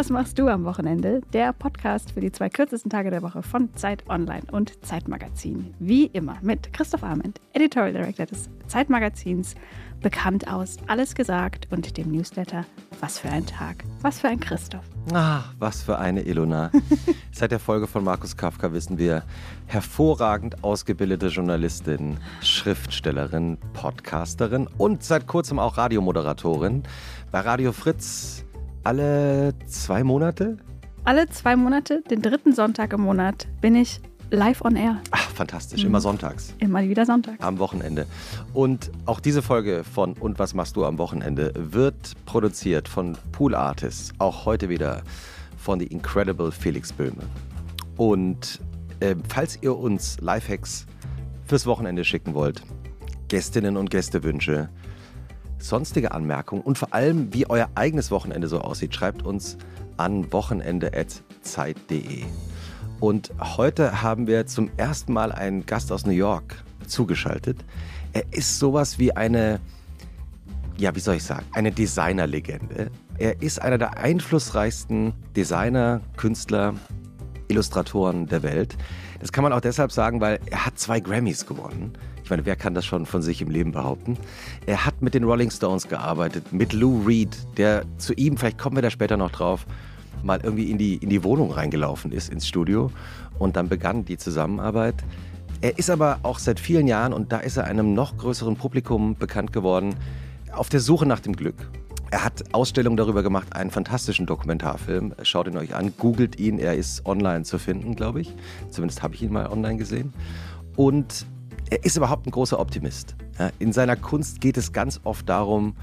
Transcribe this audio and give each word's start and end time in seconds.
was 0.00 0.08
machst 0.08 0.38
du 0.38 0.48
am 0.48 0.64
Wochenende? 0.64 1.20
Der 1.34 1.52
Podcast 1.52 2.12
für 2.12 2.20
die 2.20 2.32
zwei 2.32 2.48
kürzesten 2.48 2.90
Tage 2.90 3.10
der 3.10 3.20
Woche 3.20 3.42
von 3.42 3.68
Zeit 3.76 4.08
Online 4.08 4.44
und 4.50 4.82
Zeitmagazin. 4.82 5.74
Wie 5.78 6.06
immer 6.06 6.38
mit 6.40 6.72
Christoph 6.72 7.04
Arment, 7.04 7.38
Editorial 7.52 7.92
Director 7.92 8.24
des 8.24 8.48
Zeitmagazins, 8.66 9.56
bekannt 10.00 10.50
aus 10.50 10.78
Alles 10.86 11.14
gesagt 11.14 11.68
und 11.70 11.98
dem 11.98 12.12
Newsletter 12.12 12.64
Was 13.00 13.18
für 13.18 13.28
ein 13.28 13.44
Tag, 13.44 13.84
was 14.00 14.20
für 14.20 14.28
ein 14.28 14.40
Christoph. 14.40 14.84
Ah, 15.12 15.42
was 15.58 15.82
für 15.82 15.98
eine 15.98 16.22
Ilona. 16.22 16.70
Seit 17.30 17.50
der 17.50 17.60
Folge 17.60 17.86
von 17.86 18.02
Markus 18.02 18.38
Kafka 18.38 18.72
wissen 18.72 18.96
wir, 18.96 19.22
hervorragend 19.66 20.64
ausgebildete 20.64 21.26
Journalistin, 21.26 22.16
Schriftstellerin, 22.40 23.58
Podcasterin 23.74 24.66
und 24.78 25.04
seit 25.04 25.26
kurzem 25.26 25.58
auch 25.58 25.76
Radiomoderatorin 25.76 26.84
bei 27.30 27.40
Radio 27.40 27.72
Fritz 27.72 28.46
alle 28.84 29.54
zwei 29.66 30.04
Monate? 30.04 30.56
Alle 31.04 31.28
zwei 31.28 31.56
Monate, 31.56 32.02
den 32.10 32.22
dritten 32.22 32.52
Sonntag 32.52 32.92
im 32.92 33.02
Monat, 33.02 33.48
bin 33.60 33.74
ich 33.74 34.00
live 34.30 34.62
on 34.62 34.76
air. 34.76 35.00
Ach, 35.10 35.30
fantastisch. 35.30 35.84
Immer 35.84 35.98
mhm. 35.98 36.02
sonntags. 36.02 36.54
Immer 36.58 36.82
wieder 36.82 37.04
sonntags. 37.04 37.42
Am 37.42 37.58
Wochenende. 37.58 38.06
Und 38.52 38.90
auch 39.06 39.20
diese 39.20 39.42
Folge 39.42 39.82
von 39.84 40.14
Und 40.14 40.38
was 40.38 40.54
machst 40.54 40.76
du 40.76 40.84
am 40.84 40.98
Wochenende 40.98 41.52
wird 41.56 42.14
produziert 42.26 42.88
von 42.88 43.16
Pool 43.32 43.54
Artists. 43.54 44.12
Auch 44.18 44.46
heute 44.46 44.68
wieder 44.68 45.02
von 45.56 45.80
The 45.80 45.86
Incredible 45.86 46.52
Felix 46.52 46.92
Böhme. 46.92 47.22
Und 47.96 48.60
äh, 49.00 49.14
falls 49.28 49.58
ihr 49.62 49.76
uns 49.76 50.18
Lifehacks 50.20 50.86
fürs 51.46 51.66
Wochenende 51.66 52.04
schicken 52.04 52.34
wollt, 52.34 52.62
Gästinnen 53.28 53.76
und 53.76 53.90
Gästewünsche, 53.90 54.70
sonstige 55.60 56.12
Anmerkungen 56.12 56.62
und 56.62 56.78
vor 56.78 56.92
allem, 56.94 57.32
wie 57.32 57.48
euer 57.48 57.68
eigenes 57.74 58.10
Wochenende 58.10 58.48
so 58.48 58.60
aussieht, 58.60 58.94
schreibt 58.94 59.22
uns 59.22 59.56
an 59.96 60.32
wochenende.zeit.de. 60.32 62.24
Und 63.00 63.30
heute 63.40 64.02
haben 64.02 64.26
wir 64.26 64.46
zum 64.46 64.70
ersten 64.76 65.12
Mal 65.12 65.32
einen 65.32 65.64
Gast 65.64 65.90
aus 65.92 66.04
New 66.04 66.12
York 66.12 66.62
zugeschaltet. 66.86 67.64
Er 68.12 68.24
ist 68.32 68.58
sowas 68.58 68.98
wie 68.98 69.16
eine, 69.16 69.60
ja, 70.76 70.94
wie 70.94 71.00
soll 71.00 71.16
ich 71.16 71.24
sagen, 71.24 71.46
eine 71.52 71.72
Designerlegende. 71.72 72.90
Er 73.18 73.40
ist 73.42 73.60
einer 73.60 73.78
der 73.78 73.98
einflussreichsten 73.98 75.12
Designer, 75.36 76.00
Künstler, 76.16 76.74
Illustratoren 77.48 78.26
der 78.26 78.42
Welt. 78.42 78.76
Das 79.20 79.32
kann 79.32 79.44
man 79.44 79.52
auch 79.52 79.60
deshalb 79.60 79.92
sagen, 79.92 80.20
weil 80.20 80.40
er 80.46 80.66
hat 80.66 80.78
zwei 80.78 81.00
Grammys 81.00 81.46
gewonnen. 81.46 81.92
Ich 82.30 82.32
meine, 82.32 82.46
wer 82.46 82.54
kann 82.54 82.74
das 82.74 82.86
schon 82.86 83.06
von 83.06 83.22
sich 83.22 83.42
im 83.42 83.50
Leben 83.50 83.72
behaupten? 83.72 84.16
Er 84.64 84.86
hat 84.86 85.02
mit 85.02 85.14
den 85.14 85.24
Rolling 85.24 85.50
Stones 85.50 85.88
gearbeitet, 85.88 86.52
mit 86.52 86.72
Lou 86.72 87.02
Reed, 87.02 87.36
der 87.56 87.82
zu 87.98 88.12
ihm, 88.14 88.36
vielleicht 88.36 88.56
kommen 88.56 88.76
wir 88.76 88.82
da 88.82 88.90
später 88.90 89.16
noch 89.16 89.32
drauf, 89.32 89.66
mal 90.22 90.38
irgendwie 90.40 90.70
in 90.70 90.78
die, 90.78 90.94
in 90.94 91.08
die 91.08 91.24
Wohnung 91.24 91.50
reingelaufen 91.50 92.12
ist, 92.12 92.28
ins 92.28 92.46
Studio. 92.46 92.92
Und 93.40 93.56
dann 93.56 93.68
begann 93.68 94.04
die 94.04 94.16
Zusammenarbeit. 94.16 94.94
Er 95.60 95.76
ist 95.76 95.90
aber 95.90 96.20
auch 96.22 96.38
seit 96.38 96.60
vielen 96.60 96.86
Jahren, 96.86 97.12
und 97.12 97.32
da 97.32 97.38
ist 97.38 97.56
er 97.56 97.64
einem 97.64 97.94
noch 97.94 98.16
größeren 98.16 98.54
Publikum 98.54 99.16
bekannt 99.16 99.52
geworden, 99.52 99.96
auf 100.52 100.68
der 100.68 100.78
Suche 100.78 101.06
nach 101.06 101.18
dem 101.18 101.34
Glück. 101.34 101.56
Er 102.12 102.24
hat 102.24 102.54
Ausstellungen 102.54 102.96
darüber 102.96 103.24
gemacht, 103.24 103.56
einen 103.56 103.72
fantastischen 103.72 104.26
Dokumentarfilm. 104.26 105.16
Schaut 105.24 105.48
ihn 105.48 105.56
euch 105.56 105.74
an, 105.74 105.94
googelt 105.98 106.38
ihn, 106.38 106.60
er 106.60 106.76
ist 106.76 107.04
online 107.06 107.42
zu 107.42 107.58
finden, 107.58 107.96
glaube 107.96 108.20
ich. 108.20 108.32
Zumindest 108.70 109.02
habe 109.02 109.16
ich 109.16 109.22
ihn 109.24 109.32
mal 109.32 109.48
online 109.48 109.78
gesehen. 109.78 110.12
Und 110.76 111.26
er 111.70 111.84
ist 111.84 111.96
überhaupt 111.96 112.26
ein 112.26 112.32
großer 112.32 112.58
Optimist. 112.58 113.14
In 113.58 113.72
seiner 113.72 113.96
Kunst 113.96 114.40
geht 114.40 114.56
es 114.56 114.72
ganz 114.72 115.00
oft 115.04 115.28
darum, 115.28 115.76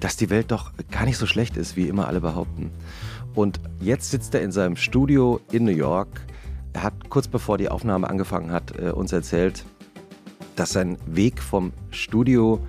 dass 0.00 0.16
die 0.16 0.30
Welt 0.30 0.50
doch 0.50 0.72
gar 0.90 1.04
nicht 1.04 1.18
so 1.18 1.26
schlecht 1.26 1.56
ist, 1.56 1.76
wie 1.76 1.88
immer 1.88 2.06
alle 2.06 2.20
behaupten. 2.20 2.70
Und 3.34 3.60
jetzt 3.80 4.10
sitzt 4.10 4.34
er 4.34 4.42
in 4.42 4.52
seinem 4.52 4.76
Studio 4.76 5.40
in 5.50 5.64
New 5.64 5.72
York. 5.72 6.08
Er 6.72 6.84
hat 6.84 7.10
kurz 7.10 7.28
bevor 7.28 7.58
die 7.58 7.68
Aufnahme 7.68 8.08
angefangen 8.08 8.52
hat, 8.52 8.78
äh, 8.78 8.90
uns 8.90 9.12
erzählt, 9.12 9.64
dass 10.54 10.70
sein 10.70 10.96
Weg 11.06 11.42
vom 11.42 11.72
Studio 11.90 12.60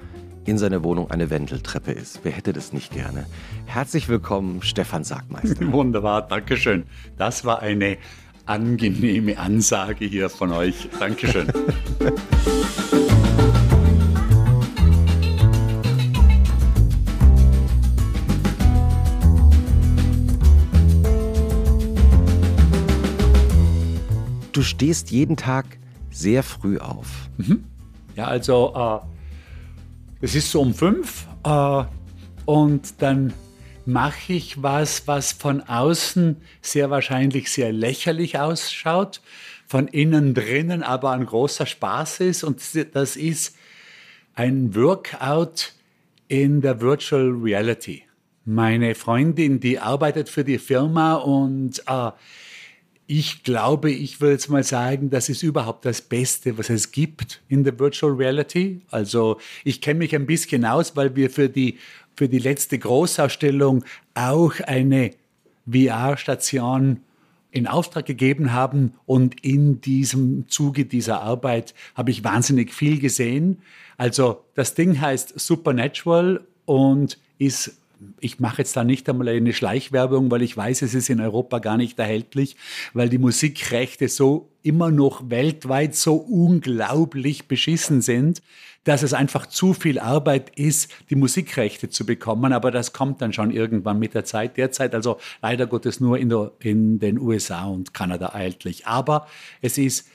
in 0.46 0.58
seine 0.58 0.84
Wohnung 0.84 1.12
eine 1.12 1.30
Wendeltreppe 1.30 1.92
ist. 1.92 2.22
Wer 2.24 2.32
hätte 2.32 2.54
das 2.54 2.74
nicht 2.74 2.92
gerne? 2.92 3.28
Herzlich 3.66 4.08
willkommen, 4.10 4.62
Stefan 4.62 5.04
Sargmeister. 5.04 5.72
Wunderbar, 5.72 6.22
Dankeschön. 6.22 6.86
Das 7.18 7.46
war 7.46 7.60
eine 7.60 7.98
angenehme 8.48 9.38
Ansage 9.38 10.06
hier 10.06 10.30
von 10.30 10.52
euch. 10.52 10.90
Dankeschön. 11.00 11.48
Du 24.54 24.64
stehst 24.64 25.12
jeden 25.12 25.38
Tag 25.38 25.78
sehr 26.10 26.42
früh 26.42 26.80
auf. 26.80 27.30
Mhm. 27.38 27.64
Ja, 28.16 28.26
also 28.26 28.74
äh, 28.76 30.26
es 30.26 30.34
ist 30.34 30.50
so 30.50 30.62
um 30.62 30.74
fünf 30.74 31.28
äh, 31.44 31.84
und 32.46 33.02
dann 33.02 33.34
mache 33.88 34.34
ich 34.34 34.62
was, 34.62 35.08
was 35.08 35.32
von 35.32 35.62
außen 35.62 36.36
sehr 36.62 36.90
wahrscheinlich 36.90 37.50
sehr 37.50 37.72
lächerlich 37.72 38.38
ausschaut, 38.38 39.22
von 39.66 39.88
innen 39.88 40.34
drinnen 40.34 40.84
aber 40.84 41.12
ein 41.12 41.26
großer 41.26 41.66
Spaß 41.66 42.20
ist. 42.20 42.44
Und 42.44 42.62
das 42.94 43.16
ist 43.16 43.56
ein 44.36 44.76
Workout 44.76 45.74
in 46.28 46.62
der 46.62 46.82
Virtual 46.82 47.30
Reality. 47.30 48.04
Meine 48.44 48.94
Freundin, 48.94 49.60
die 49.60 49.80
arbeitet 49.80 50.30
für 50.30 50.44
die 50.44 50.58
Firma 50.58 51.16
und 51.16 51.82
äh, 51.88 52.12
ich 53.10 53.44
glaube, 53.44 53.90
ich 53.90 54.20
würde 54.20 54.34
jetzt 54.34 54.50
mal 54.50 54.64
sagen, 54.64 55.10
das 55.10 55.30
ist 55.30 55.42
überhaupt 55.42 55.86
das 55.86 56.02
Beste, 56.02 56.58
was 56.58 56.70
es 56.70 56.92
gibt 56.92 57.42
in 57.48 57.64
der 57.64 57.80
Virtual 57.80 58.12
Reality. 58.12 58.82
Also 58.92 59.40
ich 59.64 59.80
kenne 59.80 60.00
mich 60.00 60.14
ein 60.14 60.26
bisschen 60.26 60.66
aus, 60.66 60.98
weil 60.98 61.16
wir 61.16 61.30
für 61.30 61.48
die 61.48 61.78
für 62.18 62.28
die 62.28 62.40
letzte 62.40 62.78
Großausstellung 62.80 63.86
auch 64.16 64.60
eine 64.62 65.12
VR-Station 65.72 67.02
in 67.52 67.68
Auftrag 67.68 68.06
gegeben 68.06 68.52
haben. 68.52 68.94
Und 69.06 69.44
in 69.46 69.80
diesem 69.82 70.50
Zuge 70.50 70.86
dieser 70.86 71.22
Arbeit 71.22 71.74
habe 71.96 72.12
ich 72.12 72.24
wahnsinnig 72.24 72.74
viel 72.74 73.00
gesehen. 73.00 73.62
Also 73.98 74.44
das 74.56 74.74
Ding 74.74 75.00
heißt 75.00 75.40
Supernatural 75.40 76.46
und 76.66 77.20
ist 77.38 77.78
ich 78.20 78.40
mache 78.40 78.60
jetzt 78.60 78.76
da 78.76 78.84
nicht 78.84 79.10
einmal 79.10 79.30
eine 79.30 79.54
Schleichwerbung, 79.54 80.30
weil 80.32 80.42
ich 80.42 80.56
weiß, 80.56 80.82
es 80.82 80.94
ist 80.94 81.10
in 81.10 81.22
Europa 81.22 81.60
gar 81.60 81.78
nicht 81.78 81.98
erhältlich, 82.00 82.56
weil 82.94 83.10
die 83.10 83.18
Musikrechte 83.18 84.08
so 84.08 84.50
immer 84.64 84.92
noch 84.92 85.30
weltweit 85.30 85.96
so 85.96 86.16
unglaublich 86.16 87.48
beschissen 87.48 88.02
sind, 88.02 88.42
dass 88.84 89.04
es 89.04 89.14
einfach 89.14 89.48
zu 89.48 89.74
viel 89.74 90.00
Arbeit 90.00 90.58
ist, 90.58 90.92
die 91.10 91.16
Musikrechte 91.16 91.90
zu 91.90 92.06
bekommen. 92.06 92.54
Aber 92.54 92.72
das 92.72 92.94
kommt 92.94 93.22
dann 93.22 93.34
schon 93.34 93.52
irgendwann 93.52 94.00
mit 94.00 94.14
der 94.14 94.24
Zeit. 94.24 94.58
Derzeit 94.58 94.96
also 94.96 95.20
leider 95.42 95.68
Gottes 95.68 96.00
nur 96.00 96.18
in, 96.18 96.30
der, 96.30 96.52
in 96.60 97.00
den 97.00 97.20
USA 97.20 97.66
und 97.66 97.94
Kanada 97.94 98.28
erhältlich. 98.28 98.88
Aber 98.88 99.28
es 99.62 99.78
ist 99.78 100.08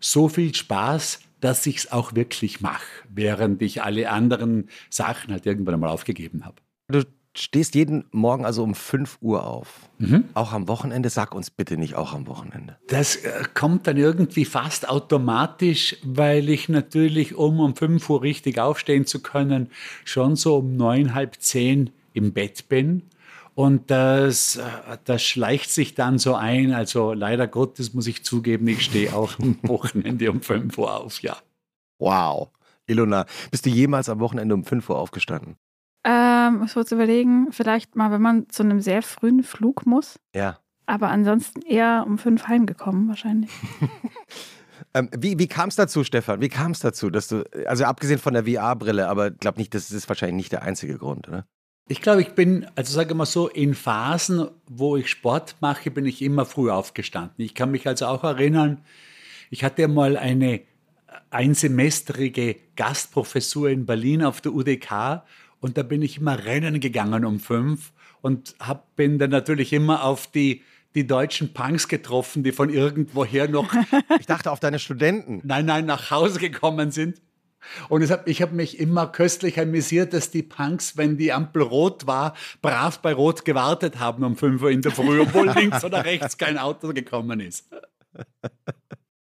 so 0.00 0.28
viel 0.28 0.54
Spaß, 0.54 1.20
dass 1.40 1.64
ich 1.66 1.76
es 1.78 1.92
auch 1.92 2.14
wirklich 2.14 2.60
mache, 2.60 2.84
während 3.08 3.62
ich 3.62 3.82
alle 3.82 4.10
anderen 4.10 4.68
Sachen 4.88 5.32
halt 5.32 5.46
irgendwann 5.46 5.74
einmal 5.74 5.90
aufgegeben 5.90 6.44
habe. 6.44 6.56
Du 6.90 7.04
stehst 7.36 7.74
jeden 7.74 8.04
Morgen 8.10 8.44
also 8.44 8.62
um 8.62 8.74
5 8.74 9.18
Uhr 9.20 9.46
auf. 9.46 9.88
Mhm. 9.98 10.24
Auch 10.34 10.52
am 10.52 10.68
Wochenende? 10.68 11.10
Sag 11.10 11.34
uns 11.34 11.50
bitte 11.50 11.76
nicht 11.76 11.94
auch 11.94 12.12
am 12.12 12.26
Wochenende. 12.26 12.76
Das 12.88 13.16
äh, 13.16 13.44
kommt 13.54 13.86
dann 13.86 13.96
irgendwie 13.96 14.44
fast 14.44 14.88
automatisch, 14.88 15.96
weil 16.02 16.48
ich 16.48 16.68
natürlich, 16.68 17.34
um 17.34 17.60
um 17.60 17.76
5 17.76 18.08
Uhr 18.10 18.22
richtig 18.22 18.58
aufstehen 18.58 19.06
zu 19.06 19.20
können, 19.22 19.70
schon 20.04 20.36
so 20.36 20.58
um 20.58 20.76
neun, 20.76 21.14
halb 21.14 21.36
zehn 21.40 21.90
im 22.12 22.32
Bett 22.32 22.68
bin. 22.68 23.02
Und 23.54 23.90
das, 23.90 24.56
äh, 24.56 24.62
das 25.04 25.22
schleicht 25.22 25.70
sich 25.70 25.94
dann 25.94 26.18
so 26.18 26.34
ein. 26.34 26.72
Also 26.72 27.12
leider 27.12 27.46
Gottes 27.46 27.94
muss 27.94 28.06
ich 28.06 28.24
zugeben, 28.24 28.66
ich 28.68 28.82
stehe 28.82 29.14
auch 29.14 29.38
am 29.38 29.58
Wochenende 29.62 30.30
um 30.30 30.40
5 30.40 30.76
Uhr 30.78 30.96
auf, 30.96 31.20
ja. 31.22 31.36
Wow. 31.98 32.50
Ilona, 32.86 33.26
bist 33.52 33.66
du 33.66 33.70
jemals 33.70 34.08
am 34.08 34.18
Wochenende 34.18 34.54
um 34.54 34.64
5 34.64 34.88
Uhr 34.90 34.98
aufgestanden? 34.98 35.56
Ähm, 36.04 36.62
ich 36.64 36.76
wollte 36.76 36.94
überlegen, 36.94 37.48
vielleicht 37.52 37.96
mal, 37.96 38.10
wenn 38.10 38.22
man 38.22 38.48
zu 38.48 38.62
einem 38.62 38.80
sehr 38.80 39.02
frühen 39.02 39.42
Flug 39.42 39.86
muss. 39.86 40.18
Ja. 40.34 40.58
Aber 40.86 41.08
ansonsten 41.08 41.62
eher 41.62 42.04
um 42.06 42.18
fünf 42.18 42.48
heimgekommen, 42.48 43.08
wahrscheinlich. 43.08 43.50
ähm, 44.94 45.08
wie 45.16 45.38
wie 45.38 45.46
kam 45.46 45.68
es 45.68 45.76
dazu, 45.76 46.02
Stefan? 46.02 46.40
Wie 46.40 46.48
kam 46.48 46.72
es 46.72 46.80
dazu, 46.80 47.10
dass 47.10 47.28
du, 47.28 47.44
also 47.66 47.84
abgesehen 47.84 48.18
von 48.18 48.34
der 48.34 48.44
VR-Brille, 48.44 49.08
aber 49.08 49.28
ich 49.28 49.38
glaube 49.38 49.58
nicht, 49.58 49.74
das 49.74 49.90
ist 49.90 50.08
wahrscheinlich 50.08 50.36
nicht 50.36 50.52
der 50.52 50.62
einzige 50.62 50.98
Grund, 50.98 51.28
oder? 51.28 51.46
Ich 51.86 52.02
glaube, 52.02 52.22
ich 52.22 52.30
bin, 52.34 52.66
also 52.76 52.92
sage 52.92 53.14
mal 53.14 53.26
so, 53.26 53.48
in 53.48 53.74
Phasen, 53.74 54.48
wo 54.68 54.96
ich 54.96 55.10
Sport 55.10 55.56
mache, 55.60 55.90
bin 55.90 56.06
ich 56.06 56.22
immer 56.22 56.44
früh 56.44 56.70
aufgestanden. 56.70 57.44
Ich 57.44 57.54
kann 57.54 57.72
mich 57.72 57.86
also 57.86 58.06
auch 58.06 58.22
erinnern, 58.22 58.84
ich 59.50 59.64
hatte 59.64 59.88
mal 59.88 60.16
eine 60.16 60.60
einsemestrige 61.30 62.56
Gastprofessur 62.76 63.70
in 63.70 63.86
Berlin 63.86 64.22
auf 64.22 64.40
der 64.40 64.52
UDK 64.52 65.22
und 65.60 65.76
da 65.76 65.82
bin 65.82 66.02
ich 66.02 66.18
immer 66.18 66.44
rennen 66.44 66.80
gegangen 66.80 67.24
um 67.24 67.40
fünf 67.40 67.92
und 68.22 68.54
hab, 68.58 68.96
bin 68.96 69.18
dann 69.18 69.30
natürlich 69.30 69.72
immer 69.72 70.04
auf 70.04 70.26
die, 70.26 70.62
die 70.94 71.06
deutschen 71.06 71.52
Punks 71.52 71.88
getroffen, 71.88 72.42
die 72.42 72.52
von 72.52 72.70
irgendwoher 72.70 73.48
noch. 73.48 73.72
ich 74.18 74.26
dachte 74.26 74.50
auf 74.50 74.60
deine 74.60 74.78
Studenten. 74.78 75.40
Nein, 75.44 75.66
nein, 75.66 75.86
nach 75.86 76.10
Hause 76.10 76.38
gekommen 76.38 76.90
sind. 76.90 77.20
Und 77.88 78.10
hab, 78.10 78.26
ich 78.26 78.40
habe 78.40 78.54
mich 78.54 78.78
immer 78.80 79.06
köstlich 79.06 79.60
amüsiert, 79.60 80.14
dass 80.14 80.30
die 80.30 80.42
Punks, 80.42 80.96
wenn 80.96 81.18
die 81.18 81.32
Ampel 81.32 81.62
rot 81.62 82.06
war, 82.06 82.34
brav 82.62 83.00
bei 83.00 83.12
Rot 83.12 83.44
gewartet 83.44 83.98
haben 83.98 84.24
um 84.24 84.36
5 84.36 84.62
Uhr 84.62 84.70
in 84.70 84.80
der 84.80 84.92
Früh, 84.92 85.20
obwohl 85.20 85.50
links 85.54 85.84
oder 85.84 86.04
rechts 86.04 86.38
kein 86.38 86.56
Auto 86.56 86.94
gekommen 86.94 87.40
ist. 87.40 87.68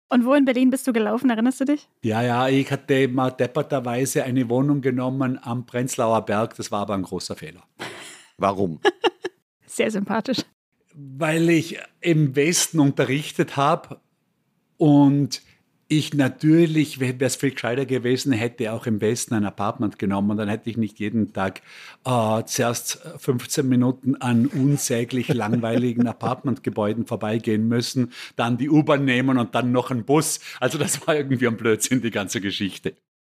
Und 0.10 0.26
wo 0.26 0.34
in 0.34 0.44
Berlin 0.44 0.72
bist 0.72 0.88
du 0.88 0.94
gelaufen, 0.94 1.30
erinnerst 1.30 1.62
du 1.62 1.66
dich? 1.66 1.88
Ja, 2.04 2.24
ja, 2.24 2.48
ich 2.48 2.72
hatte 2.72 3.08
mal 3.08 3.30
depperterweise 3.30 4.24
eine 4.24 4.50
Wohnung 4.50 4.82
genommen 4.82 5.40
am 5.42 5.68
Prenzlauer 5.68 6.26
Berg, 6.26 6.56
das 6.56 6.72
war 6.72 6.82
aber 6.82 6.96
ein 6.96 7.04
großer 7.04 7.36
Fehler. 7.36 7.64
Warum? 8.38 8.80
Sehr 9.68 9.92
sympathisch. 9.92 10.40
Weil 10.96 11.50
ich 11.50 11.78
im 12.02 12.36
Westen 12.36 12.80
unterrichtet 12.80 13.56
habe 13.56 14.02
und 14.78 15.44
ich 15.92 16.14
natürlich, 16.14 17.00
wäre 17.00 17.16
es 17.20 17.36
viel 17.36 17.52
gescheiter 17.52 17.86
gewesen, 17.88 18.32
hätte 18.32 18.72
auch 18.72 18.86
im 18.86 19.02
Westen 19.02 19.34
ein 19.34 19.44
Apartment 19.44 19.98
genommen. 19.98 20.38
Dann 20.38 20.48
hätte 20.48 20.70
ich 20.70 20.78
nicht 20.78 21.00
jeden 21.00 21.34
Tag 21.34 21.62
äh, 22.06 22.44
zuerst 22.46 23.02
15 23.18 23.68
Minuten 23.68 24.16
an 24.16 24.46
unsäglich 24.46 25.30
langweiligen 25.30 26.08
Apartmentgebäuden 26.08 27.08
vorbeigehen 27.08 27.68
müssen, 27.68 28.14
dann 28.36 28.60
die 28.60 28.70
U-Bahn 28.70 29.04
nehmen 29.04 29.40
und 29.40 29.56
dann 29.56 29.72
noch 29.72 29.90
einen 29.90 30.06
Bus. 30.06 30.40
Also 30.60 30.78
das 30.78 31.06
war 31.08 31.16
irgendwie 31.16 31.48
ein 31.48 31.58
Blödsinn, 31.58 32.02
die 32.02 32.12
ganze 32.12 32.40
Geschichte. 32.40 32.94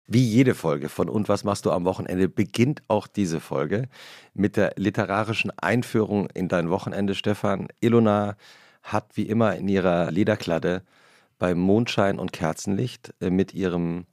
Wie 0.09 0.25
jede 0.25 0.57
Folge 0.57 0.89
von 0.89 1.09
Und 1.09 1.29
was 1.29 1.45
machst 1.45 1.67
du 1.67 1.71
am 1.71 1.85
Wochenende 1.85 2.29
beginnt 2.29 2.83
auch 2.89 3.07
diese 3.07 3.39
Folge 3.39 3.89
mit 4.35 4.57
der 4.57 4.73
literarischen 4.75 5.53
Einführung 5.57 6.29
in 6.35 6.49
dein 6.49 6.69
Wochenende, 6.69 7.15
Stefan. 7.15 7.69
Ilona 7.81 8.37
hat 8.83 9.17
wie 9.17 9.29
immer 9.29 9.55
in 9.55 9.69
ihrer 9.69 10.11
Lederkladde 10.11 10.83
bei 11.41 11.57
Mondschein 11.57 12.21
und 12.21 12.33
Kerzenlicht 12.33 13.15
äh, 13.21 13.31
mit 13.31 13.53
ihrem 13.55 14.07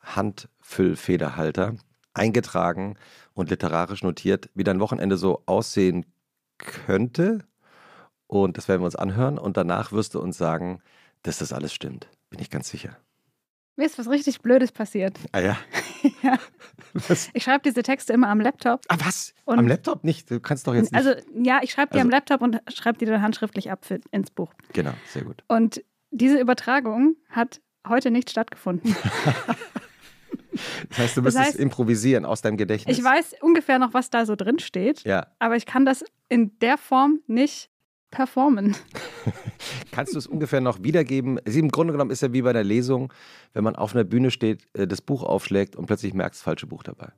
Handfüllfederhalter 0.00 1.74
eingetragen 2.14 2.96
und 3.34 3.50
literarisch 3.50 4.02
notiert, 4.02 4.48
wie 4.54 4.64
dein 4.64 4.80
Wochenende 4.80 5.18
so 5.18 5.42
aussehen 5.44 6.06
könnte. 6.56 7.44
Und 8.26 8.56
das 8.56 8.68
werden 8.68 8.80
wir 8.80 8.86
uns 8.86 8.96
anhören. 8.96 9.38
Und 9.38 9.56
danach 9.58 9.92
wirst 9.92 10.14
du 10.14 10.20
uns 10.20 10.38
sagen, 10.38 10.80
dass 11.22 11.38
das 11.38 11.52
alles 11.52 11.74
stimmt. 11.74 12.08
Bin 12.30 12.40
ich 12.40 12.48
ganz 12.48 12.68
sicher. 12.70 12.96
Mir 13.76 13.86
ist 13.86 13.98
was 13.98 14.08
richtig 14.08 14.40
Blödes 14.40 14.72
passiert. 14.72 15.16
Ah 15.32 15.38
ja? 15.40 15.56
ja. 16.22 16.38
Ich 17.32 17.44
schreibe 17.44 17.62
diese 17.64 17.82
Texte 17.82 18.12
immer 18.12 18.28
am 18.28 18.40
Laptop. 18.40 18.80
Ah, 18.88 18.96
was? 19.04 19.34
Und 19.44 19.58
am 19.58 19.68
Laptop 19.68 20.04
nicht? 20.04 20.30
Du 20.30 20.40
kannst 20.40 20.66
doch 20.66 20.74
jetzt 20.74 20.92
nicht. 20.92 21.06
Also, 21.06 21.20
ja, 21.40 21.60
ich 21.62 21.70
schreibe 21.70 21.90
die 21.92 21.98
also, 21.98 22.06
am 22.06 22.10
Laptop 22.10 22.42
und 22.42 22.60
schreibe 22.72 22.98
die 22.98 23.04
dann 23.04 23.22
handschriftlich 23.22 23.70
ab 23.70 23.84
für, 23.84 24.00
ins 24.10 24.30
Buch. 24.30 24.52
Genau, 24.72 24.94
sehr 25.06 25.22
gut. 25.22 25.44
Und 25.46 25.82
diese 26.10 26.38
Übertragung 26.38 27.16
hat 27.28 27.60
heute 27.86 28.10
nicht 28.10 28.30
stattgefunden. 28.30 28.94
Das 30.88 30.98
heißt, 30.98 31.16
du 31.16 31.22
müsstest 31.22 31.46
das 31.46 31.54
heißt, 31.54 31.60
improvisieren 31.60 32.24
aus 32.24 32.42
deinem 32.42 32.56
Gedächtnis. 32.56 32.98
Ich 32.98 33.04
weiß 33.04 33.36
ungefähr 33.42 33.78
noch, 33.78 33.94
was 33.94 34.10
da 34.10 34.26
so 34.26 34.34
drin 34.34 34.58
steht, 34.58 35.04
ja. 35.04 35.26
aber 35.38 35.56
ich 35.56 35.66
kann 35.66 35.84
das 35.84 36.04
in 36.28 36.58
der 36.58 36.78
Form 36.78 37.20
nicht 37.28 37.70
performen. 38.10 38.74
Kannst 39.92 40.14
du 40.14 40.18
es 40.18 40.26
ungefähr 40.26 40.60
noch 40.60 40.82
wiedergeben? 40.82 41.38
Im 41.44 41.70
Grunde 41.70 41.92
genommen 41.92 42.10
ist 42.10 42.22
ja 42.22 42.32
wie 42.32 42.42
bei 42.42 42.52
der 42.52 42.64
Lesung, 42.64 43.12
wenn 43.52 43.64
man 43.64 43.76
auf 43.76 43.94
einer 43.94 44.04
Bühne 44.04 44.30
steht, 44.30 44.66
äh, 44.72 44.86
das 44.86 45.02
Buch 45.02 45.22
aufschlägt 45.22 45.76
und 45.76 45.86
plötzlich 45.86 46.14
merkt, 46.14 46.34
das 46.34 46.42
falsche 46.42 46.66
Buch 46.66 46.82
dabei. 46.82 47.12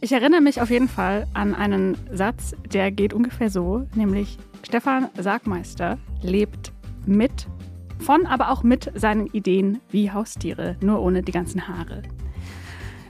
Ich 0.00 0.12
erinnere 0.12 0.40
mich 0.40 0.60
auf 0.60 0.70
jeden 0.70 0.88
Fall 0.88 1.26
an 1.34 1.54
einen 1.54 1.96
Satz, 2.12 2.54
der 2.72 2.92
geht 2.92 3.12
ungefähr 3.12 3.50
so, 3.50 3.86
nämlich 3.94 4.38
Stefan 4.62 5.08
Sargmeister 5.18 5.98
lebt 6.22 6.72
mit, 7.08 7.46
von, 7.98 8.26
aber 8.26 8.50
auch 8.50 8.62
mit 8.62 8.92
seinen 8.94 9.26
Ideen 9.26 9.80
wie 9.90 10.10
Haustiere, 10.10 10.76
nur 10.80 11.00
ohne 11.00 11.22
die 11.22 11.32
ganzen 11.32 11.66
Haare. 11.66 12.02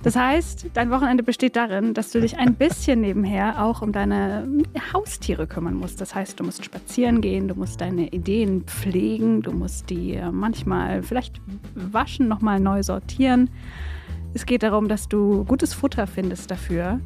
Das 0.02 0.14
heißt, 0.14 0.70
dein 0.74 0.90
Wochenende 0.90 1.24
besteht 1.24 1.56
darin, 1.56 1.92
dass 1.92 2.10
du 2.12 2.20
dich 2.20 2.38
ein 2.38 2.54
bisschen 2.54 3.00
nebenher 3.00 3.64
auch 3.64 3.82
um 3.82 3.92
deine 3.92 4.48
Haustiere 4.92 5.46
kümmern 5.46 5.74
musst. 5.74 6.00
Das 6.00 6.14
heißt, 6.14 6.38
du 6.38 6.44
musst 6.44 6.64
spazieren 6.64 7.20
gehen, 7.20 7.48
du 7.48 7.54
musst 7.56 7.80
deine 7.80 8.08
Ideen 8.08 8.62
pflegen, 8.62 9.42
du 9.42 9.50
musst 9.50 9.90
die 9.90 10.14
äh, 10.14 10.30
manchmal 10.30 11.02
vielleicht 11.02 11.40
waschen, 11.74 12.28
nochmal 12.28 12.60
neu 12.60 12.82
sortieren. 12.82 13.50
Es 14.34 14.46
geht 14.46 14.62
darum, 14.62 14.88
dass 14.88 15.08
du 15.08 15.44
gutes 15.44 15.74
Futter 15.74 16.06
findest 16.06 16.50
dafür, 16.50 17.00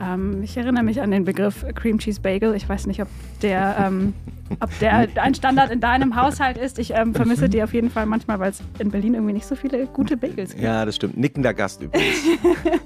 ähm, 0.00 0.42
ich 0.42 0.56
erinnere 0.56 0.82
mich 0.84 1.00
an 1.00 1.10
den 1.10 1.24
Begriff 1.24 1.64
Cream 1.74 1.98
Cheese 1.98 2.20
Bagel. 2.20 2.54
Ich 2.54 2.68
weiß 2.68 2.86
nicht, 2.86 3.00
ob 3.00 3.08
der, 3.42 3.76
ähm, 3.78 4.14
ob 4.60 4.76
der 4.78 5.08
ein 5.16 5.34
Standard 5.34 5.70
in 5.70 5.80
deinem 5.80 6.16
Haushalt 6.16 6.56
ist. 6.56 6.78
Ich 6.78 6.92
ähm, 6.92 7.14
vermisse 7.14 7.48
die 7.48 7.62
auf 7.62 7.72
jeden 7.74 7.90
Fall 7.90 8.06
manchmal, 8.06 8.38
weil 8.38 8.50
es 8.50 8.62
in 8.78 8.90
Berlin 8.90 9.14
irgendwie 9.14 9.34
nicht 9.34 9.46
so 9.46 9.54
viele 9.54 9.86
gute 9.86 10.16
Bagels 10.16 10.52
gibt. 10.52 10.62
Ja, 10.62 10.84
das 10.84 10.96
stimmt. 10.96 11.16
Nickender 11.16 11.54
Gast 11.54 11.82
übrigens. 11.82 12.18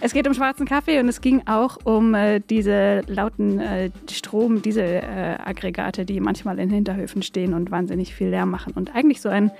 Es 0.00 0.12
geht 0.12 0.28
um 0.28 0.34
schwarzen 0.34 0.66
Kaffee 0.66 1.00
und 1.00 1.08
es 1.08 1.20
ging 1.20 1.42
auch 1.46 1.78
um 1.84 2.14
äh, 2.14 2.40
diese 2.40 3.00
lauten 3.06 3.58
äh, 3.58 3.90
Strom-Diesel-Aggregate, 4.10 6.04
die 6.04 6.20
manchmal 6.20 6.58
in 6.58 6.70
Hinterhöfen 6.70 7.22
stehen 7.22 7.54
und 7.54 7.70
wahnsinnig 7.70 8.14
viel 8.14 8.28
Lärm 8.28 8.50
machen 8.50 8.74
und 8.74 8.94
eigentlich 8.94 9.20
so 9.20 9.28
einen, 9.28 9.50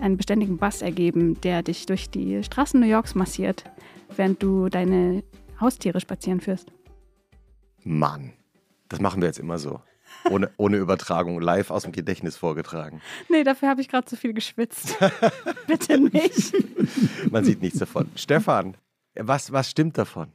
einen 0.00 0.18
beständigen 0.18 0.58
Bass 0.58 0.82
ergeben, 0.82 1.40
der 1.40 1.62
dich 1.62 1.86
durch 1.86 2.10
die 2.10 2.42
Straßen 2.42 2.78
New 2.78 2.86
Yorks 2.86 3.14
massiert, 3.14 3.64
während 4.14 4.42
du 4.42 4.68
deine 4.68 5.22
Haustiere 5.60 6.00
spazieren 6.00 6.40
führst. 6.40 6.72
Mann, 7.84 8.32
das 8.88 9.00
machen 9.00 9.20
wir 9.22 9.28
jetzt 9.28 9.38
immer 9.38 9.58
so. 9.58 9.80
Ohne, 10.30 10.50
ohne 10.56 10.76
Übertragung, 10.76 11.40
live 11.40 11.70
aus 11.70 11.84
dem 11.84 11.92
Gedächtnis 11.92 12.36
vorgetragen. 12.36 13.00
Nee, 13.28 13.44
dafür 13.44 13.68
habe 13.68 13.80
ich 13.80 13.88
gerade 13.88 14.06
zu 14.06 14.16
viel 14.16 14.34
geschwitzt. 14.34 14.96
Bitte 15.66 15.98
nicht. 15.98 16.52
Man 17.30 17.44
sieht 17.44 17.62
nichts 17.62 17.78
davon. 17.78 18.10
Stefan, 18.16 18.76
was, 19.14 19.52
was 19.52 19.70
stimmt 19.70 19.98
davon? 19.98 20.32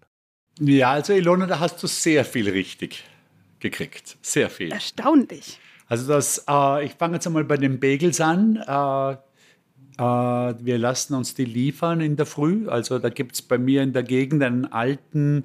Ja, 0.60 0.92
also 0.92 1.14
Ilona, 1.14 1.46
da 1.46 1.60
hast 1.60 1.82
du 1.82 1.88
sehr 1.88 2.26
viel 2.26 2.50
richtig 2.50 3.04
gekriegt. 3.60 4.18
Sehr 4.22 4.50
viel. 4.50 4.72
Erstaunlich. 4.72 5.60
Also 5.88 6.08
das, 6.08 6.46
äh, 6.48 6.86
ich 6.86 6.94
fange 6.94 7.16
jetzt 7.16 7.28
einmal 7.28 7.44
bei 7.44 7.58
den 7.58 7.80
Bagels 7.80 8.22
an. 8.22 8.58
Äh, 8.58 9.18
wir 9.98 10.78
lassen 10.78 11.14
uns 11.14 11.34
die 11.34 11.46
liefern 11.46 12.02
in 12.02 12.16
der 12.16 12.26
Früh. 12.26 12.68
Also 12.68 13.00
da 13.00 13.10
gibt 13.10 13.36
es 13.36 13.42
bei 13.42 13.58
mir 13.58 13.84
in 13.84 13.94
der 13.94 14.04
Gegend 14.04 14.42
einen 14.44 14.66
alten 14.66 15.44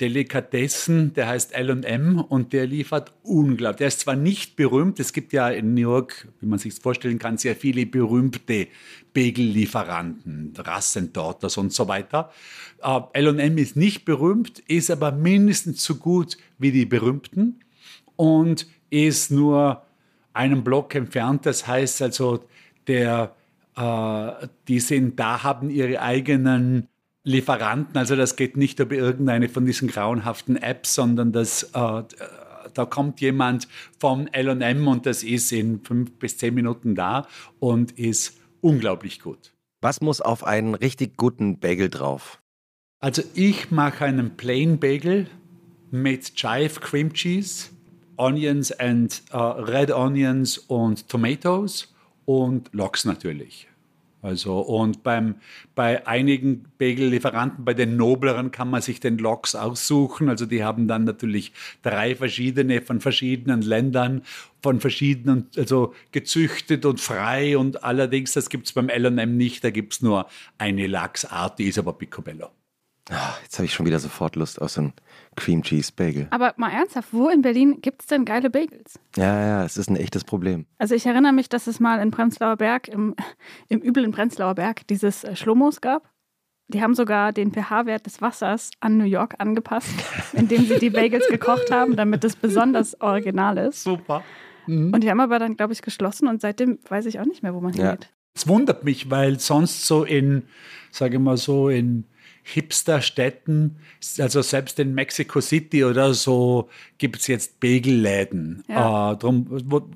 Delikatessen, 0.00 1.12
der 1.14 1.26
heißt 1.26 1.56
LM 1.58 2.20
und 2.20 2.52
der 2.52 2.66
liefert 2.66 3.12
unglaublich. 3.22 3.78
Der 3.78 3.88
ist 3.88 4.00
zwar 4.00 4.14
nicht 4.14 4.54
berühmt, 4.54 5.00
es 5.00 5.12
gibt 5.12 5.32
ja 5.32 5.48
in 5.48 5.74
New 5.74 5.80
York, 5.80 6.28
wie 6.40 6.46
man 6.46 6.58
sich 6.58 6.74
vorstellen 6.74 7.18
kann, 7.18 7.36
sehr 7.36 7.56
viele 7.56 7.84
berühmte 7.84 8.68
Bagellieferanten, 9.12 10.54
Rassendorters 10.56 11.56
und 11.56 11.72
so 11.72 11.88
weiter. 11.88 12.30
Äh, 12.82 13.20
LM 13.20 13.58
ist 13.58 13.76
nicht 13.76 14.04
berühmt, 14.04 14.60
ist 14.60 14.90
aber 14.90 15.10
mindestens 15.10 15.82
so 15.84 15.96
gut 15.96 16.36
wie 16.58 16.70
die 16.70 16.86
berühmten 16.86 17.60
und 18.14 18.68
ist 18.90 19.32
nur 19.32 19.82
einen 20.32 20.62
Block 20.62 20.94
entfernt. 20.94 21.44
Das 21.44 21.66
heißt 21.66 22.02
also, 22.02 22.44
der 22.86 23.34
äh, 23.34 23.37
die 23.78 24.80
sind 24.80 25.20
da, 25.20 25.42
haben 25.42 25.70
ihre 25.70 26.00
eigenen 26.00 26.88
Lieferanten. 27.28 27.96
Also 27.96 28.16
das 28.16 28.36
geht 28.36 28.56
nicht 28.56 28.80
über 28.80 28.94
irgendeine 28.94 29.48
von 29.48 29.66
diesen 29.66 29.88
grauenhaften 29.88 30.56
Apps, 30.56 30.94
sondern 30.94 31.30
das, 31.32 31.64
äh, 31.74 32.02
da 32.74 32.84
kommt 32.86 33.20
jemand 33.20 33.68
von 33.98 34.28
LM 34.34 34.88
und 34.88 35.06
das 35.06 35.22
ist 35.22 35.52
in 35.52 35.84
fünf 35.84 36.12
bis 36.18 36.38
zehn 36.38 36.54
Minuten 36.54 36.94
da 36.94 37.26
und 37.58 37.92
ist 37.92 38.38
unglaublich 38.60 39.20
gut. 39.20 39.52
Was 39.80 40.00
muss 40.00 40.20
auf 40.20 40.44
einen 40.44 40.74
richtig 40.74 41.16
guten 41.16 41.60
Bagel 41.60 41.88
drauf? 41.88 42.40
Also 43.00 43.22
ich 43.34 43.70
mache 43.70 44.06
einen 44.06 44.36
Plain 44.36 44.80
Bagel 44.80 45.28
mit 45.90 46.34
Chive 46.34 46.80
Cream 46.80 47.12
Cheese, 47.12 47.68
Onions 48.16 48.72
and 48.72 49.22
uh, 49.32 49.60
Red 49.60 49.92
Onions 49.92 50.58
und 50.58 51.08
Tomatoes 51.08 51.94
und 52.24 52.70
Loks 52.72 53.04
natürlich. 53.04 53.67
Also 54.20 54.58
und 54.60 55.04
beim, 55.04 55.36
bei 55.76 56.06
einigen 56.06 56.64
Bagel-Lieferanten, 56.78 57.64
bei 57.64 57.74
den 57.74 57.96
nobleren 57.96 58.50
kann 58.50 58.68
man 58.68 58.82
sich 58.82 58.98
den 58.98 59.18
Loks 59.18 59.54
aussuchen. 59.54 60.28
Also 60.28 60.44
die 60.44 60.64
haben 60.64 60.88
dann 60.88 61.04
natürlich 61.04 61.52
drei 61.82 62.16
verschiedene 62.16 62.82
von 62.82 63.00
verschiedenen 63.00 63.62
Ländern, 63.62 64.22
von 64.60 64.80
verschiedenen, 64.80 65.48
also 65.56 65.94
gezüchtet 66.10 66.84
und 66.84 67.00
frei 67.00 67.56
und 67.56 67.84
allerdings, 67.84 68.32
das 68.32 68.50
gibt 68.50 68.66
es 68.66 68.72
beim 68.72 68.88
L&M 68.88 69.36
nicht, 69.36 69.62
da 69.62 69.70
gibt 69.70 69.94
es 69.94 70.02
nur 70.02 70.26
eine 70.58 70.88
Lachsart, 70.88 71.58
die 71.58 71.68
ist 71.68 71.78
aber 71.78 71.92
Picobello. 71.92 72.50
Ach, 73.10 73.40
jetzt 73.42 73.56
habe 73.58 73.64
ich 73.64 73.72
schon 73.72 73.86
wieder 73.86 73.98
sofort 73.98 74.36
Lust 74.36 74.60
auf 74.60 74.70
so 74.70 74.82
einen 74.82 74.92
Cream 75.36 75.62
Cheese 75.62 75.92
Bagel. 75.96 76.26
Aber 76.30 76.52
mal 76.58 76.70
ernsthaft, 76.70 77.08
wo 77.12 77.28
in 77.28 77.40
Berlin 77.42 77.80
gibt 77.80 78.02
es 78.02 78.06
denn 78.06 78.24
geile 78.26 78.50
Bagels? 78.50 78.98
Ja, 79.16 79.40
ja, 79.40 79.64
es 79.64 79.78
ist 79.78 79.88
ein 79.88 79.96
echtes 79.96 80.24
Problem. 80.24 80.66
Also 80.78 80.94
ich 80.94 81.06
erinnere 81.06 81.32
mich, 81.32 81.48
dass 81.48 81.66
es 81.66 81.80
mal 81.80 82.00
in 82.00 82.10
Prenzlauer 82.10 82.56
Berg, 82.56 82.88
im, 82.88 83.14
im 83.68 83.80
üblen 83.80 84.10
Prenzlauer 84.10 84.54
Berg, 84.54 84.86
dieses 84.88 85.24
äh, 85.24 85.36
Schlommos 85.36 85.80
gab. 85.80 86.10
Die 86.70 86.82
haben 86.82 86.94
sogar 86.94 87.32
den 87.32 87.50
pH-Wert 87.50 88.04
des 88.04 88.20
Wassers 88.20 88.72
an 88.80 88.98
New 88.98 89.04
York 89.04 89.36
angepasst, 89.38 89.88
indem 90.34 90.66
sie 90.66 90.78
die 90.78 90.90
Bagels 90.90 91.26
gekocht 91.28 91.70
haben, 91.70 91.96
damit 91.96 92.24
es 92.24 92.36
besonders 92.36 93.00
original 93.00 93.56
ist. 93.56 93.84
Super. 93.84 94.22
Und 94.66 95.00
die 95.00 95.08
haben 95.10 95.20
aber 95.20 95.38
dann, 95.38 95.56
glaube 95.56 95.72
ich, 95.72 95.80
geschlossen 95.80 96.28
und 96.28 96.42
seitdem 96.42 96.78
weiß 96.86 97.06
ich 97.06 97.20
auch 97.20 97.24
nicht 97.24 97.42
mehr, 97.42 97.54
wo 97.54 97.60
man 97.62 97.72
Ja. 97.72 97.84
hingeht. 97.92 98.10
Es 98.34 98.46
wundert 98.46 98.84
mich, 98.84 99.10
weil 99.10 99.40
sonst 99.40 99.86
so 99.86 100.04
in, 100.04 100.42
sage 100.90 101.16
ich 101.16 101.22
mal 101.22 101.38
so, 101.38 101.70
in 101.70 102.04
Hipsterstädten, 102.48 103.76
also 104.18 104.42
selbst 104.42 104.78
in 104.78 104.94
Mexico 104.94 105.40
City 105.40 105.84
oder 105.84 106.14
so, 106.14 106.68
gibt 106.98 107.16
es 107.20 107.26
jetzt 107.26 107.60
Bagelläden. 107.60 108.64
Ja. 108.68 109.12
Äh, 109.12 109.16
darum 109.18 109.46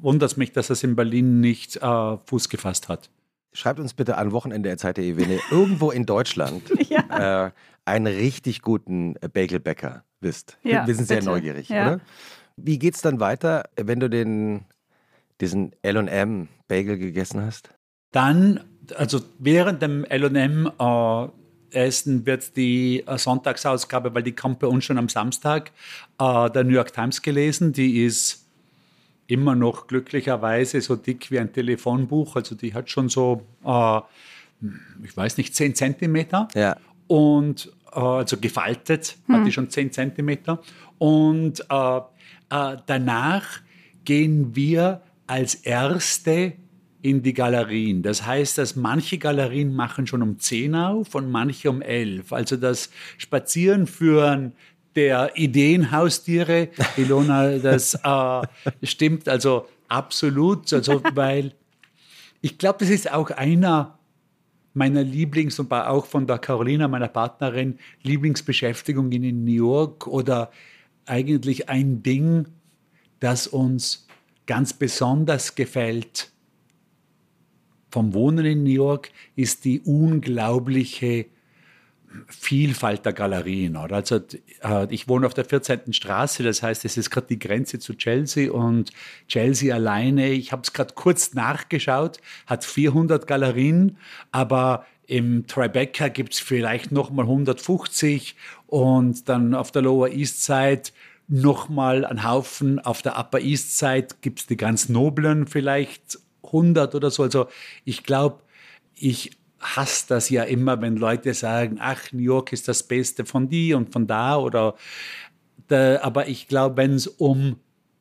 wundert 0.03 0.31
es 0.33 0.37
mich, 0.37 0.53
dass 0.53 0.67
das 0.69 0.83
in 0.83 0.95
Berlin 0.97 1.41
nicht 1.41 1.77
äh, 1.77 2.17
Fuß 2.27 2.49
gefasst 2.49 2.89
hat. 2.89 3.11
Schreibt 3.55 3.81
uns 3.81 3.95
bitte 3.95 4.17
an 4.17 4.33
wochenende.zeit.de, 4.33 5.17
wenn 5.17 5.31
ihr 5.31 5.41
irgendwo 5.51 5.91
in 5.91 6.07
Deutschland 6.07 6.63
Ja. 6.89 7.47
äh, 7.47 7.51
einen 7.85 8.07
richtig 8.07 8.63
guten 8.63 9.15
Bagelbäcker 9.33 10.05
wisst. 10.21 10.57
Ja, 10.63 10.87
Wir 10.87 10.95
sind 10.95 11.07
sehr 11.09 11.19
bitte. 11.19 11.31
neugierig, 11.31 11.69
Ja. 11.69 11.87
oder? 11.95 12.01
Wie 12.57 12.79
geht's 12.79 13.01
dann 13.03 13.19
weiter, 13.19 13.65
wenn 13.77 13.99
du 13.99 14.09
den, 14.09 14.65
diesen 15.41 15.73
L&M 15.83 16.49
Bagel 16.69 16.99
gegessen 16.99 17.41
hast? 17.45 17.71
Dann, 18.13 18.61
also 18.95 19.21
während 19.39 19.81
dem 19.83 20.05
LM 20.05 20.71
äh, 20.79 21.29
Essen 21.75 22.25
wird 22.27 22.57
die 22.57 23.03
äh, 23.07 23.19
Sonntagsausgabe, 23.19 24.15
weil 24.15 24.23
die 24.23 24.33
kommt 24.33 24.59
bei 24.59 24.67
uns 24.67 24.85
schon 24.85 24.99
am 24.99 25.09
Samstag, 25.09 25.71
äh, 26.19 26.51
der 26.51 26.65
New 26.65 26.75
York 26.75 26.93
Times 26.93 27.23
gelesen. 27.23 27.73
Die 27.73 28.05
ist 28.05 28.45
immer 29.27 29.55
noch 29.55 29.87
glücklicherweise 29.87 30.81
so 30.81 30.97
dick 30.97 31.31
wie 31.31 31.39
ein 31.39 31.53
Telefonbuch. 31.53 32.37
Also 32.37 32.55
die 32.55 32.75
hat 32.75 32.91
schon 32.91 33.09
so, 33.09 33.43
äh, 33.65 34.01
ich 35.05 35.17
weiß 35.17 35.37
nicht, 35.39 35.55
10 35.55 35.75
Zentimeter 35.75 36.49
Ja. 36.55 36.77
und 37.09 37.73
also 37.91 38.37
gefaltet 38.39 39.17
hat 39.29 39.47
die 39.47 39.53
schon 39.53 39.69
10 39.69 39.93
Zentimeter. 39.93 40.63
Und 40.99 41.63
danach 42.87 43.61
gehen 44.05 44.57
wir 44.57 45.03
als 45.27 45.55
Erste 45.57 46.53
in 47.03 47.23
die 47.23 47.35
Galerien. 47.35 48.03
Das 48.03 48.25
heißt, 48.25 48.59
dass 48.59 48.77
manche 48.77 49.19
Galerien 49.19 49.75
machen 49.75 50.07
schon 50.07 50.23
um 50.23 50.39
10 50.39 50.75
auf 50.77 51.15
und 51.15 51.31
manche 51.31 51.69
um 51.69 51.83
11. 51.83 52.33
Also 52.33 52.57
das 52.57 52.91
Spazierenführen 53.19 54.53
der 54.95 55.33
Ideenhaustiere, 55.37 56.69
Ilona, 56.97 57.59
das 57.59 57.95
äh, 57.95 58.87
stimmt 58.87 59.29
also 59.29 59.67
absolut. 59.89 60.73
Also, 60.73 61.03
weil 61.15 61.55
ich 62.41 62.57
glaube, 62.57 62.79
das 62.81 62.91
ist 62.91 63.13
auch 63.13 63.31
einer 63.31 63.99
meiner 64.75 65.03
Lieblings- 65.03 65.61
und 65.61 65.71
auch 65.73 66.07
von 66.07 66.27
der 66.27 66.39
Carolina, 66.39 66.89
meiner 66.89 67.09
Partnerin, 67.09 67.79
Lieblingsbeschäftigungen 68.03 69.23
in 69.23 69.45
New 69.45 69.53
York 69.53 70.07
oder 70.07 70.51
eigentlich 71.05 71.69
ein 71.69 72.03
Ding, 72.03 72.47
das 73.21 73.47
uns 73.47 74.07
ganz 74.47 74.73
besonders 74.73 75.55
gefällt 75.55 76.32
vom 77.93 78.15
Wohnen 78.15 78.45
in 78.45 78.65
New 78.65 78.71
York, 78.71 79.11
ist 79.37 79.65
die 79.65 79.81
unglaubliche 79.81 81.27
Vielfalt 82.29 83.07
der 83.07 83.13
Galerien. 83.13 83.77
Oder? 83.77 83.97
Also, 83.97 84.21
äh, 84.63 84.87
ich 84.91 85.09
wohne 85.09 85.27
auf 85.27 85.35
der 85.35 85.45
14. 85.45 85.93
Straße, 85.93 86.43
das 86.43 86.63
heißt, 86.63 86.85
es 86.85 86.97
ist 86.97 87.11
gerade 87.11 87.27
die 87.29 87.39
Grenze 87.39 87.79
zu 87.79 87.95
Chelsea 87.95 88.51
und 88.51 88.93
Chelsea 89.29 89.75
alleine, 89.75 90.31
ich 90.31 90.53
habe 90.53 90.63
es 90.63 90.73
gerade 90.73 90.95
kurz 90.95 91.35
nachgeschaut, 91.35 92.19
hat 92.47 92.65
400 92.65 93.27
Galerien, 93.27 93.97
aber 94.31 94.85
im 95.07 95.47
Tribeca 95.47 96.09
gibt 96.09 96.35
es 96.35 96.41
vielleicht 96.41 96.93
nochmal 96.93 97.27
150 97.27 98.37
und 98.67 99.29
dann 99.29 99.55
auf 99.55 99.71
der 99.71 99.83
Lower 99.83 100.09
East 100.09 100.45
Side 100.45 100.85
nochmal 101.29 102.05
einen 102.05 102.25
Haufen, 102.25 102.79
auf 102.79 103.03
der 103.03 103.19
Upper 103.19 103.41
East 103.41 103.79
Side 103.79 104.09
gibt 104.21 104.41
es 104.41 104.47
die 104.47 104.57
ganz 104.57 104.89
noblen 104.89 105.47
vielleicht 105.47 106.19
100 106.45 106.95
oder 106.95 107.11
so. 107.11 107.23
Also 107.23 107.47
ich 107.85 108.03
glaube, 108.03 108.43
ich 108.95 109.33
hasse 109.61 110.07
das 110.09 110.29
ja 110.29 110.43
immer, 110.43 110.81
wenn 110.81 110.97
Leute 110.97 111.35
sagen, 111.35 111.79
ach, 111.81 112.13
New 112.13 112.23
York 112.23 112.53
ist 112.53 112.69
das 112.69 112.83
Beste 112.83 113.25
von 113.25 113.49
die 113.49 113.75
und 113.75 113.93
von 113.93 114.07
da 114.07 114.37
oder 114.37 114.75
da, 115.69 116.01
aber 116.03 116.29
ich 116.29 116.49
glaube, 116.49 116.77
wenn 116.77 116.95
es 116.95 117.07
um 117.07 117.57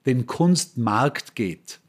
den 0.05 0.25
Kunstmarkt 0.25 1.35
geht, 1.35 1.79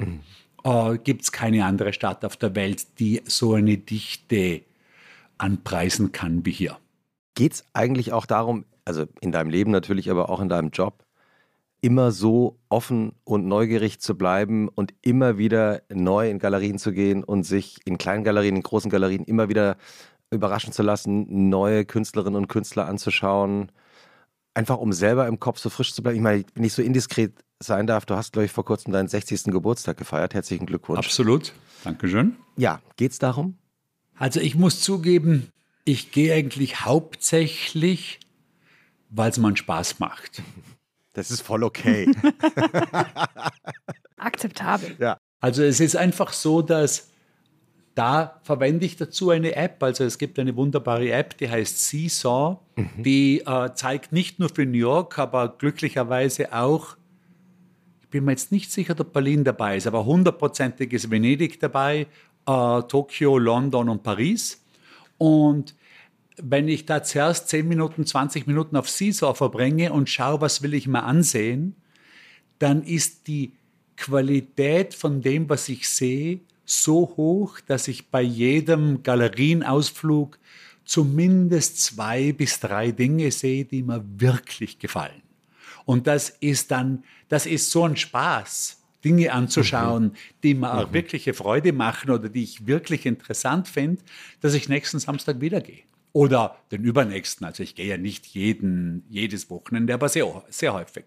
äh, 0.64 0.98
gibt 0.98 1.22
es 1.22 1.32
keine 1.32 1.64
andere 1.64 1.92
Stadt 1.92 2.24
auf 2.24 2.36
der 2.36 2.54
Welt, 2.54 2.98
die 2.98 3.22
so 3.24 3.54
eine 3.54 3.78
Dichte 3.78 4.62
anpreisen 5.38 6.12
kann 6.12 6.44
wie 6.44 6.52
hier. 6.52 6.78
Geht's 7.34 7.64
eigentlich 7.72 8.12
auch 8.12 8.26
darum, 8.26 8.66
also 8.84 9.06
in 9.20 9.32
deinem 9.32 9.50
Leben 9.50 9.70
natürlich, 9.70 10.10
aber 10.10 10.28
auch 10.28 10.40
in 10.40 10.48
deinem 10.48 10.70
Job, 10.70 11.04
immer 11.82 12.12
so 12.12 12.60
offen 12.68 13.12
und 13.24 13.46
neugierig 13.46 14.00
zu 14.00 14.16
bleiben 14.16 14.68
und 14.68 14.94
immer 15.02 15.36
wieder 15.36 15.82
neu 15.92 16.30
in 16.30 16.38
Galerien 16.38 16.78
zu 16.78 16.92
gehen 16.92 17.24
und 17.24 17.42
sich 17.42 17.80
in 17.84 17.98
kleinen 17.98 18.24
Galerien, 18.24 18.56
in 18.56 18.62
großen 18.62 18.90
Galerien 18.90 19.24
immer 19.24 19.48
wieder 19.48 19.76
überraschen 20.30 20.72
zu 20.72 20.82
lassen, 20.82 21.50
neue 21.50 21.84
Künstlerinnen 21.84 22.36
und 22.36 22.48
Künstler 22.48 22.86
anzuschauen, 22.86 23.72
einfach 24.54 24.78
um 24.78 24.92
selber 24.92 25.26
im 25.26 25.40
Kopf 25.40 25.58
so 25.58 25.70
frisch 25.70 25.92
zu 25.92 26.02
bleiben. 26.02 26.16
Ich 26.16 26.22
meine, 26.22 26.44
wenn 26.54 26.64
ich 26.64 26.72
so 26.72 26.82
indiskret 26.82 27.34
sein 27.58 27.88
darf, 27.88 28.06
du 28.06 28.14
hast, 28.14 28.32
glaube 28.32 28.46
ich, 28.46 28.52
vor 28.52 28.64
kurzem 28.64 28.92
deinen 28.92 29.08
60. 29.08 29.44
Geburtstag 29.44 29.96
gefeiert. 29.96 30.34
Herzlichen 30.34 30.66
Glückwunsch. 30.66 30.98
Absolut. 30.98 31.52
Dankeschön. 31.82 32.36
Ja, 32.56 32.80
geht's 32.96 33.18
darum? 33.18 33.58
Also 34.16 34.38
ich 34.38 34.54
muss 34.54 34.80
zugeben, 34.80 35.50
ich 35.84 36.12
gehe 36.12 36.32
eigentlich 36.32 36.84
hauptsächlich, 36.84 38.20
weil 39.10 39.30
es 39.30 39.38
mir 39.38 39.56
Spaß 39.56 39.98
macht. 39.98 40.42
Das 41.12 41.30
ist 41.30 41.42
voll 41.42 41.62
okay. 41.62 42.10
Akzeptabel. 44.16 44.96
Also 45.40 45.62
es 45.62 45.80
ist 45.80 45.96
einfach 45.96 46.32
so, 46.32 46.62
dass 46.62 47.10
da 47.94 48.40
verwende 48.44 48.86
ich 48.86 48.96
dazu 48.96 49.30
eine 49.30 49.54
App. 49.54 49.82
Also 49.82 50.04
es 50.04 50.16
gibt 50.16 50.38
eine 50.38 50.56
wunderbare 50.56 51.10
App, 51.10 51.36
die 51.36 51.50
heißt 51.50 51.88
Seesaw. 51.88 52.58
Die 52.96 53.40
äh, 53.40 53.74
zeigt 53.74 54.12
nicht 54.12 54.38
nur 54.38 54.48
für 54.48 54.64
New 54.64 54.78
York, 54.78 55.18
aber 55.18 55.56
glücklicherweise 55.58 56.52
auch, 56.54 56.96
ich 58.00 58.08
bin 58.08 58.24
mir 58.24 58.32
jetzt 58.32 58.52
nicht 58.52 58.72
sicher, 58.72 58.94
ob 58.98 59.12
Berlin 59.12 59.44
dabei 59.44 59.76
ist, 59.76 59.86
aber 59.86 60.04
hundertprozentig 60.04 60.92
ist 60.92 61.10
Venedig 61.10 61.60
dabei, 61.60 62.06
äh, 62.46 62.82
Tokio, 62.82 63.36
London 63.36 63.88
und 63.88 64.02
Paris. 64.02 64.62
Und 65.18 65.74
wenn 66.36 66.68
ich 66.68 66.86
da 66.86 67.02
zuerst 67.02 67.48
10 67.48 67.68
Minuten, 67.68 68.06
20 68.06 68.46
Minuten 68.46 68.76
auf 68.76 68.88
Seesaw 68.88 69.34
verbringe 69.34 69.92
und 69.92 70.08
schaue, 70.08 70.40
was 70.40 70.62
will 70.62 70.74
ich 70.74 70.86
mir 70.86 71.02
ansehen, 71.02 71.76
dann 72.58 72.82
ist 72.82 73.26
die 73.26 73.52
Qualität 73.96 74.94
von 74.94 75.20
dem, 75.20 75.48
was 75.48 75.68
ich 75.68 75.88
sehe, 75.88 76.40
so 76.64 77.14
hoch, 77.16 77.60
dass 77.60 77.88
ich 77.88 78.08
bei 78.08 78.22
jedem 78.22 79.02
Galerienausflug 79.02 80.38
zumindest 80.84 81.82
zwei 81.82 82.32
bis 82.32 82.60
drei 82.60 82.92
Dinge 82.92 83.30
sehe, 83.30 83.64
die 83.64 83.82
mir 83.82 84.04
wirklich 84.16 84.78
gefallen. 84.78 85.22
Und 85.84 86.06
das 86.06 86.30
ist 86.30 86.70
dann, 86.70 87.04
das 87.28 87.46
ist 87.46 87.70
so 87.70 87.84
ein 87.84 87.96
Spaß, 87.96 88.78
Dinge 89.04 89.32
anzuschauen, 89.32 90.12
die 90.42 90.54
mir 90.54 90.72
auch 90.72 90.92
wirkliche 90.92 91.34
Freude 91.34 91.72
machen 91.72 92.10
oder 92.10 92.28
die 92.28 92.44
ich 92.44 92.66
wirklich 92.66 93.04
interessant 93.04 93.66
finde, 93.66 94.02
dass 94.40 94.54
ich 94.54 94.68
nächsten 94.68 95.00
Samstag 95.00 95.40
wieder 95.40 95.60
gehe. 95.60 95.82
Oder 96.12 96.56
den 96.70 96.84
übernächsten. 96.84 97.46
Also 97.46 97.62
ich 97.62 97.74
gehe 97.74 97.86
ja 97.86 97.96
nicht 97.96 98.26
jeden, 98.26 99.04
jedes 99.08 99.48
Wochenende, 99.48 99.94
aber 99.94 100.08
sehr, 100.08 100.44
sehr 100.50 100.74
häufig. 100.74 101.04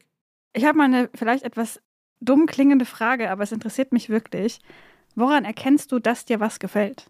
Ich 0.53 0.65
habe 0.65 0.77
mal 0.77 0.85
eine 0.85 1.09
vielleicht 1.13 1.43
etwas 1.43 1.79
dumm 2.21 2.45
klingende 2.47 2.85
Frage, 2.85 3.29
aber 3.29 3.43
es 3.43 3.51
interessiert 3.51 3.91
mich 3.91 4.09
wirklich. 4.09 4.59
Woran 5.15 5.45
erkennst 5.45 5.91
du, 5.91 5.99
dass 5.99 6.25
dir 6.25 6.39
was 6.39 6.59
gefällt? 6.59 7.09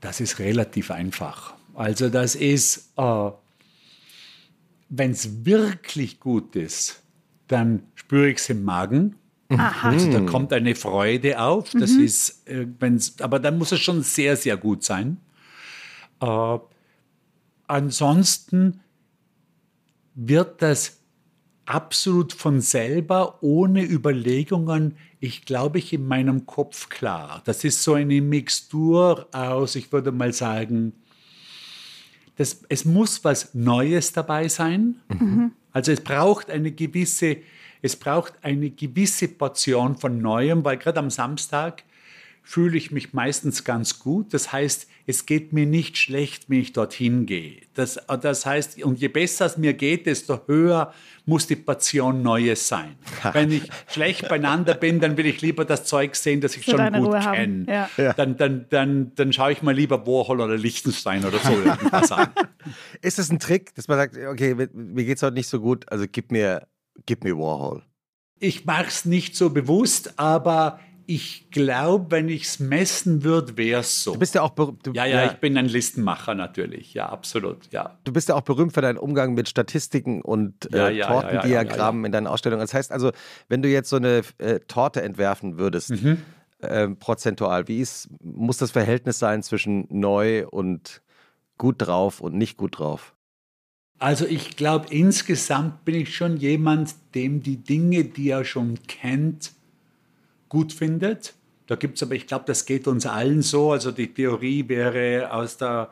Das 0.00 0.20
ist 0.20 0.38
relativ 0.38 0.90
einfach. 0.90 1.54
Also 1.74 2.08
das 2.08 2.34
ist, 2.34 2.92
äh, 2.96 3.30
wenn 4.88 5.10
es 5.10 5.44
wirklich 5.44 6.20
gut 6.20 6.56
ist, 6.56 7.02
dann 7.48 7.82
spüre 7.94 8.30
ich 8.30 8.38
es 8.38 8.48
im 8.50 8.64
Magen. 8.64 9.16
Aha. 9.50 9.90
Also 9.90 10.12
da 10.12 10.20
kommt 10.20 10.52
eine 10.52 10.74
Freude 10.74 11.40
auf. 11.40 11.70
Das 11.72 11.92
ist, 11.92 12.46
äh, 12.48 12.66
wenn's, 12.78 13.20
aber 13.20 13.38
dann 13.38 13.58
muss 13.58 13.72
es 13.72 13.80
schon 13.80 14.02
sehr, 14.02 14.36
sehr 14.36 14.56
gut 14.56 14.84
sein. 14.84 15.18
Äh, 16.20 16.58
ansonsten 17.68 18.80
wird 20.14 20.62
das 20.62 20.98
absolut 21.64 22.32
von 22.32 22.60
selber, 22.60 23.42
ohne 23.42 23.84
Überlegungen, 23.84 24.96
ich 25.20 25.44
glaube 25.44 25.78
ich, 25.78 25.92
in 25.92 26.06
meinem 26.06 26.46
Kopf 26.46 26.88
klar. 26.88 27.42
Das 27.44 27.62
ist 27.62 27.82
so 27.82 27.94
eine 27.94 28.20
Mixtur 28.20 29.28
aus, 29.32 29.76
ich 29.76 29.92
würde 29.92 30.10
mal 30.10 30.32
sagen, 30.32 30.94
das, 32.36 32.62
es 32.68 32.84
muss 32.84 33.24
was 33.24 33.54
Neues 33.54 34.12
dabei 34.12 34.48
sein. 34.48 34.96
Also 35.72 35.92
es 35.92 36.00
braucht 36.00 36.50
eine 36.50 36.72
gewisse, 36.72 37.38
es 37.82 37.96
braucht 37.96 38.34
eine 38.42 38.70
gewisse 38.70 39.28
Portion 39.28 39.96
von 39.96 40.22
Neuem, 40.22 40.64
weil 40.64 40.78
gerade 40.78 41.00
am 41.00 41.10
Samstag 41.10 41.84
fühle 42.42 42.78
ich 42.78 42.90
mich 42.90 43.12
meistens 43.12 43.64
ganz 43.64 43.98
gut. 43.98 44.32
Das 44.32 44.52
heißt, 44.52 44.88
es 45.08 45.24
geht 45.24 45.54
mir 45.54 45.64
nicht 45.64 45.96
schlecht, 45.96 46.50
wenn 46.50 46.60
ich 46.60 46.74
dorthin 46.74 47.24
gehe. 47.24 47.62
Das, 47.72 47.98
das 48.20 48.44
heißt, 48.44 48.84
und 48.84 49.00
je 49.00 49.08
besser 49.08 49.46
es 49.46 49.56
mir 49.56 49.72
geht, 49.72 50.04
desto 50.04 50.38
höher 50.46 50.92
muss 51.24 51.46
die 51.46 51.56
Passion 51.56 52.22
Neues 52.22 52.68
sein. 52.68 52.96
wenn 53.32 53.50
ich 53.50 53.62
schlecht 53.86 54.28
beieinander 54.28 54.74
bin, 54.74 55.00
dann 55.00 55.16
will 55.16 55.24
ich 55.24 55.40
lieber 55.40 55.64
das 55.64 55.84
Zeug 55.84 56.14
sehen, 56.14 56.42
das 56.42 56.56
ich 56.56 56.66
Für 56.66 56.72
schon 56.72 56.92
gut 56.92 57.18
kenne. 57.22 57.64
Ja. 57.66 57.88
Ja. 57.96 58.12
Dann, 58.12 58.36
dann, 58.36 58.66
dann, 58.68 59.12
dann 59.14 59.32
schaue 59.32 59.52
ich 59.52 59.62
mal 59.62 59.74
lieber 59.74 60.06
Warhol 60.06 60.42
oder 60.42 60.58
Liechtenstein 60.58 61.24
oder 61.24 61.38
so 61.38 61.52
irgendwas 61.52 62.12
an. 62.12 62.28
Ist 63.00 63.18
es 63.18 63.30
ein 63.30 63.38
Trick, 63.38 63.74
dass 63.76 63.88
man 63.88 63.96
sagt, 63.96 64.14
okay, 64.14 64.54
mir 64.74 65.04
geht 65.04 65.16
es 65.16 65.22
heute 65.22 65.34
nicht 65.34 65.48
so 65.48 65.58
gut, 65.58 65.90
also 65.90 66.04
gib 66.06 66.30
mir, 66.30 66.68
gib 67.06 67.24
mir 67.24 67.38
Warhol? 67.38 67.82
Ich 68.40 68.66
mache 68.66 68.88
es 68.88 69.06
nicht 69.06 69.36
so 69.36 69.48
bewusst, 69.48 70.18
aber 70.18 70.80
ich 71.10 71.50
glaube, 71.50 72.10
wenn 72.10 72.28
ich 72.28 72.42
es 72.42 72.58
messen 72.60 73.24
würde, 73.24 73.56
wäre 73.56 73.80
es 73.80 74.04
so. 74.04 74.12
Du 74.12 74.18
bist 74.18 74.34
ja 74.34 74.42
auch 74.42 74.50
du, 74.50 74.92
ja, 74.92 75.06
ja, 75.06 75.22
ja, 75.24 75.32
ich 75.32 75.38
bin 75.38 75.56
ein 75.56 75.64
Listenmacher 75.64 76.34
natürlich, 76.34 76.92
ja, 76.92 77.08
absolut, 77.08 77.72
ja. 77.72 77.98
Du 78.04 78.12
bist 78.12 78.28
ja 78.28 78.34
auch 78.34 78.42
berühmt 78.42 78.74
für 78.74 78.82
deinen 78.82 78.98
Umgang 78.98 79.32
mit 79.32 79.48
Statistiken 79.48 80.20
und 80.20 80.70
äh, 80.74 80.92
ja, 80.92 81.06
Tortendiagrammen 81.06 82.04
in 82.04 82.12
deinen 82.12 82.26
Ausstellungen. 82.26 82.60
Das 82.60 82.74
heißt 82.74 82.92
also, 82.92 83.12
wenn 83.48 83.62
du 83.62 83.70
jetzt 83.70 83.88
so 83.88 83.96
eine 83.96 84.20
äh, 84.36 84.60
Torte 84.68 85.00
entwerfen 85.00 85.56
würdest, 85.56 85.92
mhm. 85.92 86.18
äh, 86.58 86.88
prozentual, 86.88 87.68
wie 87.68 87.80
ist, 87.80 88.10
muss 88.22 88.58
das 88.58 88.70
Verhältnis 88.70 89.18
sein 89.18 89.42
zwischen 89.42 89.86
neu 89.88 90.46
und 90.46 91.00
gut 91.56 91.76
drauf 91.78 92.20
und 92.20 92.34
nicht 92.34 92.58
gut 92.58 92.80
drauf? 92.80 93.14
Also 93.98 94.26
ich 94.26 94.58
glaube, 94.58 94.88
insgesamt 94.90 95.86
bin 95.86 95.94
ich 95.94 96.14
schon 96.14 96.36
jemand, 96.36 96.94
dem 97.14 97.42
die 97.42 97.56
Dinge, 97.56 98.04
die 98.04 98.28
er 98.28 98.44
schon 98.44 98.78
kennt, 98.86 99.52
gut 100.48 100.72
findet. 100.72 101.34
Da 101.66 101.76
gibt 101.76 101.96
es 101.96 102.02
aber, 102.02 102.14
ich 102.14 102.26
glaube, 102.26 102.44
das 102.46 102.64
geht 102.66 102.88
uns 102.88 103.06
allen 103.06 103.42
so. 103.42 103.72
Also 103.72 103.92
die 103.92 104.12
Theorie 104.12 104.68
wäre 104.68 105.32
aus 105.32 105.58
der, 105.58 105.90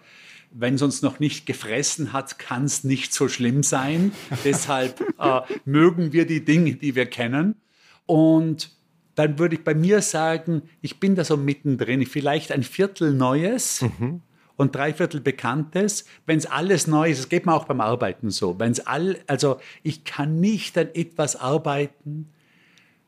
wenn 0.50 0.74
es 0.74 0.82
uns 0.82 1.02
noch 1.02 1.20
nicht 1.20 1.44
gefressen 1.44 2.12
hat, 2.12 2.38
kann 2.38 2.64
es 2.64 2.82
nicht 2.82 3.12
so 3.12 3.28
schlimm 3.28 3.62
sein. 3.62 4.12
Deshalb 4.44 5.00
äh, 5.18 5.40
mögen 5.64 6.12
wir 6.12 6.26
die 6.26 6.44
Dinge, 6.44 6.74
die 6.74 6.94
wir 6.94 7.06
kennen. 7.06 7.56
Und 8.06 8.70
dann 9.14 9.38
würde 9.38 9.56
ich 9.56 9.64
bei 9.64 9.74
mir 9.74 10.02
sagen, 10.02 10.62
ich 10.80 11.00
bin 11.00 11.14
da 11.14 11.24
so 11.24 11.36
mittendrin, 11.36 12.04
vielleicht 12.06 12.52
ein 12.52 12.62
Viertel 12.62 13.12
Neues. 13.12 13.82
Mhm 13.82 14.22
und 14.56 14.74
drei 14.74 14.92
Viertel 14.92 15.20
Bekanntes. 15.20 16.06
Wenn 16.24 16.38
es 16.38 16.46
alles 16.46 16.86
neu 16.86 17.10
ist, 17.10 17.18
das 17.18 17.28
geht 17.28 17.46
mir 17.46 17.54
auch 17.54 17.66
beim 17.66 17.80
Arbeiten 17.80 18.30
so. 18.30 18.58
Wenn 18.58 18.72
es 18.72 18.86
all, 18.86 19.18
also 19.26 19.60
ich 19.82 20.04
kann 20.04 20.40
nicht 20.40 20.76
an 20.78 20.88
etwas 20.94 21.36
arbeiten, 21.36 22.30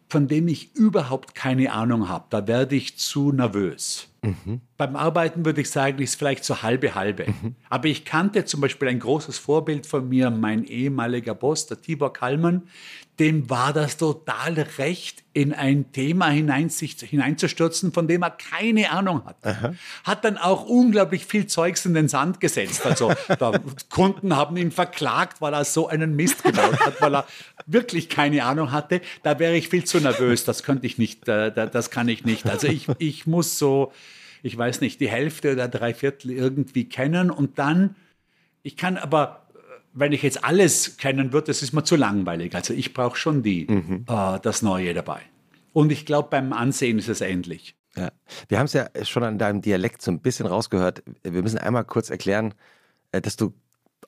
von 0.08 0.28
dem 0.28 0.48
ich 0.48 0.74
überhaupt 0.74 1.34
keine 1.34 1.72
Ahnung 1.72 2.08
habe. 2.08 2.26
Da 2.30 2.46
werde 2.46 2.76
ich 2.76 2.98
zu 2.98 3.32
nervös. 3.32 4.08
Mhm. 4.22 4.60
Beim 4.78 4.94
Arbeiten 4.94 5.44
würde 5.44 5.60
ich 5.60 5.70
sagen, 5.70 6.00
ist 6.00 6.14
vielleicht 6.14 6.44
so 6.44 6.62
halbe 6.62 6.94
halbe. 6.94 7.26
Mhm. 7.26 7.56
Aber 7.68 7.88
ich 7.88 8.04
kannte 8.04 8.44
zum 8.44 8.60
Beispiel 8.60 8.88
ein 8.88 9.00
großes 9.00 9.36
Vorbild 9.36 9.86
von 9.86 10.08
mir, 10.08 10.30
mein 10.30 10.62
ehemaliger 10.62 11.34
Boss, 11.34 11.66
der 11.66 11.82
Tibor 11.82 12.12
Kallmann, 12.12 12.62
dem 13.18 13.50
war 13.50 13.72
das 13.72 13.96
total 13.96 14.54
recht, 14.78 15.24
in 15.32 15.52
ein 15.52 15.90
Thema 15.90 16.28
hinein, 16.28 16.68
sich 16.68 16.96
hineinzustürzen, 17.00 17.92
von 17.92 18.06
dem 18.06 18.22
er 18.22 18.30
keine 18.30 18.90
Ahnung 18.92 19.24
hat. 19.24 19.44
Aha. 19.44 19.74
Hat 20.04 20.24
dann 20.24 20.36
auch 20.36 20.64
unglaublich 20.64 21.26
viel 21.26 21.48
Zeugs 21.48 21.84
in 21.84 21.94
den 21.94 22.08
Sand 22.08 22.38
gesetzt. 22.38 22.86
Also 22.86 23.12
Kunden 23.90 24.36
haben 24.36 24.56
ihn 24.56 24.70
verklagt, 24.70 25.40
weil 25.40 25.54
er 25.54 25.64
so 25.64 25.88
einen 25.88 26.14
Mist 26.14 26.44
gebaut 26.44 26.78
hat, 26.78 27.00
weil 27.00 27.16
er 27.16 27.26
wirklich 27.66 28.08
keine 28.08 28.44
Ahnung 28.44 28.70
hatte. 28.70 29.00
Da 29.24 29.40
wäre 29.40 29.56
ich 29.56 29.68
viel 29.68 29.84
zu 29.84 29.98
nervös. 29.98 30.44
Das 30.44 30.62
könnte 30.62 30.86
ich 30.86 30.98
nicht, 30.98 31.26
äh, 31.26 31.52
das 31.52 31.90
kann 31.90 32.08
ich 32.08 32.24
nicht. 32.24 32.48
Also 32.48 32.68
ich, 32.68 32.86
ich 32.98 33.26
muss 33.26 33.58
so, 33.58 33.92
ich 34.42 34.56
weiß 34.56 34.80
nicht, 34.80 35.00
die 35.00 35.08
Hälfte 35.08 35.52
oder 35.52 35.68
drei 35.68 35.94
Viertel 35.94 36.30
irgendwie 36.30 36.88
kennen 36.88 37.30
und 37.30 37.58
dann, 37.58 37.96
ich 38.62 38.76
kann 38.76 38.96
aber 38.96 39.48
wenn 39.94 40.12
ich 40.12 40.22
jetzt 40.22 40.44
alles 40.44 40.96
kennen 40.96 41.32
würde, 41.32 41.48
das 41.48 41.62
ist 41.62 41.72
mir 41.72 41.82
zu 41.82 41.96
langweilig. 41.96 42.54
Also 42.54 42.72
ich 42.72 42.94
brauche 42.94 43.16
schon 43.16 43.42
die, 43.42 43.66
mhm. 43.68 44.04
äh, 44.08 44.38
das 44.40 44.62
Neue 44.62 44.94
dabei. 44.94 45.20
Und 45.72 45.90
ich 45.90 46.06
glaube, 46.06 46.28
beim 46.30 46.52
Ansehen 46.52 46.98
ist 46.98 47.08
es 47.08 47.20
ähnlich. 47.20 47.74
Ja. 47.96 48.10
Wir 48.48 48.58
haben 48.58 48.66
es 48.66 48.74
ja 48.74 48.88
schon 49.02 49.24
an 49.24 49.38
deinem 49.38 49.60
Dialekt 49.60 50.02
so 50.02 50.10
ein 50.10 50.20
bisschen 50.20 50.46
rausgehört. 50.46 51.02
Wir 51.22 51.42
müssen 51.42 51.58
einmal 51.58 51.84
kurz 51.84 52.10
erklären, 52.10 52.54
äh, 53.12 53.20
dass 53.20 53.36
du, 53.36 53.52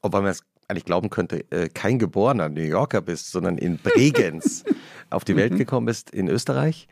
obwohl 0.03 0.23
man 0.23 0.31
es 0.31 0.45
eigentlich 0.69 0.85
glauben 0.85 1.11
könnte, 1.11 1.51
äh, 1.51 1.69
kein 1.69 1.99
geborener 1.99 2.49
New 2.49 2.63
Yorker 2.63 3.01
bist, 3.01 3.33
sondern 3.33 3.59
in 3.59 3.79
Bregenz 3.79 4.65
auf 5.11 5.25
die 5.25 5.35
Welt 5.35 5.55
mhm. 5.55 5.59
gekommen 5.59 5.87
bist 5.87 6.11
in 6.11 6.29
Österreich. 6.29 6.87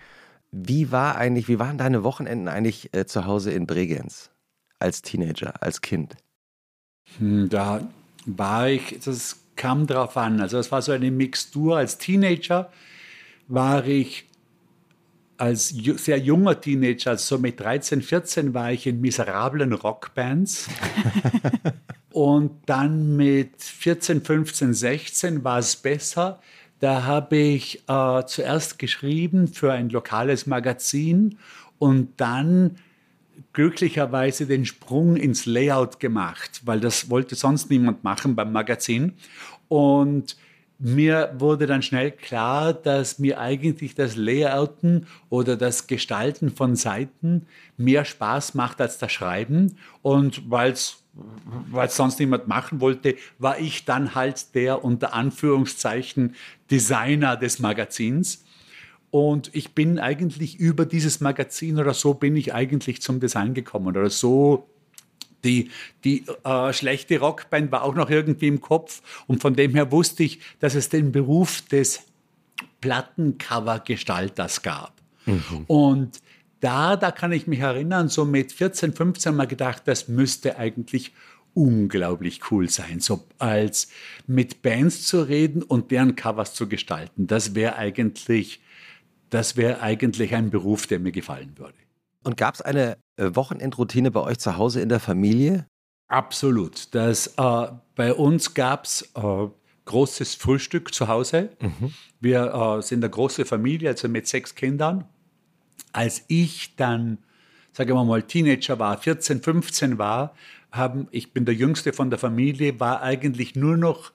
Wie 0.51 0.91
war 0.91 1.17
eigentlich, 1.17 1.49
wie 1.49 1.59
waren 1.59 1.79
deine 1.79 2.05
Wochenenden 2.05 2.49
eigentlich 2.49 2.95
äh, 2.95 3.07
zu 3.07 3.27
Hause 3.27 3.53
in 3.53 3.67
Bregenz 3.67 4.31
als 4.79 5.03
Teenager, 5.03 5.63
als 5.63 5.81
Kind? 5.81 6.17
Hm, 7.19 7.49
da 7.49 7.89
war 8.27 8.69
ich, 8.69 8.99
das 9.05 9.41
kam 9.57 9.87
drauf 9.87 10.17
an. 10.17 10.41
Also 10.41 10.59
es 10.59 10.73
war 10.73 10.83
so 10.83 10.93
eine 10.93 11.11
Mixtur. 11.11 11.77
Als 11.77 11.99
Teenager 11.99 12.71
war 13.49 13.87
ich 13.87 14.27
als 15.37 15.69
sehr 15.69 16.19
junger 16.19 16.61
Teenager, 16.61 17.11
also 17.11 17.37
so 17.37 17.41
mit 17.41 17.61
13, 17.61 18.03
14, 18.03 18.55
war 18.55 18.73
ich 18.73 18.87
in 18.87 19.01
miserablen 19.01 19.73
Rockbands. 19.73 20.69
Und 22.11 22.51
dann 22.67 23.17
mit 23.17 23.63
14, 23.63 24.23
15, 24.23 24.75
16 24.75 25.45
war 25.45 25.59
es 25.59 25.77
besser. 25.77 26.41
Da 26.81 27.05
habe 27.05 27.37
ich 27.37 27.83
äh, 27.89 28.25
zuerst 28.27 28.79
geschrieben 28.79 29.49
für 29.49 29.73
ein 29.73 29.91
lokales 29.91 30.47
Magazin 30.47 31.39
und 31.79 32.13
dann 32.19 32.77
glücklicherweise 33.53 34.47
den 34.47 34.65
Sprung 34.65 35.17
ins 35.17 35.47
Layout 35.47 36.01
gemacht, 36.01 36.63
weil 36.65 36.81
das 36.81 37.11
wollte 37.11 37.35
sonst 37.35 37.71
niemand 37.71 38.05
machen 38.05 38.37
beim 38.37 38.53
Magazin. 38.53 39.15
Und 39.69 40.37
mir 40.79 41.35
wurde 41.39 41.67
dann 41.67 41.83
schnell 41.83 42.13
klar, 42.13 42.73
dass 42.73 43.19
mir 43.19 43.41
eigentlich 43.41 43.97
das 43.97 44.15
Layouten 44.15 45.07
oder 45.29 45.57
das 45.57 45.89
Gestalten 45.89 46.51
von 46.51 46.77
Seiten 46.77 47.47
mehr 47.77 48.05
Spaß 48.05 48.55
macht 48.55 48.81
als 48.81 48.99
das 48.99 49.11
Schreiben. 49.11 49.77
Und 50.03 50.49
weil 50.49 50.73
es 50.73 51.03
sonst 51.89 52.19
niemand 52.19 52.49
machen 52.49 52.81
wollte, 52.81 53.17
war 53.39 53.59
ich 53.59 53.85
dann 53.85 54.15
halt 54.15 54.55
der 54.55 54.85
unter 54.85 55.15
Anführungszeichen 55.15 56.35
Designer 56.71 57.37
des 57.37 57.59
Magazins. 57.59 58.45
Und 59.11 59.55
ich 59.55 59.73
bin 59.75 59.99
eigentlich 59.99 60.59
über 60.59 60.85
dieses 60.85 61.21
Magazin 61.21 61.79
oder 61.79 61.95
so 61.95 62.15
bin 62.15 62.37
ich 62.37 62.55
eigentlich 62.55 63.01
zum 63.01 63.21
Design 63.21 63.55
gekommen 63.55 63.89
oder 63.89 64.11
so. 64.11 64.69
Die, 65.45 65.71
die 66.05 66.25
äh, 66.45 66.73
schlechte 66.73 67.21
Rockband 67.21 67.71
war 67.71 67.85
auch 67.85 67.95
noch 67.95 68.11
irgendwie 68.11 68.49
im 68.49 68.61
Kopf 68.61 69.03
und 69.27 69.41
von 69.41 69.55
dem 69.55 69.75
her 69.75 69.93
wusste 69.93 70.25
ich, 70.25 70.41
dass 70.59 70.75
es 70.75 70.89
den 70.89 71.13
Beruf 71.13 71.63
des 71.63 72.03
Plattencover-Gestalters 72.81 74.63
gab. 74.63 74.93
Mhm. 75.27 75.65
Und 75.69 76.21
da, 76.61 76.97
da 76.97 77.11
kann 77.11 77.33
ich 77.33 77.47
mich 77.47 77.61
erinnern, 77.61 78.09
so 78.09 78.25
mit 78.25 78.53
14, 78.53 78.93
15 78.93 79.35
mal 79.35 79.47
gedacht, 79.47 79.83
das 79.87 80.09
müsste 80.09 80.59
eigentlich 80.59 81.13
unglaublich 81.55 82.51
cool 82.51 82.69
sein, 82.69 83.01
so 83.01 83.27
als 83.39 83.89
mit 84.27 84.63
Bands 84.63 85.07
zu 85.07 85.23
reden 85.23 85.63
und 85.63 85.91
deren 85.91 86.15
Covers 86.15 86.55
zu 86.55 86.69
gestalten. 86.69 87.27
Das 87.27 87.55
wäre 87.55 87.77
eigentlich 87.77 88.61
das 89.31 89.57
wäre 89.57 89.81
eigentlich 89.81 90.35
ein 90.35 90.51
Beruf, 90.51 90.87
der 90.87 91.01
mir 91.01 91.13
gefallen 91.13 91.53
würde. 91.57 91.75
Und 92.25 92.37
gab 92.37 92.55
es 92.55 92.63
eine 92.63 92.99
äh, 93.17 93.31
Wochenendroutine 93.35 94.11
bei 94.11 94.21
euch 94.21 94.39
zu 94.39 94.57
Hause 94.57 94.81
in 94.81 94.89
der 94.89 95.01
Familie? 95.01 95.67
Absolut. 96.09 96.95
Das, 96.95 97.35
äh, 97.37 97.69
bei 97.95 98.15
uns 98.15 98.55
gab 98.55 98.85
es 98.85 99.03
äh, 99.15 99.49
großes 99.85 100.35
Frühstück 100.35 100.93
zu 100.95 101.09
Hause. 101.09 101.51
Mhm. 101.61 101.93
Wir 102.21 102.79
äh, 102.79 102.83
sind 102.83 103.05
eine 103.05 103.11
große 103.11 103.45
Familie, 103.45 103.91
also 103.91 104.09
mit 104.09 104.27
sechs 104.27 104.55
Kindern. 104.55 105.05
Als 105.93 106.25
ich 106.29 106.77
dann, 106.77 107.19
sagen 107.73 107.91
wir 107.91 108.05
mal, 108.05 108.23
Teenager 108.23 108.79
war, 108.79 108.99
14, 108.99 109.43
15 109.43 109.99
war, 109.99 110.35
haben, 110.71 111.09
ich 111.11 111.33
bin 111.33 111.45
der 111.45 111.55
Jüngste 111.55 111.93
von 111.93 112.11
der 112.11 112.19
Familie, 112.19 112.79
war 112.81 113.03
eigentlich 113.03 113.57
nur 113.57 113.77
noch 113.77 114.13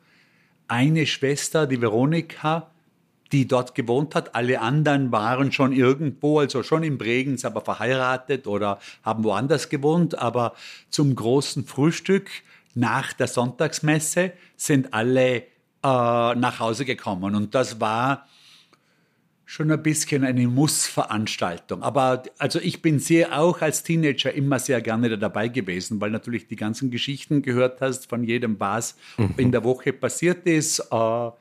eine 0.67 1.05
Schwester, 1.05 1.67
die 1.67 1.81
Veronika, 1.81 2.69
die 3.31 3.47
dort 3.47 3.73
gewohnt 3.73 4.13
hat. 4.15 4.36
Alle 4.36 4.62
anderen 4.62 5.12
waren 5.12 5.51
schon 5.51 5.73
irgendwo, 5.73 6.39
also 6.39 6.62
schon 6.62 6.83
in 6.83 6.97
Bregenz, 6.97 7.43
aber 7.45 7.62
verheiratet 7.62 8.45
oder 8.47 8.79
haben 9.03 9.23
woanders 9.23 9.69
gewohnt. 9.69 10.17
Aber 10.17 10.53
zum 10.89 11.15
großen 11.15 11.65
Frühstück 11.65 12.29
nach 12.75 13.12
der 13.13 13.27
Sonntagsmesse 13.27 14.33
sind 14.55 14.93
alle 14.93 15.38
äh, 15.38 15.41
nach 15.81 16.59
Hause 16.59 16.86
gekommen. 16.86 17.36
Und 17.36 17.55
das 17.55 17.81
war 17.81 18.27
schon 19.45 19.71
ein 19.71 19.84
bisschen 19.84 20.23
eine 20.23 20.47
Mussveranstaltung. 20.47 21.84
Aber 21.84 22.23
also 22.38 22.60
ich 22.60 22.82
bin 22.82 22.99
sehr 22.99 23.39
auch 23.39 23.62
als 23.62 23.84
Teenager 23.84 24.34
immer 24.34 24.60
sehr 24.60 24.82
gerne 24.82 25.17
dabei 25.17 25.47
gewesen, 25.47 25.99
weil 26.01 26.12
natürlich 26.12 26.47
die 26.47 26.56
ganzen 26.56 26.91
Geschichten 26.91 27.41
gehört 27.41 27.82
hast 27.82 28.10
von 28.10 28.23
jedem, 28.23 28.60
was 28.60 28.95
mhm. 29.17 29.34
in 29.38 29.51
der 29.51 29.63
Woche 29.63 29.93
passiert 29.93 30.45
ist. 30.45 30.79
Äh, 30.91 31.32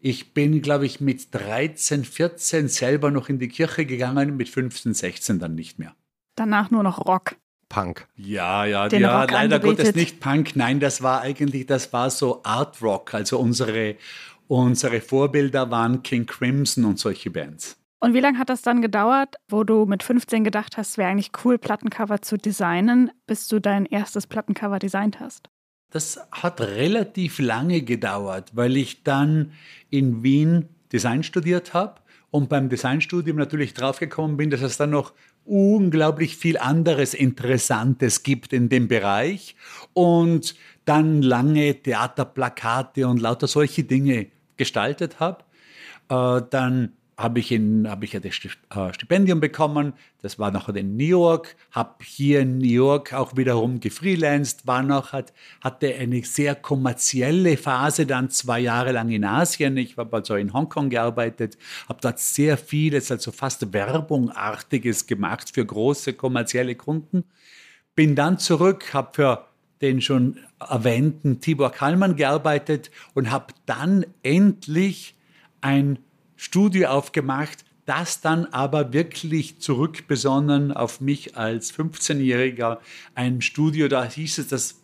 ich 0.00 0.32
bin, 0.32 0.62
glaube 0.62 0.86
ich, 0.86 1.00
mit 1.00 1.34
13, 1.34 2.04
14 2.04 2.68
selber 2.68 3.10
noch 3.10 3.28
in 3.28 3.38
die 3.38 3.48
Kirche 3.48 3.84
gegangen, 3.84 4.36
mit 4.36 4.48
15, 4.48 4.94
16 4.94 5.38
dann 5.38 5.54
nicht 5.54 5.78
mehr. 5.78 5.94
danach 6.36 6.70
nur 6.70 6.82
noch 6.82 7.06
Rock. 7.06 7.36
Punk. 7.70 8.08
Ja, 8.16 8.64
ja, 8.64 8.88
Den 8.88 9.02
ja, 9.02 9.20
Rock 9.20 9.30
leider 9.30 9.56
angebetet. 9.56 9.78
Gottes 9.78 9.94
nicht 9.94 10.20
Punk. 10.20 10.56
Nein, 10.56 10.80
das 10.80 11.02
war 11.02 11.20
eigentlich, 11.20 11.66
das 11.66 11.92
war 11.92 12.10
so 12.10 12.42
Art 12.42 12.82
Rock. 12.82 13.14
Also 13.14 13.38
unsere, 13.38 13.94
unsere 14.50 15.00
Vorbilder 15.00 15.70
waren 15.70 16.02
King 16.02 16.26
Crimson 16.26 16.84
und 16.84 16.98
solche 16.98 17.30
Bands. 17.30 17.76
Und 18.00 18.14
wie 18.14 18.20
lange 18.20 18.38
hat 18.38 18.48
das 18.48 18.62
dann 18.62 18.82
gedauert, 18.82 19.36
wo 19.48 19.62
du 19.62 19.86
mit 19.86 20.02
15 20.02 20.42
gedacht 20.42 20.76
hast, 20.76 20.98
wäre 20.98 21.08
eigentlich 21.08 21.30
cool, 21.44 21.56
Plattencover 21.56 22.20
zu 22.20 22.36
designen, 22.36 23.12
bis 23.26 23.46
du 23.46 23.60
dein 23.60 23.86
erstes 23.86 24.26
Plattencover 24.26 24.80
designt 24.80 25.20
hast? 25.20 25.48
Das 25.90 26.18
hat 26.32 26.60
relativ 26.60 27.38
lange 27.38 27.82
gedauert, 27.82 28.50
weil 28.54 28.76
ich 28.76 29.04
dann 29.04 29.52
in 29.88 30.22
Wien 30.22 30.68
Design 30.92 31.22
studiert 31.22 31.72
habe 31.72 32.00
und 32.30 32.48
beim 32.48 32.68
Designstudium 32.68 33.36
natürlich 33.36 33.74
draufgekommen 33.74 34.36
bin, 34.36 34.50
dass 34.50 34.62
es 34.62 34.76
dann 34.76 34.90
noch 34.90 35.12
unglaublich 35.44 36.36
viel 36.36 36.58
anderes 36.58 37.14
Interessantes 37.14 38.24
gibt 38.24 38.52
in 38.52 38.68
dem 38.68 38.88
Bereich 38.88 39.54
und 39.92 40.56
dann 40.84 41.22
lange 41.22 41.74
Theaterplakate 41.74 43.06
und 43.06 43.20
lauter 43.20 43.46
solche 43.46 43.84
Dinge 43.84 44.26
gestaltet 44.60 45.20
habe. 45.20 45.42
Äh, 46.10 46.42
dann 46.50 46.92
habe 47.16 47.40
ich, 47.40 47.50
in, 47.50 47.88
habe 47.88 48.04
ich 48.04 48.12
ja 48.12 48.20
das 48.20 48.34
äh, 48.34 48.94
Stipendium 48.94 49.40
bekommen. 49.40 49.94
Das 50.20 50.38
war 50.38 50.50
nachher 50.50 50.76
in 50.76 50.96
New 50.98 51.04
York. 51.04 51.56
Habe 51.70 51.96
hier 52.04 52.40
in 52.40 52.58
New 52.58 52.66
York 52.66 53.14
auch 53.14 53.36
wiederum 53.36 53.80
gefreelanced, 53.80 54.66
war 54.66 54.82
noch, 54.82 55.12
hat, 55.12 55.32
hatte 55.62 55.94
eine 55.94 56.22
sehr 56.24 56.54
kommerzielle 56.54 57.56
Phase, 57.56 58.04
dann 58.04 58.28
zwei 58.28 58.60
Jahre 58.60 58.92
lang 58.92 59.10
in 59.10 59.24
Asien. 59.24 59.78
Ich 59.78 59.96
habe 59.96 60.14
also 60.14 60.34
in 60.34 60.52
Hongkong 60.52 60.90
gearbeitet, 60.90 61.56
habe 61.88 62.00
dort 62.02 62.18
sehr 62.18 62.58
vieles, 62.58 63.10
also 63.10 63.32
fast 63.32 63.72
Werbungartiges 63.72 65.06
gemacht 65.06 65.50
für 65.54 65.64
große 65.64 66.12
kommerzielle 66.14 66.74
Kunden. 66.74 67.24
Bin 67.94 68.14
dann 68.14 68.38
zurück, 68.38 68.92
habe 68.92 69.10
für 69.14 69.49
den 69.80 70.00
schon 70.00 70.38
erwähnten 70.58 71.40
Tibor 71.40 71.70
Kallmann 71.72 72.16
gearbeitet 72.16 72.90
und 73.14 73.30
habe 73.30 73.54
dann 73.66 74.04
endlich 74.22 75.14
ein 75.60 75.98
Studio 76.36 76.88
aufgemacht, 76.88 77.64
das 77.86 78.20
dann 78.20 78.46
aber 78.46 78.92
wirklich 78.92 79.58
zurückbesonnen 79.58 80.72
auf 80.72 81.00
mich 81.00 81.36
als 81.36 81.74
15-Jähriger. 81.74 82.78
Ein 83.14 83.40
Studio, 83.40 83.88
da 83.88 84.04
hieß 84.04 84.38
es, 84.38 84.48
das, 84.48 84.82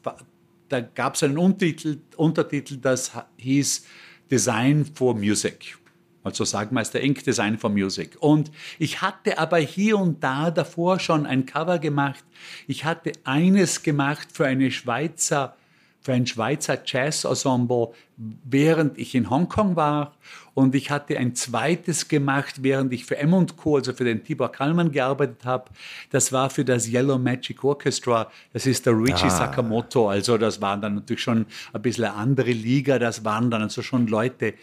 da 0.69 0.81
gab 0.81 1.15
es 1.15 1.23
einen 1.23 1.39
Untertitel, 1.39 1.99
Untertitel, 2.17 2.79
das 2.79 3.13
hieß 3.37 3.87
Design 4.31 4.87
for 4.87 5.15
Music. 5.15 5.79
Also 6.27 6.45
Sagmeister 6.45 7.01
Inc. 7.01 7.23
Design 7.23 7.57
for 7.57 7.71
Music. 7.71 8.17
Und 8.19 8.51
ich 8.81 9.01
hatte 9.01 9.39
aber 9.39 9.59
hier 9.59 9.97
und 9.97 10.25
da 10.25 10.51
davor 10.51 10.99
schon 10.99 11.25
ein 11.25 11.47
Cover 11.47 11.79
gemacht. 11.79 12.25
Ich 12.67 12.85
hatte 12.85 13.13
eines 13.23 13.85
gemacht 13.85 14.29
für 14.33 14.45
eine 14.45 14.73
Schweizer, 14.73 15.55
für 16.01 16.15
ein 16.15 16.27
Schweizer 16.27 16.81
Jazz-Ensemble, 16.85 17.91
während 18.17 18.99
ich 18.99 19.15
in 19.15 19.31
Hongkong 19.31 19.77
war. 19.77 20.17
Und 20.55 20.75
ich 20.75 20.91
hatte 20.91 21.17
ein 21.17 21.37
zweites 21.37 22.09
gemacht, 22.09 22.65
während 22.65 22.93
ich 22.93 23.05
für 23.05 23.19
M&Co., 23.19 23.77
also 23.77 23.93
für 23.93 24.05
den 24.05 24.25
Tibor 24.25 24.51
Kallmann 24.51 24.91
gearbeitet 24.91 25.45
habe. 25.45 25.71
Das 26.11 26.33
war 26.33 26.51
für 26.51 26.65
das 26.65 26.89
Yellow 26.89 27.19
Magic 27.19 27.63
Orchestra. 27.63 28.33
Das 28.53 28.67
ist 28.67 28.85
der 28.85 28.95
Richie 28.95 29.31
Sakamoto. 29.31 30.09
Also 30.09 30.39
das 30.39 30.61
waren 30.61 30.81
dann 30.81 30.97
natürlich 30.97 31.23
schon 31.23 31.47
ein 31.73 31.83
bisschen 31.83 32.05
eine 32.05 32.15
andere 32.15 32.51
Liga. 32.51 32.99
Das 32.99 33.25
waren 33.25 33.49
dann 33.49 33.63
also 33.63 33.83
schon 33.83 34.09
Leute, 34.09 34.55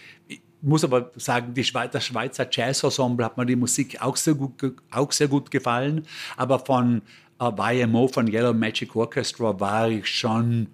muss 0.63 0.83
aber 0.83 1.11
sagen, 1.15 1.53
die 1.53 1.63
Schweizer, 1.63 1.93
das 1.93 2.05
Schweizer 2.05 2.47
Jazz-Ensemble 2.49 3.25
hat 3.25 3.37
mir 3.37 3.45
die 3.45 3.55
Musik 3.55 4.01
auch 4.01 4.15
sehr 4.15 4.33
gut, 4.33 4.53
auch 4.91 5.11
sehr 5.11 5.27
gut 5.27 5.51
gefallen. 5.51 6.07
Aber 6.37 6.59
von 6.59 7.01
äh, 7.39 7.81
YMO, 7.81 8.07
von 8.07 8.27
Yellow 8.27 8.53
Magic 8.53 8.95
Orchestra, 8.95 9.59
war 9.59 9.89
ich 9.89 10.07
schon, 10.07 10.67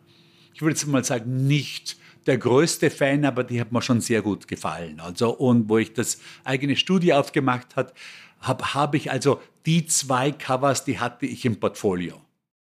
ich 0.53 0.61
würde 0.61 0.75
jetzt 0.75 0.87
mal 0.87 1.03
sagen, 1.03 1.47
nicht 1.47 1.97
der 2.27 2.37
größte 2.37 2.91
Fan, 2.91 3.25
aber 3.25 3.43
die 3.43 3.59
hat 3.59 3.71
mir 3.71 3.81
schon 3.81 4.01
sehr 4.01 4.21
gut 4.21 4.47
gefallen. 4.47 4.99
Also, 4.99 5.31
und 5.31 5.67
wo 5.69 5.77
ich 5.77 5.93
das 5.93 6.19
eigene 6.43 6.75
Studio 6.75 7.17
aufgemacht 7.17 7.75
hat, 7.75 7.93
habe 8.41 8.73
hab 8.73 8.95
ich 8.95 9.11
also 9.11 9.41
die 9.65 9.85
zwei 9.85 10.31
Covers, 10.31 10.85
die 10.85 10.99
hatte 10.99 11.25
ich 11.25 11.45
im 11.45 11.59
Portfolio. 11.59 12.21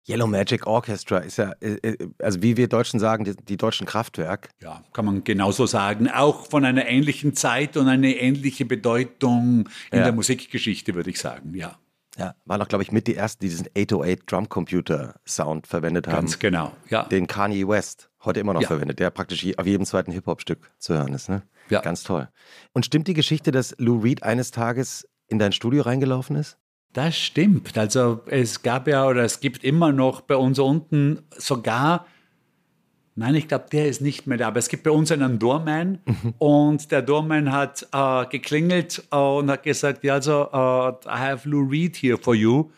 Yellow 0.08 0.28
Magic 0.28 0.68
Orchestra 0.68 1.20
ist 1.20 1.38
ja, 1.38 1.54
äh, 1.62 1.76
äh, 1.82 2.10
also 2.20 2.42
wie 2.42 2.58
wir 2.58 2.68
Deutschen 2.68 3.00
sagen, 3.00 3.24
die, 3.24 3.36
die 3.36 3.58
deutschen 3.58 3.88
Kraftwerk. 3.88 4.50
Ja, 4.62 4.84
kann 4.94 5.06
man 5.06 5.24
genauso 5.24 5.66
sagen. 5.66 6.10
Auch 6.10 6.48
von 6.48 6.66
einer 6.66 6.88
ähnlichen 6.88 7.34
Zeit 7.36 7.78
und 7.78 7.88
eine 7.88 8.16
ähnliche 8.18 8.66
Bedeutung 8.66 9.70
in 9.92 10.00
Ja. 10.00 10.04
der 10.06 10.14
Musikgeschichte, 10.14 10.94
würde 10.96 11.10
ich 11.10 11.20
sagen. 11.20 11.54
Ja, 11.56 11.78
Ja, 12.18 12.36
waren 12.46 12.62
auch, 12.62 12.68
glaube 12.68 12.84
ich, 12.84 12.92
mit 12.92 13.08
die 13.08 13.16
ersten, 13.16 13.44
die 13.44 13.50
diesen 13.50 13.68
808 13.76 14.30
Drum 14.32 14.48
Computer 14.50 15.16
Sound 15.28 15.66
verwendet 15.68 16.06
haben. 16.08 16.16
ganz 16.18 16.38
genau. 16.38 16.74
Ja. 16.90 17.04
Den 17.06 17.26
Kanye 17.28 17.68
West 17.68 18.10
heute 18.24 18.40
immer 18.40 18.54
noch 18.54 18.62
Ja. 18.62 18.68
verwendet, 18.68 19.00
der 19.00 19.10
praktisch 19.10 19.46
auf 19.58 19.66
jedem 19.66 19.86
zweiten 19.86 20.12
Hip-Hop-Stück 20.12 20.70
zu 20.80 20.94
hören 20.94 21.14
ist. 21.14 21.30
Ne? 21.30 21.42
Ja. 21.70 21.82
Ganz 21.82 22.04
toll. 22.04 22.28
Und 22.74 22.86
stimmt 22.86 23.08
die 23.08 23.14
Geschichte, 23.16 23.52
dass 23.52 23.74
Lou 23.80 24.00
Reed 24.00 24.22
eines 24.24 24.52
Tages 24.52 25.08
in 25.28 25.40
dein 25.40 25.54
Studio 25.54 25.84
reingelaufen 25.84 26.36
ist? 26.36 26.58
Das 26.94 27.18
stimmt. 27.18 27.76
Also 27.76 28.22
es 28.28 28.62
gab 28.62 28.88
ja 28.88 29.08
oder 29.08 29.24
es 29.24 29.40
gibt 29.40 29.64
immer 29.64 29.92
noch 29.92 30.22
bei 30.22 30.36
uns 30.36 30.60
unten 30.60 31.24
sogar, 31.36 32.06
nein, 33.16 33.34
ich 33.34 33.48
glaube, 33.48 33.66
der 33.72 33.88
ist 33.88 34.00
nicht 34.00 34.28
mehr 34.28 34.38
da, 34.38 34.50
aber 34.50 34.60
es 34.60 34.70
gibt 34.70 34.84
bei 34.84 34.92
uns 34.92 35.12
einen 35.12 35.40
Doorman 35.40 36.00
und 36.38 36.92
der 36.92 37.02
Doorman 37.02 37.52
hat 37.52 37.88
äh, 37.92 38.28
geklingelt 38.28 39.04
äh, 39.12 39.18
und 39.18 39.50
hat 39.50 39.64
gesagt, 39.64 40.04
ja, 40.04 40.14
also, 40.14 40.50
äh, 40.54 41.08
I 41.08 41.20
have 41.20 41.50
Lou 41.50 41.68
Reed 41.68 41.98
here 41.98 42.18
for 42.18 42.36
you. 42.36 42.70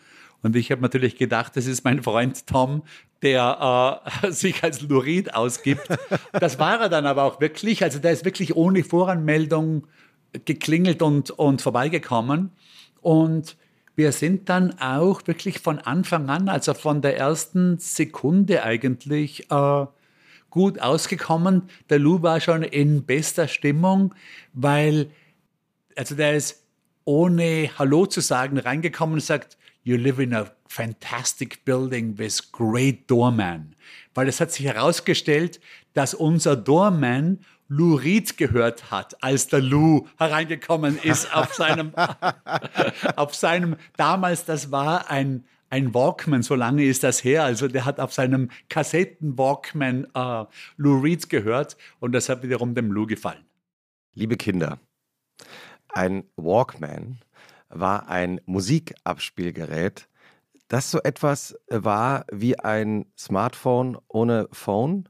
Und 0.42 0.56
ich 0.56 0.70
habe 0.70 0.80
natürlich 0.80 1.16
gedacht, 1.16 1.54
das 1.56 1.66
ist 1.66 1.84
mein 1.84 2.02
Freund 2.02 2.46
Tom, 2.46 2.84
der 3.20 4.00
äh, 4.22 4.30
sich 4.30 4.64
als 4.64 4.80
Lou 4.80 4.98
Reed 4.98 5.34
ausgibt. 5.34 5.88
Das 6.32 6.58
war 6.58 6.80
er 6.80 6.88
dann 6.88 7.04
aber 7.04 7.24
auch 7.24 7.40
wirklich. 7.40 7.82
Also 7.82 7.98
der 7.98 8.12
ist 8.12 8.24
wirklich 8.24 8.56
ohne 8.56 8.82
Voranmeldung 8.82 9.86
geklingelt 10.46 11.02
und, 11.02 11.30
und 11.32 11.60
vorbeigekommen. 11.60 12.50
Und 13.02 13.56
wir 13.96 14.12
sind 14.12 14.48
dann 14.48 14.78
auch 14.78 15.26
wirklich 15.26 15.58
von 15.58 15.78
Anfang 15.78 16.28
an, 16.28 16.48
also 16.48 16.74
von 16.74 17.02
der 17.02 17.16
ersten 17.16 17.78
Sekunde 17.78 18.62
eigentlich, 18.62 19.50
äh, 19.50 19.86
gut 20.50 20.80
ausgekommen. 20.80 21.62
Der 21.90 21.98
Lou 21.98 22.22
war 22.22 22.40
schon 22.40 22.62
in 22.62 23.04
bester 23.04 23.48
Stimmung, 23.48 24.14
weil, 24.52 25.10
also 25.96 26.14
der 26.14 26.36
ist 26.36 26.62
ohne 27.04 27.70
Hallo 27.78 28.06
zu 28.06 28.20
sagen 28.20 28.58
reingekommen 28.58 29.14
und 29.14 29.20
sagt, 29.20 29.56
you 29.82 29.96
live 29.96 30.18
in 30.18 30.34
a 30.34 30.50
fantastic 30.68 31.64
building 31.64 32.18
with 32.18 32.52
great 32.52 33.10
doorman. 33.10 33.74
Weil 34.14 34.28
es 34.28 34.40
hat 34.40 34.52
sich 34.52 34.66
herausgestellt, 34.66 35.60
dass 35.94 36.12
unser 36.12 36.56
Doorman 36.56 37.38
Lou 37.68 37.94
Reed 37.94 38.36
gehört 38.36 38.90
hat, 38.90 39.22
als 39.22 39.48
der 39.48 39.60
Lou 39.60 40.06
hereingekommen 40.18 40.98
ist 40.98 41.34
auf 41.34 41.54
seinem, 41.54 41.92
auf 43.16 43.34
seinem, 43.34 43.76
damals, 43.96 44.44
das 44.44 44.70
war 44.70 45.10
ein, 45.10 45.44
ein 45.68 45.92
Walkman, 45.92 46.42
so 46.42 46.54
lange 46.54 46.84
ist 46.84 47.02
das 47.02 47.24
her, 47.24 47.44
also 47.44 47.66
der 47.66 47.84
hat 47.84 47.98
auf 47.98 48.12
seinem 48.12 48.50
Kassetten-Walkman 48.68 50.06
äh, 50.14 50.44
Lou 50.76 51.00
Reed 51.00 51.28
gehört 51.28 51.76
und 51.98 52.12
das 52.12 52.28
hat 52.28 52.42
wiederum 52.42 52.74
dem 52.74 52.92
Lou 52.92 53.06
gefallen. 53.06 53.44
Liebe 54.14 54.36
Kinder, 54.36 54.78
ein 55.88 56.24
Walkman 56.36 57.18
war 57.68 58.08
ein 58.08 58.40
Musikabspielgerät, 58.46 60.08
das 60.68 60.90
so 60.90 61.00
etwas 61.02 61.56
war 61.68 62.24
wie 62.30 62.58
ein 62.58 63.06
Smartphone 63.18 63.98
ohne 64.08 64.48
Phone, 64.52 65.08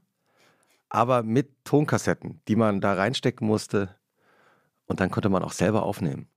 aber 0.89 1.23
mit 1.23 1.49
Tonkassetten, 1.65 2.41
die 2.47 2.55
man 2.55 2.81
da 2.81 2.93
reinstecken 2.93 3.45
musste 3.47 3.95
und 4.85 4.99
dann 4.99 5.11
konnte 5.11 5.29
man 5.29 5.43
auch 5.43 5.51
selber 5.51 5.83
aufnehmen. 5.83 6.27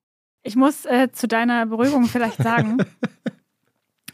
Ich 0.43 0.57
muss 0.57 0.85
äh, 0.87 1.13
zu 1.13 1.29
deiner 1.29 1.67
Beruhigung 1.67 2.07
vielleicht 2.07 2.37
sagen, 2.43 2.79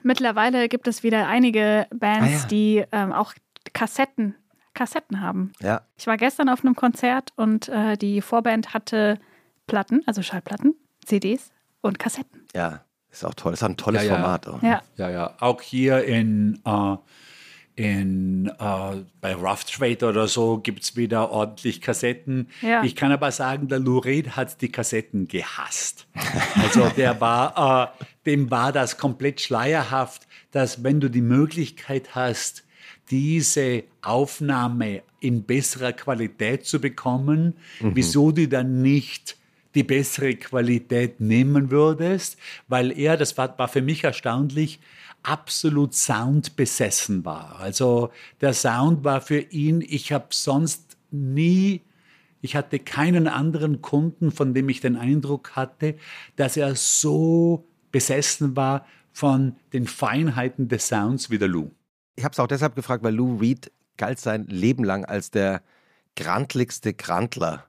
mittlerweile 0.03 0.68
gibt 0.68 0.88
es 0.88 1.03
wieder 1.03 1.27
einige 1.29 1.87
Bands, 1.94 2.29
Ah 2.29 2.40
ja. 2.42 2.46
die 2.49 2.85
ähm, 2.92 3.12
auch 3.12 3.33
Kassetten, 3.72 4.35
Kassetten 4.75 5.20
haben. 5.20 5.53
Ja, 5.61 5.83
Ich 5.96 6.07
war 6.07 6.16
gestern 6.16 6.49
auf 6.49 6.64
einem 6.64 6.75
Konzert 6.77 7.33
und 7.37 7.68
äh, 7.68 7.96
die 7.96 8.20
Vorband 8.20 8.75
hatte 8.75 9.18
Platten, 9.66 10.03
also 10.07 10.22
Schallplatten, 10.22 10.75
CDs 11.05 11.51
und 11.81 11.99
Kassetten. 11.99 12.42
ja, 12.55 12.83
ist 13.11 13.25
auch 13.25 13.35
toll. 13.35 13.55
Ist 13.55 13.62
auch 13.62 13.68
ein 13.68 13.77
tolles 13.79 14.03
Ja, 14.03 14.09
ja. 14.11 14.14
Format. 14.16 14.46
Ja. 14.62 14.83
Ja, 14.96 15.09
ja. 15.11 15.35
Auch 15.40 15.62
hier 15.62 16.05
in, 16.05 16.61
äh, 16.66 16.96
in, 17.77 18.51
äh, 18.59 18.97
bei 19.21 19.35
Rough 19.35 19.65
Trade 19.65 20.09
oder 20.09 20.29
so 20.29 20.59
gibt 20.59 20.83
es 20.83 20.97
wieder 20.97 21.31
ordentlich 21.31 21.83
Kassetten. 21.83 22.49
Ja. 22.62 22.83
Ich 22.83 22.97
kann 22.97 23.12
aber 23.12 23.31
sagen, 23.31 23.69
der 23.69 23.79
Lou 23.79 23.99
Reed 23.99 24.35
hat 24.35 24.62
die 24.62 24.73
Kassetten 24.73 25.29
gehasst. 25.29 26.07
Also 26.62 26.89
der 26.89 27.21
war, 27.21 27.93
äh, 28.01 28.05
dem 28.25 28.51
war 28.51 28.73
das 28.73 28.97
komplett 28.97 29.43
schleierhaft, 29.43 30.27
dass 30.53 30.83
wenn 30.83 31.01
du 31.01 31.11
die 31.11 31.21
Möglichkeit 31.21 32.15
hast, 32.15 32.65
diese 33.11 33.85
Aufnahme 34.01 35.03
in 35.21 35.45
besserer 35.45 35.93
Qualität 35.93 36.65
zu 36.65 36.81
bekommen, 36.81 37.55
wieso 37.81 38.33
du 38.33 38.49
dann 38.49 38.83
nicht 38.83 39.37
die 39.77 39.85
bessere 39.85 40.35
Qualität 40.35 41.21
nehmen 41.21 41.71
würdest, 41.71 42.39
weil 42.67 42.99
er, 42.99 43.17
das 43.17 43.37
war, 43.37 43.57
war 43.59 43.69
für 43.69 43.83
mich 43.83 44.03
erstaunlich, 44.03 44.81
absolut 45.27 45.93
soundbesessen 45.95 47.25
war. 47.25 47.59
Also 47.59 48.11
der 48.41 48.55
Sound 48.55 49.05
war 49.05 49.21
für 49.21 49.41
ihn, 49.41 49.81
ich 49.81 50.12
habe 50.12 50.27
sonst 50.31 50.97
nie, 51.11 51.83
ich 52.41 52.55
hatte 52.55 52.79
keinen 52.79 53.27
anderen 53.27 53.83
Kunden, 53.83 54.31
von 54.31 54.55
dem 54.55 54.69
ich 54.69 54.81
den 54.81 54.97
Eindruck 54.97 55.57
hatte, 55.57 55.97
dass 56.37 56.57
er 56.57 56.77
so 56.77 57.67
besessen 57.91 58.55
war 58.57 58.87
von 59.12 59.57
den 59.73 59.87
Feinheiten 59.87 60.69
des 60.69 60.89
Sounds 60.89 61.29
wie 61.31 61.39
der 61.39 61.49
Lou. 61.49 61.71
Ich 62.15 62.25
habe 62.25 62.33
es 62.33 62.39
auch 62.39 62.47
deshalb 62.47 62.77
gefragt, 62.77 63.03
weil 63.03 63.15
Lou 63.15 63.37
Reed 63.39 63.73
galt 63.97 64.21
sein 64.21 64.47
Leben 64.47 64.85
lang 64.85 65.05
als 65.05 65.31
der 65.31 65.62
grantligste 66.15 66.95
Grantler 66.95 67.65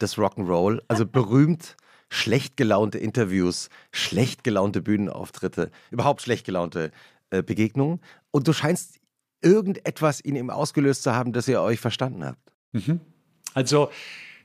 des 0.00 0.16
Rock'n'Roll. 0.16 0.80
Also 0.88 1.04
berühmt 1.04 1.76
schlecht 2.14 2.56
gelaunte 2.56 2.98
Interviews, 2.98 3.68
schlecht 3.90 4.44
gelaunte 4.44 4.80
Bühnenauftritte, 4.80 5.70
überhaupt 5.90 6.22
schlecht 6.22 6.46
gelaunte 6.46 6.92
äh, 7.30 7.42
Begegnungen. 7.42 8.00
Und 8.30 8.46
du 8.46 8.52
scheinst 8.52 9.00
irgendetwas 9.42 10.20
in 10.20 10.36
ihm 10.36 10.48
ausgelöst 10.48 11.02
zu 11.02 11.12
haben, 11.12 11.32
dass 11.32 11.48
ihr 11.48 11.60
euch 11.60 11.80
verstanden 11.80 12.24
habt. 12.24 12.52
Mhm. 12.72 13.00
Also, 13.52 13.90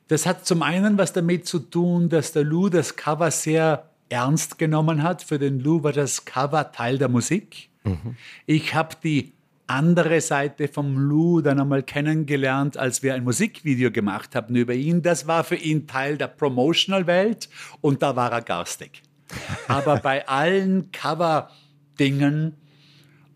das 0.08 0.25
hat 0.25 0.47
zum 0.47 0.63
einen 0.63 0.97
was 0.97 1.13
damit 1.13 1.45
zu 1.45 1.60
tun, 1.60 2.10
dass 2.10 2.32
der 2.32 2.43
Lou 2.43 2.69
das 2.69 2.95
Cover 2.95 3.29
sehr 3.29 3.91
ernst 4.10 4.58
genommen 4.58 5.03
hat. 5.03 5.21
Für 5.21 5.38
den 5.38 5.60
Lou 5.60 5.84
war 5.84 5.93
das 5.93 6.25
Cover 6.25 6.71
Teil 6.71 6.97
der 6.97 7.08
Musik. 7.08 7.69
Mhm. 7.84 8.17
Ich 8.47 8.73
habe 8.73 8.95
die 9.03 9.34
andere 9.69 10.21
Seite 10.21 10.67
vom 10.67 10.97
Lou 10.97 11.41
dann 11.41 11.60
einmal 11.60 11.84
kennengelernt, 11.84 12.77
als 12.77 13.03
wir 13.03 13.13
ein 13.13 13.23
Musikvideo 13.23 13.91
gemacht 13.91 14.36
haben 14.36 14.55
über 14.55 14.73
ihn. 14.73 15.01
Das 15.01 15.27
war 15.27 15.43
für 15.43 15.55
ihn 15.55 15.88
Teil 15.88 16.17
der 16.17 16.27
Promotional-Welt 16.27 17.49
und 17.82 18.01
da 18.01 18.15
war 18.15 18.32
er 18.32 18.41
garstig. 18.41 19.03
Aber 19.67 19.97
bei 19.97 20.27
allen 20.27 20.91
Cover-Dingen 20.91 22.55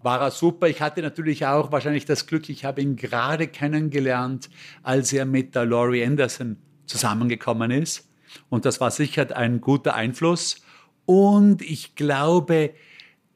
war 0.01 0.21
er 0.21 0.31
super. 0.31 0.67
Ich 0.67 0.81
hatte 0.81 1.01
natürlich 1.01 1.45
auch 1.45 1.71
wahrscheinlich 1.71 2.05
das 2.05 2.27
Glück, 2.27 2.49
ich 2.49 2.65
habe 2.65 2.81
ihn 2.81 2.95
gerade 2.95 3.47
kennengelernt, 3.47 4.49
als 4.81 5.13
er 5.13 5.25
mit 5.25 5.55
der 5.55 5.65
Laurie 5.65 6.03
Anderson 6.03 6.57
zusammengekommen 6.85 7.71
ist. 7.71 8.09
Und 8.49 8.65
das 8.65 8.81
war 8.81 8.91
sicher 8.91 9.35
ein 9.35 9.61
guter 9.61 9.95
Einfluss. 9.95 10.57
Und 11.05 11.61
ich 11.61 11.95
glaube, 11.95 12.73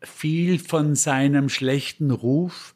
viel 0.01 0.59
von 0.59 0.95
seinem 0.95 1.49
schlechten 1.49 2.11
Ruf 2.11 2.75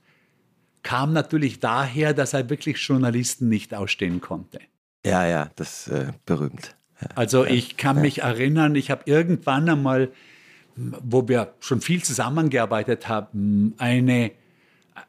kam 0.83 1.13
natürlich 1.13 1.59
daher, 1.59 2.13
dass 2.13 2.33
er 2.33 2.49
wirklich 2.49 2.77
Journalisten 2.77 3.49
nicht 3.49 3.73
ausstehen 3.73 4.21
konnte. 4.21 4.59
Ja, 5.05 5.25
ja, 5.25 5.49
das 5.55 5.87
ist 5.87 5.93
äh, 5.93 6.11
berühmt. 6.25 6.75
Ja, 7.01 7.07
also 7.15 7.45
ja, 7.45 7.51
ich 7.51 7.77
kann 7.77 7.97
ja. 7.97 8.01
mich 8.03 8.21
erinnern, 8.21 8.75
ich 8.75 8.91
habe 8.91 9.03
irgendwann 9.05 9.69
einmal, 9.69 10.11
wo 10.75 11.27
wir 11.27 11.53
schon 11.59 11.81
viel 11.81 12.03
zusammengearbeitet 12.03 13.07
haben, 13.07 13.73
eine, 13.77 14.31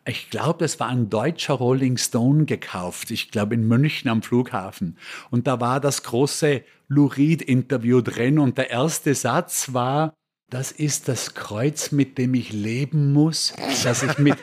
ich 0.06 0.30
glaube, 0.30 0.60
das 0.60 0.80
war 0.80 0.88
ein 0.88 1.10
deutscher 1.10 1.54
Rolling 1.54 1.98
Stone 1.98 2.46
gekauft, 2.46 3.10
ich 3.10 3.30
glaube 3.30 3.54
in 3.54 3.68
München 3.68 4.10
am 4.10 4.22
Flughafen. 4.22 4.96
Und 5.30 5.46
da 5.46 5.60
war 5.60 5.80
das 5.80 6.02
große 6.02 6.62
Lurid-Interview 6.88 8.00
drin 8.00 8.38
und 8.38 8.58
der 8.58 8.70
erste 8.70 9.14
Satz 9.14 9.72
war, 9.72 10.14
das 10.48 10.70
ist 10.70 11.08
das 11.08 11.34
Kreuz, 11.34 11.92
mit 11.92 12.18
dem 12.18 12.34
ich 12.34 12.52
leben 12.52 13.12
muss, 13.12 13.54
dass 13.84 14.02
ich 14.02 14.18
mit 14.18 14.36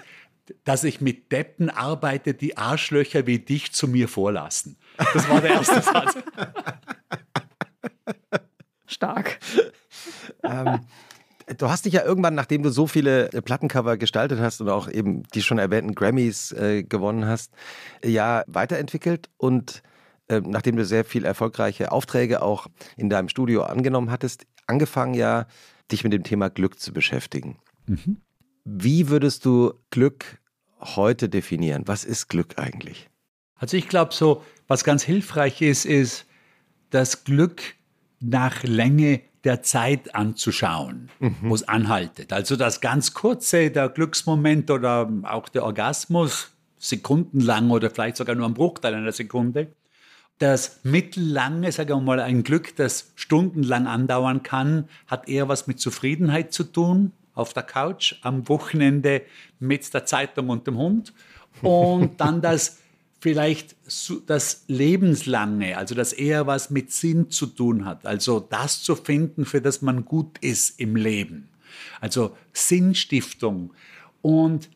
dass 0.64 0.84
ich 0.84 1.02
mit 1.02 1.32
Deppen 1.32 1.70
arbeite, 1.70 2.34
die 2.34 2.58
Arschlöcher 2.58 3.28
wie 3.28 3.40
dich 3.40 3.72
zu 3.72 3.88
mir 3.88 4.08
vorlassen. 4.08 4.78
Das 5.14 5.30
war 5.30 5.42
der 5.42 5.52
erste 5.52 5.82
Satz. 5.82 6.18
Stark. 8.86 9.40
ähm, 10.44 10.80
du 11.58 11.70
hast 11.70 11.86
dich 11.86 11.94
ja 11.94 12.04
irgendwann, 12.04 12.36
nachdem 12.36 12.64
du 12.64 12.70
so 12.70 12.88
viele 12.88 13.30
Plattencover 13.30 13.98
gestaltet 13.98 14.40
hast 14.40 14.62
und 14.62 14.70
auch 14.70 14.90
eben 14.90 15.24
die 15.34 15.42
schon 15.42 15.60
erwähnten 15.60 15.96
Grammys 15.96 16.52
äh, 16.52 16.84
gewonnen 16.84 17.26
hast, 17.26 17.54
ja 18.04 18.44
weiterentwickelt 18.48 19.30
und 19.38 19.84
äh, 20.28 20.42
nachdem 20.46 20.76
du 20.76 20.86
sehr 20.86 21.06
viel 21.06 21.26
erfolgreiche 21.26 21.92
Aufträge 21.92 22.42
auch 22.42 22.68
in 22.98 23.10
deinem 23.10 23.30
Studio 23.30 23.64
angenommen 23.64 24.12
hattest, 24.12 24.46
angefangen 24.68 25.14
ja, 25.14 25.48
dich 25.92 26.04
mit 26.04 26.14
dem 26.14 26.24
Thema 26.24 26.50
Glück 26.50 26.80
zu 26.80 26.94
beschäftigen. 26.94 27.58
Mhm. 27.88 28.18
Wie 28.64 29.10
würdest 29.10 29.46
du 29.46 29.74
Glück 29.90 30.39
heute 30.80 31.30
definieren? 31.30 31.84
Was 31.86 32.04
ist 32.06 32.28
Glück 32.28 32.58
eigentlich? 32.58 33.10
Also 33.56 33.78
ich 33.78 33.90
glaube 33.90 34.14
so, 34.14 34.44
was 34.68 34.84
ganz 34.84 35.04
hilfreich 35.04 35.62
ist, 35.62 35.86
ist 35.86 36.26
das 36.90 37.24
Glück 37.24 37.62
nach 38.20 38.64
Länge 38.64 39.22
der 39.44 39.64
Zeit 39.64 40.16
anzuschauen, 40.16 41.10
mhm. 41.20 41.36
wo 41.42 41.56
es 41.56 41.68
anhaltet. 41.68 42.34
Also 42.34 42.56
das 42.56 42.82
ganz 42.82 43.14
kurze, 43.14 43.72
der 43.72 43.90
Glücksmoment 43.90 44.70
oder 44.72 45.10
auch 45.24 45.50
der 45.50 45.64
Orgasmus, 45.64 46.52
sekundenlang 46.78 47.72
oder 47.72 47.90
vielleicht 47.90 48.18
sogar 48.18 48.36
nur 48.36 48.48
ein 48.48 48.54
Bruchteil 48.54 48.94
einer 48.94 49.12
Sekunde. 49.12 49.74
Das 50.40 50.80
mittellange, 50.84 51.72
sagen 51.72 51.90
wir 51.90 52.00
mal, 52.00 52.22
ein 52.22 52.44
Glück, 52.44 52.76
das 52.78 53.12
stundenlang 53.16 53.88
andauern 53.88 54.44
kann, 54.44 54.88
hat 55.08 55.28
eher 55.28 55.50
was 55.50 55.68
mit 55.68 55.80
Zufriedenheit 55.82 56.54
zu 56.54 56.64
tun 56.64 57.12
auf 57.40 57.54
der 57.54 57.64
Couch, 57.64 58.16
am 58.22 58.48
Wochenende 58.48 59.24
mit 59.60 59.94
der 59.94 60.06
Zeitung 60.06 60.50
und 60.50 60.68
dem 60.68 60.78
Hund. 60.78 61.14
Und 61.62 62.20
dann 62.22 62.42
das 62.44 62.80
vielleicht 63.20 63.76
das 64.28 64.64
Lebenslange, 64.68 65.78
also 65.78 65.94
das 65.94 66.14
eher 66.14 66.48
was 66.48 66.70
mit 66.70 66.92
Sinn 66.92 67.30
zu 67.30 67.48
tun 67.48 67.86
hat. 67.86 68.06
Also 68.06 68.40
das 68.40 68.82
zu 68.82 68.96
finden, 68.96 69.46
für 69.46 69.62
das 69.62 69.82
man 69.82 70.06
gut 70.06 70.38
ist 70.40 70.80
im 70.80 70.96
Leben. 70.96 71.50
Also 72.00 72.36
Sinnstiftung. 72.54 73.74
Und 74.22 74.70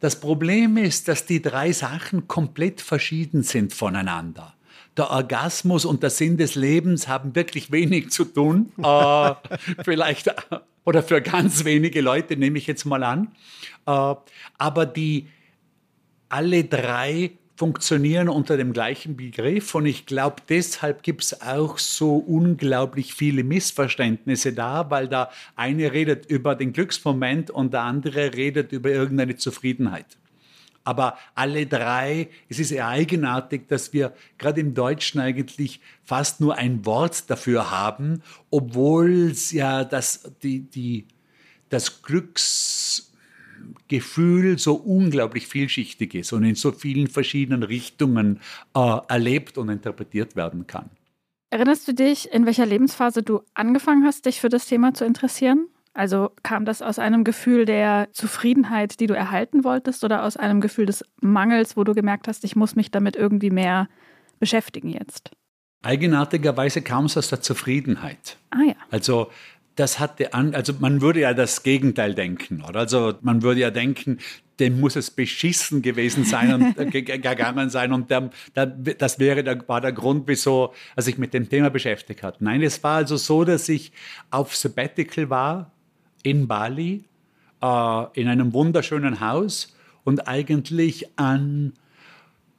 das 0.00 0.20
Problem 0.20 0.76
ist, 0.76 1.08
dass 1.08 1.26
die 1.26 1.42
drei 1.42 1.72
Sachen 1.72 2.28
komplett 2.28 2.80
verschieden 2.80 3.42
sind 3.42 3.72
voneinander. 3.72 4.54
Der 4.98 5.10
Orgasmus 5.10 5.84
und 5.84 6.02
der 6.02 6.10
Sinn 6.10 6.36
des 6.36 6.56
Lebens 6.56 7.08
haben 7.08 7.34
wirklich 7.34 7.72
wenig 7.72 8.10
zu 8.10 8.24
tun. 8.24 8.72
äh, 8.82 9.34
vielleicht 9.84 10.34
oder 10.84 11.02
für 11.02 11.22
ganz 11.22 11.64
wenige 11.64 12.00
Leute, 12.00 12.36
nehme 12.36 12.58
ich 12.58 12.66
jetzt 12.66 12.84
mal 12.84 13.02
an. 13.02 13.28
Äh, 13.86 14.14
aber 14.58 14.86
die 14.86 15.28
alle 16.28 16.64
drei 16.64 17.30
funktionieren 17.58 18.28
unter 18.28 18.56
dem 18.56 18.72
gleichen 18.72 19.16
Begriff 19.16 19.74
und 19.74 19.84
ich 19.86 20.06
glaube, 20.06 20.36
deshalb 20.48 21.02
gibt 21.02 21.24
es 21.24 21.42
auch 21.42 21.78
so 21.78 22.16
unglaublich 22.16 23.14
viele 23.14 23.42
Missverständnisse 23.42 24.52
da, 24.52 24.88
weil 24.90 25.08
da 25.08 25.30
eine 25.56 25.92
redet 25.92 26.26
über 26.26 26.54
den 26.54 26.72
Glücksmoment 26.72 27.50
und 27.50 27.72
der 27.72 27.82
andere 27.82 28.34
redet 28.34 28.70
über 28.70 28.90
irgendeine 28.90 29.36
Zufriedenheit. 29.36 30.06
Aber 30.84 31.18
alle 31.34 31.66
drei, 31.66 32.28
es 32.48 32.58
ist 32.58 32.70
eher 32.70 32.88
eigenartig, 32.88 33.68
dass 33.68 33.92
wir 33.92 34.14
gerade 34.38 34.60
im 34.60 34.74
Deutschen 34.74 35.20
eigentlich 35.20 35.80
fast 36.02 36.40
nur 36.40 36.56
ein 36.56 36.86
Wort 36.86 37.28
dafür 37.28 37.70
haben, 37.70 38.22
obwohl 38.50 39.30
es 39.30 39.52
ja 39.52 39.84
das, 39.84 40.32
die, 40.42 40.60
die, 40.60 41.06
das 41.68 42.02
Glücksgefühl 42.02 44.58
so 44.58 44.74
unglaublich 44.74 45.46
vielschichtig 45.46 46.14
ist 46.14 46.32
und 46.32 46.44
in 46.44 46.54
so 46.54 46.72
vielen 46.72 47.08
verschiedenen 47.08 47.62
Richtungen 47.62 48.40
äh, 48.74 48.96
erlebt 49.08 49.58
und 49.58 49.68
interpretiert 49.68 50.36
werden 50.36 50.66
kann. 50.66 50.88
Erinnerst 51.50 51.88
du 51.88 51.94
dich, 51.94 52.30
in 52.30 52.44
welcher 52.44 52.66
Lebensphase 52.66 53.22
du 53.22 53.40
angefangen 53.54 54.04
hast, 54.04 54.26
dich 54.26 54.40
für 54.40 54.50
das 54.50 54.66
Thema 54.66 54.92
zu 54.92 55.04
interessieren? 55.04 55.68
Also 55.98 56.30
kam 56.44 56.64
das 56.64 56.80
aus 56.80 57.00
einem 57.00 57.24
Gefühl 57.24 57.64
der 57.64 58.06
Zufriedenheit, 58.12 59.00
die 59.00 59.08
du 59.08 59.14
erhalten 59.14 59.64
wolltest, 59.64 60.04
oder 60.04 60.22
aus 60.22 60.36
einem 60.36 60.60
Gefühl 60.60 60.86
des 60.86 61.04
Mangels, 61.20 61.76
wo 61.76 61.82
du 61.82 61.92
gemerkt 61.92 62.28
hast, 62.28 62.44
ich 62.44 62.54
muss 62.54 62.76
mich 62.76 62.92
damit 62.92 63.16
irgendwie 63.16 63.50
mehr 63.50 63.88
beschäftigen 64.38 64.90
jetzt? 64.90 65.32
Eigenartigerweise 65.82 66.82
kam 66.82 67.06
es 67.06 67.16
aus 67.16 67.30
der 67.30 67.40
Zufriedenheit. 67.40 68.36
Ah 68.50 68.62
ja. 68.64 68.74
Also 68.92 69.32
das 69.74 69.98
hatte 69.98 70.34
an, 70.34 70.54
also 70.54 70.72
man 70.78 71.00
würde 71.00 71.18
ja 71.18 71.34
das 71.34 71.64
Gegenteil 71.64 72.14
denken, 72.14 72.62
oder? 72.62 72.78
Also 72.78 73.14
man 73.22 73.42
würde 73.42 73.58
ja 73.62 73.72
denken, 73.72 74.18
dem 74.60 74.78
muss 74.78 74.94
es 74.94 75.10
beschissen 75.10 75.82
gewesen 75.82 76.22
sein 76.22 76.54
und 76.54 76.76
gegangen 76.92 77.70
sein 77.70 77.92
und 77.92 78.08
der, 78.08 78.30
der, 78.54 78.66
das 78.66 79.18
wäre 79.18 79.42
der, 79.42 79.68
war 79.68 79.80
der 79.80 79.92
Grund, 79.92 80.28
wieso 80.28 80.74
er 80.94 81.02
sich 81.02 81.18
mit 81.18 81.34
dem 81.34 81.48
Thema 81.48 81.70
beschäftigt 81.70 82.22
hat. 82.22 82.40
Nein, 82.40 82.62
es 82.62 82.84
war 82.84 82.98
also 82.98 83.16
so, 83.16 83.42
dass 83.42 83.68
ich 83.68 83.90
auf 84.30 84.54
Sabbatical 84.54 85.28
war 85.28 85.72
in 86.22 86.48
Bali, 86.48 87.04
äh, 87.62 88.20
in 88.20 88.28
einem 88.28 88.52
wunderschönen 88.52 89.20
Haus 89.20 89.74
und 90.04 90.28
eigentlich 90.28 91.18
an 91.18 91.72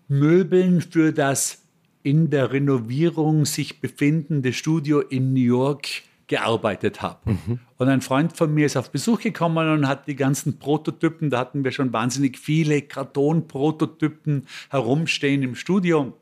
Möbeln 0.07 0.81
für 0.81 1.13
das 1.13 1.61
in 2.03 2.29
der 2.29 2.51
Renovierung 2.51 3.45
sich 3.45 3.81
befindende 3.81 4.53
Studio 4.53 5.01
in 5.01 5.33
New 5.33 5.41
York 5.41 5.87
gearbeitet 6.27 7.01
habe. 7.01 7.31
Mhm. 7.31 7.59
Und 7.77 7.89
ein 7.89 8.01
Freund 8.01 8.37
von 8.37 8.53
mir 8.53 8.65
ist 8.65 8.77
auf 8.77 8.91
Besuch 8.91 9.19
gekommen 9.19 9.67
und 9.69 9.87
hat 9.87 10.07
die 10.07 10.15
ganzen 10.15 10.59
Prototypen, 10.59 11.29
da 11.29 11.39
hatten 11.39 11.63
wir 11.63 11.71
schon 11.71 11.91
wahnsinnig 11.91 12.37
viele 12.37 12.81
Kartonprototypen 12.83 14.45
herumstehen 14.69 15.43
im 15.43 15.55
Studio. 15.55 16.13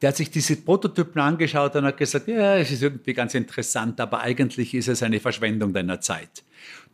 Der 0.00 0.08
hat 0.08 0.16
sich 0.16 0.30
diese 0.30 0.56
Prototypen 0.56 1.20
angeschaut 1.20 1.74
und 1.76 1.84
hat 1.84 1.96
gesagt, 1.96 2.28
ja, 2.28 2.56
es 2.56 2.70
ist 2.70 2.82
irgendwie 2.82 3.14
ganz 3.14 3.34
interessant, 3.34 4.00
aber 4.00 4.20
eigentlich 4.20 4.74
ist 4.74 4.88
es 4.88 5.02
eine 5.02 5.20
Verschwendung 5.20 5.72
deiner 5.72 6.00
Zeit. 6.00 6.44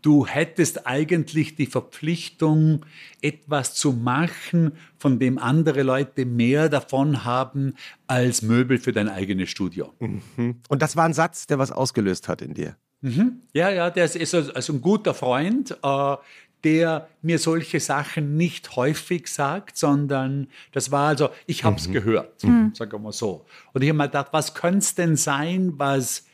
Du 0.03 0.27
hättest 0.27 0.87
eigentlich 0.87 1.57
die 1.57 1.67
Verpflichtung, 1.67 2.87
etwas 3.21 3.75
zu 3.75 3.93
machen, 3.93 4.73
von 4.99 5.19
dem 5.19 5.39
andere 5.39 5.83
Leute 5.83 6.25
mehr 6.25 6.69
davon 6.69 7.25
haben 7.25 7.75
als 8.07 8.43
Möbel 8.43 8.79
für 8.79 8.93
dein 8.93 9.09
eigenes 9.09 9.51
Studio. 9.51 9.93
Mhm. 9.99 10.57
Und 10.69 10.83
das 10.83 10.97
war 10.97 11.05
ein 11.05 11.13
Satz, 11.13 11.47
der 11.47 11.59
was 11.59 11.71
ausgelöst 11.71 12.29
hat 12.29 12.41
in 12.43 12.55
dir. 12.55 12.77
Mhm. 13.03 13.43
Ja, 13.53 13.71
ja, 13.71 13.91
der 13.91 14.05
ist 14.05 14.35
also 14.35 14.73
ein 14.73 14.81
guter 14.81 15.15
Freund, 15.15 15.77
äh, 15.83 16.17
der 16.65 17.09
mir 17.23 17.39
solche 17.39 17.81
Sachen 17.81 18.37
nicht 18.37 18.77
häufig 18.77 19.29
sagt, 19.29 19.77
sondern 19.77 20.49
das 20.73 20.91
war 20.91 21.09
also, 21.09 21.31
ich 21.47 21.65
habe 21.65 21.77
es 21.77 21.89
mhm. 21.89 21.93
gehört, 21.93 22.45
mhm. 22.45 22.75
sagen 22.75 22.93
wir 22.93 22.99
mal 22.99 23.13
so. 23.13 23.47
Und 23.73 23.83
ich 23.83 23.89
habe 23.89 23.97
mal 23.97 24.07
gedacht, 24.07 24.29
was 24.33 24.55
könnte 24.55 24.79
es 24.79 24.95
denn 24.95 25.17
sein, 25.17 25.73
was, 25.77 26.27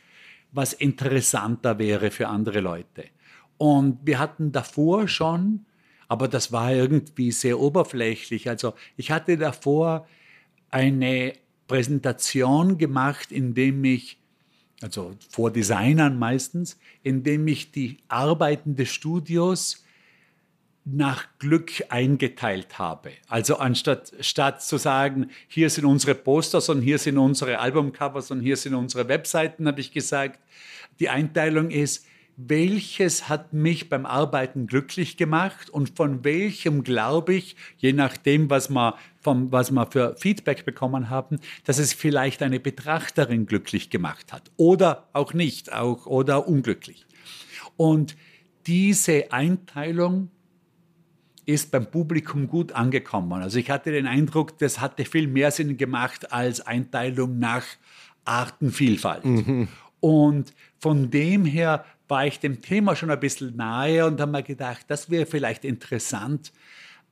was 0.51 0.73
interessanter 0.73 1.79
wäre 1.79 2.11
für 2.11 2.27
andere 2.27 2.59
Leute? 2.59 3.05
Und 3.57 3.99
wir 4.03 4.19
hatten 4.19 4.51
davor 4.51 5.07
schon, 5.07 5.65
aber 6.07 6.27
das 6.27 6.51
war 6.51 6.73
irgendwie 6.73 7.31
sehr 7.31 7.59
oberflächlich. 7.59 8.49
Also 8.49 8.73
ich 8.95 9.11
hatte 9.11 9.37
davor 9.37 10.07
eine 10.69 11.33
Präsentation 11.67 12.77
gemacht, 12.77 13.31
in 13.31 13.53
dem 13.53 13.83
ich, 13.83 14.19
also 14.81 15.15
vor 15.29 15.51
Designern 15.51 16.17
meistens, 16.17 16.79
in 17.03 17.23
dem 17.23 17.47
ich 17.47 17.71
die 17.71 17.97
Arbeiten 18.07 18.75
des 18.75 18.89
Studios 18.89 19.83
nach 20.89 21.27
Glück 21.39 21.83
eingeteilt 21.89 22.79
habe. 22.79 23.11
Also 23.27 23.57
anstatt 23.57 24.13
statt 24.21 24.61
zu 24.61 24.77
sagen, 24.77 25.29
hier 25.47 25.69
sind 25.69 25.85
unsere 25.85 26.15
Posters 26.15 26.69
und 26.69 26.81
hier 26.81 26.97
sind 26.97 27.17
unsere 27.17 27.59
Albumcovers 27.59 28.31
und 28.31 28.39
hier 28.39 28.55
sind 28.55 28.73
unsere 28.73 29.09
Webseiten, 29.09 29.67
habe 29.67 29.81
ich 29.81 29.91
gesagt, 29.91 30.39
die 30.99 31.09
Einteilung 31.09 31.71
ist, 31.71 32.05
welches 32.37 33.27
hat 33.27 33.51
mich 33.51 33.89
beim 33.89 34.05
Arbeiten 34.05 34.67
glücklich 34.67 35.17
gemacht 35.17 35.69
und 35.69 35.97
von 35.97 36.23
welchem 36.23 36.83
glaube 36.83 37.33
ich, 37.33 37.55
je 37.77 37.91
nachdem, 37.93 38.49
was 38.49 38.69
wir, 38.69 38.95
vom, 39.19 39.51
was 39.51 39.71
wir 39.71 39.87
für 39.87 40.15
Feedback 40.17 40.63
bekommen 40.63 41.09
haben, 41.09 41.39
dass 41.65 41.79
es 41.79 41.93
vielleicht 41.93 42.41
eine 42.43 42.59
Betrachterin 42.59 43.45
glücklich 43.45 43.89
gemacht 43.89 44.31
hat 44.31 44.51
oder 44.55 45.09
auch 45.13 45.33
nicht, 45.33 45.73
auch 45.73 46.05
oder 46.05 46.47
unglücklich. 46.47 47.05
Und 47.75 48.15
diese 48.67 49.31
Einteilung 49.31 50.29
ist 51.47 51.71
beim 51.71 51.89
Publikum 51.89 52.47
gut 52.47 52.73
angekommen. 52.73 53.41
Also 53.41 53.57
ich 53.57 53.71
hatte 53.71 53.91
den 53.91 54.05
Eindruck, 54.05 54.57
das 54.59 54.81
hatte 54.81 55.05
viel 55.05 55.27
mehr 55.27 55.49
Sinn 55.49 55.77
gemacht 55.77 56.31
als 56.31 56.59
Einteilung 56.61 57.39
nach 57.39 57.63
Artenvielfalt. 58.25 59.23
Mhm. 59.23 59.69
Und 60.01 60.53
von 60.77 61.09
dem 61.09 61.45
her 61.45 61.85
war 62.09 62.27
ich 62.27 62.39
dem 62.39 62.61
Thema 62.61 62.95
schon 62.95 63.09
ein 63.09 63.19
bisschen 63.19 63.55
nahe 63.55 64.05
und 64.05 64.19
habe 64.19 64.31
mir 64.31 64.43
gedacht, 64.43 64.85
das 64.89 65.09
wäre 65.09 65.25
vielleicht 65.25 65.63
interessant, 65.63 66.51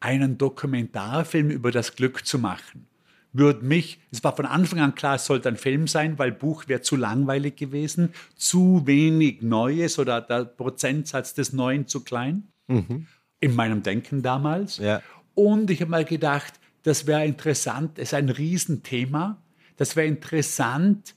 einen 0.01 0.37
Dokumentarfilm 0.37 1.49
über 1.49 1.71
das 1.71 1.95
Glück 1.95 2.25
zu 2.25 2.37
machen. 2.37 2.87
Würde 3.31 3.65
mich, 3.65 3.99
es 4.11 4.23
war 4.23 4.35
von 4.35 4.45
Anfang 4.45 4.79
an 4.79 4.95
klar, 4.95 5.15
es 5.15 5.25
sollte 5.25 5.47
ein 5.47 5.57
Film 5.57 5.87
sein, 5.87 6.19
weil 6.19 6.33
Buch 6.33 6.65
wäre 6.67 6.81
zu 6.81 6.97
langweilig 6.97 7.55
gewesen, 7.55 8.13
zu 8.35 8.85
wenig 8.85 9.41
Neues 9.41 9.97
oder 9.97 10.21
der 10.21 10.43
Prozentsatz 10.45 11.33
des 11.33 11.53
Neuen 11.53 11.87
zu 11.87 12.03
klein. 12.03 12.49
Mhm. 12.67 13.07
In 13.39 13.55
meinem 13.55 13.83
Denken 13.83 14.21
damals. 14.21 14.77
Ja. 14.77 15.01
Und 15.33 15.69
ich 15.69 15.81
habe 15.81 15.91
mal 15.91 16.05
gedacht, 16.05 16.53
das 16.83 17.07
wäre 17.07 17.25
interessant, 17.25 17.97
es 17.97 18.09
ist 18.09 18.13
ein 18.13 18.29
Riesenthema. 18.29 19.41
Das 19.77 19.95
wäre 19.95 20.07
interessant, 20.07 21.15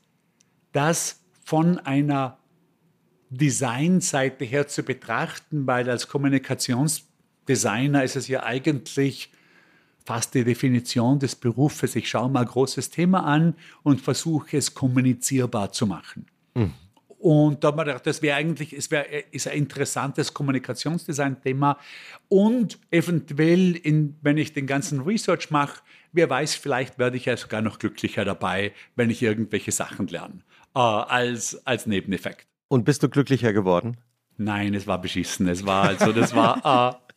das 0.73 1.21
von 1.45 1.79
einer 1.79 2.39
Designseite 3.31 4.45
her 4.45 4.67
zu 4.67 4.83
betrachten, 4.83 5.67
weil 5.67 5.89
als 5.89 6.09
Kommunikationsdesigner 6.09 8.03
ist 8.03 8.17
es 8.17 8.29
ja 8.29 8.43
eigentlich 8.43 9.31
fast 10.05 10.35
die 10.35 10.45
Definition 10.45 11.19
des 11.19 11.37
Berufes. 11.37 11.95
Ich 11.95 12.09
schaue 12.09 12.31
mal 12.31 12.41
ein 12.41 12.47
großes 12.47 12.89
Thema 12.89 13.25
an 13.25 13.55
und 13.83 14.01
versuche 14.01 14.57
es 14.57 14.73
kommunizierbar 14.73 15.71
zu 15.73 15.87
machen. 15.87 16.27
Mhm. 16.55 16.73
Und 17.19 17.65
da 17.65 17.69
habe 17.69 17.83
ich 17.83 17.87
gedacht, 17.87 18.07
das 18.07 18.23
wäre 18.23 18.37
eigentlich, 18.37 18.73
es 18.73 18.91
wäre 18.93 19.07
ist 19.33 19.49
ein 19.49 19.59
interessantes 19.59 20.33
Kommunikationsdesign-Thema. 20.33 21.79
Und 22.29 22.79
eventuell, 22.91 23.75
in, 23.75 24.17
wenn 24.23 24.37
ich 24.37 24.53
den 24.53 24.69
ganzen 24.69 25.01
Research 25.01 25.51
mache, 25.51 25.81
wer 26.13 26.31
weiß, 26.31 26.55
vielleicht 26.55 26.99
werde 26.99 27.17
ich 27.17 27.25
ja 27.25 27.37
sogar 27.37 27.61
noch 27.61 27.81
glücklicher 27.81 28.25
dabei, 28.25 28.73
wenn 28.95 29.11
ich 29.11 29.21
irgendwelche 29.23 29.73
Sachen 29.73 30.07
lerne, 30.07 30.43
äh, 30.77 30.79
als, 30.79 31.67
als 31.67 31.87
Nebeneffekt. 31.87 32.47
Und 32.69 32.85
bist 32.85 33.03
du 33.03 33.09
glücklicher 33.09 33.53
geworden? 33.53 33.97
Nein, 34.37 34.75
es 34.75 34.87
war 34.87 35.01
beschissen. 35.01 35.49
Es 35.49 35.67
war 35.67 35.85
also, 35.85 36.13
das 36.13 36.35
war. 36.35 37.01
Äh, 37.03 37.09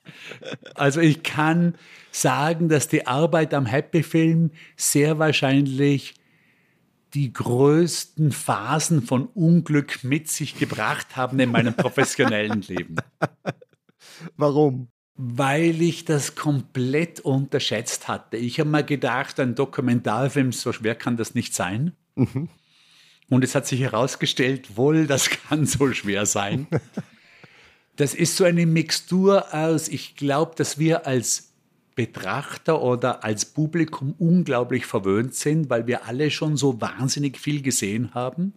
also 0.73 0.99
ich 0.99 1.21
kann 1.21 1.75
sagen, 2.11 2.69
dass 2.69 2.87
die 2.87 3.05
Arbeit 3.05 3.53
am 3.53 3.67
Happy 3.67 4.01
Film 4.01 4.49
sehr 4.75 5.19
wahrscheinlich 5.19 6.15
die 7.13 7.33
größten 7.33 8.31
Phasen 8.31 9.01
von 9.01 9.27
Unglück 9.27 10.03
mit 10.03 10.29
sich 10.29 10.57
gebracht 10.57 11.15
haben 11.15 11.39
in 11.39 11.51
meinem 11.51 11.73
professionellen 11.73 12.61
Leben. 12.67 12.95
Warum? 14.37 14.89
Weil 15.15 15.81
ich 15.81 16.05
das 16.05 16.35
komplett 16.35 17.19
unterschätzt 17.19 18.07
hatte. 18.07 18.37
Ich 18.37 18.59
habe 18.59 18.69
mir 18.69 18.83
gedacht, 18.83 19.39
ein 19.39 19.55
Dokumentarfilm, 19.55 20.51
so 20.51 20.71
schwer 20.71 20.95
kann 20.95 21.17
das 21.17 21.35
nicht 21.35 21.53
sein. 21.53 21.95
Mhm. 22.15 22.49
Und 23.29 23.43
es 23.43 23.55
hat 23.55 23.67
sich 23.67 23.81
herausgestellt, 23.81 24.75
wohl, 24.77 25.07
das 25.07 25.29
kann 25.29 25.65
so 25.65 25.91
schwer 25.93 26.25
sein. 26.25 26.67
Das 27.97 28.15
ist 28.15 28.37
so 28.37 28.45
eine 28.45 28.65
Mixtur 28.65 29.53
aus, 29.53 29.87
ich 29.87 30.15
glaube, 30.15 30.55
dass 30.55 30.79
wir 30.79 31.05
als 31.05 31.50
Betrachter 32.01 32.81
oder 32.81 33.23
als 33.23 33.45
Publikum 33.45 34.15
unglaublich 34.17 34.87
verwöhnt 34.87 35.35
sind, 35.35 35.69
weil 35.69 35.85
wir 35.85 36.07
alle 36.07 36.31
schon 36.31 36.57
so 36.57 36.81
wahnsinnig 36.81 37.37
viel 37.37 37.61
gesehen 37.61 38.15
haben 38.15 38.55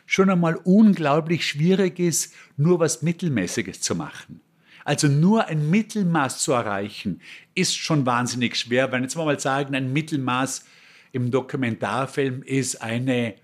schon 0.07 0.31
einmal 0.31 0.55
unglaublich 0.63 1.45
schwierig 1.45 1.99
ist, 1.99 2.33
nur 2.57 2.79
was 2.79 3.03
Mittelmäßiges 3.03 3.81
zu 3.81 3.97
machen. 3.97 4.41
Also 4.85 5.09
nur 5.09 5.47
ein 5.47 5.69
Mittelmaß 5.69 6.39
zu 6.39 6.53
erreichen, 6.53 7.21
ist 7.57 7.77
schon 7.77 8.07
wahnsinnig 8.07 8.55
schwer. 8.55 8.93
Wenn 8.93 9.03
jetzt 9.03 9.17
mal 9.17 9.41
sagen, 9.41 9.75
ein 9.75 9.93
Mittelmaß 9.93 10.65
im 11.11 11.33
Dokumentarfilm 11.33 12.45
ist 12.45 12.81
eine 12.81 13.35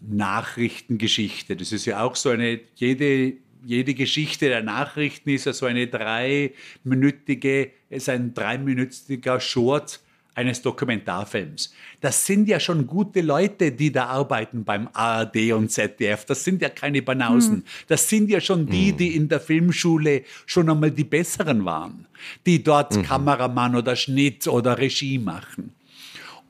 Nachrichtengeschichte. 0.00 1.56
Das 1.56 1.72
ist 1.72 1.86
ja 1.86 2.02
auch 2.02 2.16
so 2.16 2.30
eine, 2.30 2.60
jede, 2.74 3.34
jede 3.64 3.94
Geschichte 3.94 4.48
der 4.48 4.62
Nachrichten 4.62 5.30
ist 5.30 5.46
ja 5.46 5.52
so 5.52 5.66
eine 5.66 5.86
dreiminütige, 5.86 7.70
ist 7.90 8.08
ein 8.08 8.34
dreiminütiger 8.34 9.40
Short 9.40 10.00
eines 10.36 10.60
Dokumentarfilms. 10.60 11.72
Das 12.02 12.26
sind 12.26 12.46
ja 12.46 12.60
schon 12.60 12.86
gute 12.86 13.22
Leute, 13.22 13.72
die 13.72 13.90
da 13.90 14.06
arbeiten 14.06 14.64
beim 14.64 14.88
ARD 14.92 15.52
und 15.52 15.70
ZDF. 15.70 16.26
Das 16.26 16.44
sind 16.44 16.60
ja 16.60 16.68
keine 16.68 17.00
Banausen. 17.00 17.54
Hm. 17.56 17.64
Das 17.88 18.08
sind 18.08 18.30
ja 18.30 18.40
schon 18.40 18.66
die, 18.66 18.90
hm. 18.90 18.96
die 18.98 19.16
in 19.16 19.28
der 19.30 19.40
Filmschule 19.40 20.22
schon 20.44 20.68
einmal 20.68 20.90
die 20.90 21.04
Besseren 21.04 21.64
waren, 21.64 22.06
die 22.44 22.62
dort 22.62 22.96
mhm. 22.96 23.02
Kameramann 23.02 23.76
oder 23.76 23.96
Schnitt 23.96 24.46
oder 24.46 24.76
Regie 24.76 25.18
machen. 25.18 25.72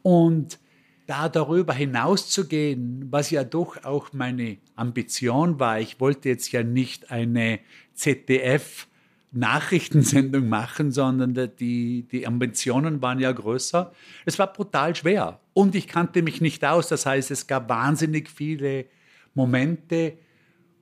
Und 0.02 0.58
da 1.06 1.28
darüber 1.28 1.72
hinauszugehen, 1.72 3.06
was 3.10 3.30
ja 3.30 3.44
doch 3.44 3.84
auch 3.84 4.12
meine 4.12 4.58
Ambition 4.74 5.60
war, 5.60 5.80
ich 5.80 6.00
wollte 6.00 6.28
jetzt 6.28 6.52
ja 6.52 6.62
nicht 6.62 7.10
eine 7.10 7.60
ZDF 7.94 8.88
Nachrichtensendung 9.32 10.48
machen, 10.48 10.90
sondern 10.90 11.34
die, 11.58 12.06
die 12.10 12.26
Ambitionen 12.26 13.02
waren 13.02 13.20
ja 13.20 13.30
größer. 13.32 13.92
Es 14.24 14.38
war 14.38 14.52
brutal 14.52 14.94
schwer 14.96 15.40
und 15.52 15.74
ich 15.74 15.88
kannte 15.88 16.22
mich 16.22 16.40
nicht 16.40 16.64
aus. 16.64 16.88
Das 16.88 17.06
heißt, 17.06 17.30
es 17.30 17.46
gab 17.46 17.68
wahnsinnig 17.68 18.28
viele 18.28 18.86
Momente, 19.34 20.14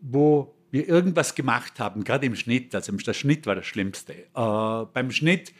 wo 0.00 0.54
wir 0.70 0.88
irgendwas 0.88 1.34
gemacht 1.34 1.78
haben, 1.78 2.04
gerade 2.04 2.26
im 2.26 2.36
Schnitt. 2.36 2.74
Also 2.74 2.92
der 2.92 3.12
Schnitt 3.14 3.46
war 3.46 3.54
das 3.54 3.66
Schlimmste. 3.66 4.12
Äh, 4.12 4.86
beim 4.92 5.10
Schnitt, 5.10 5.52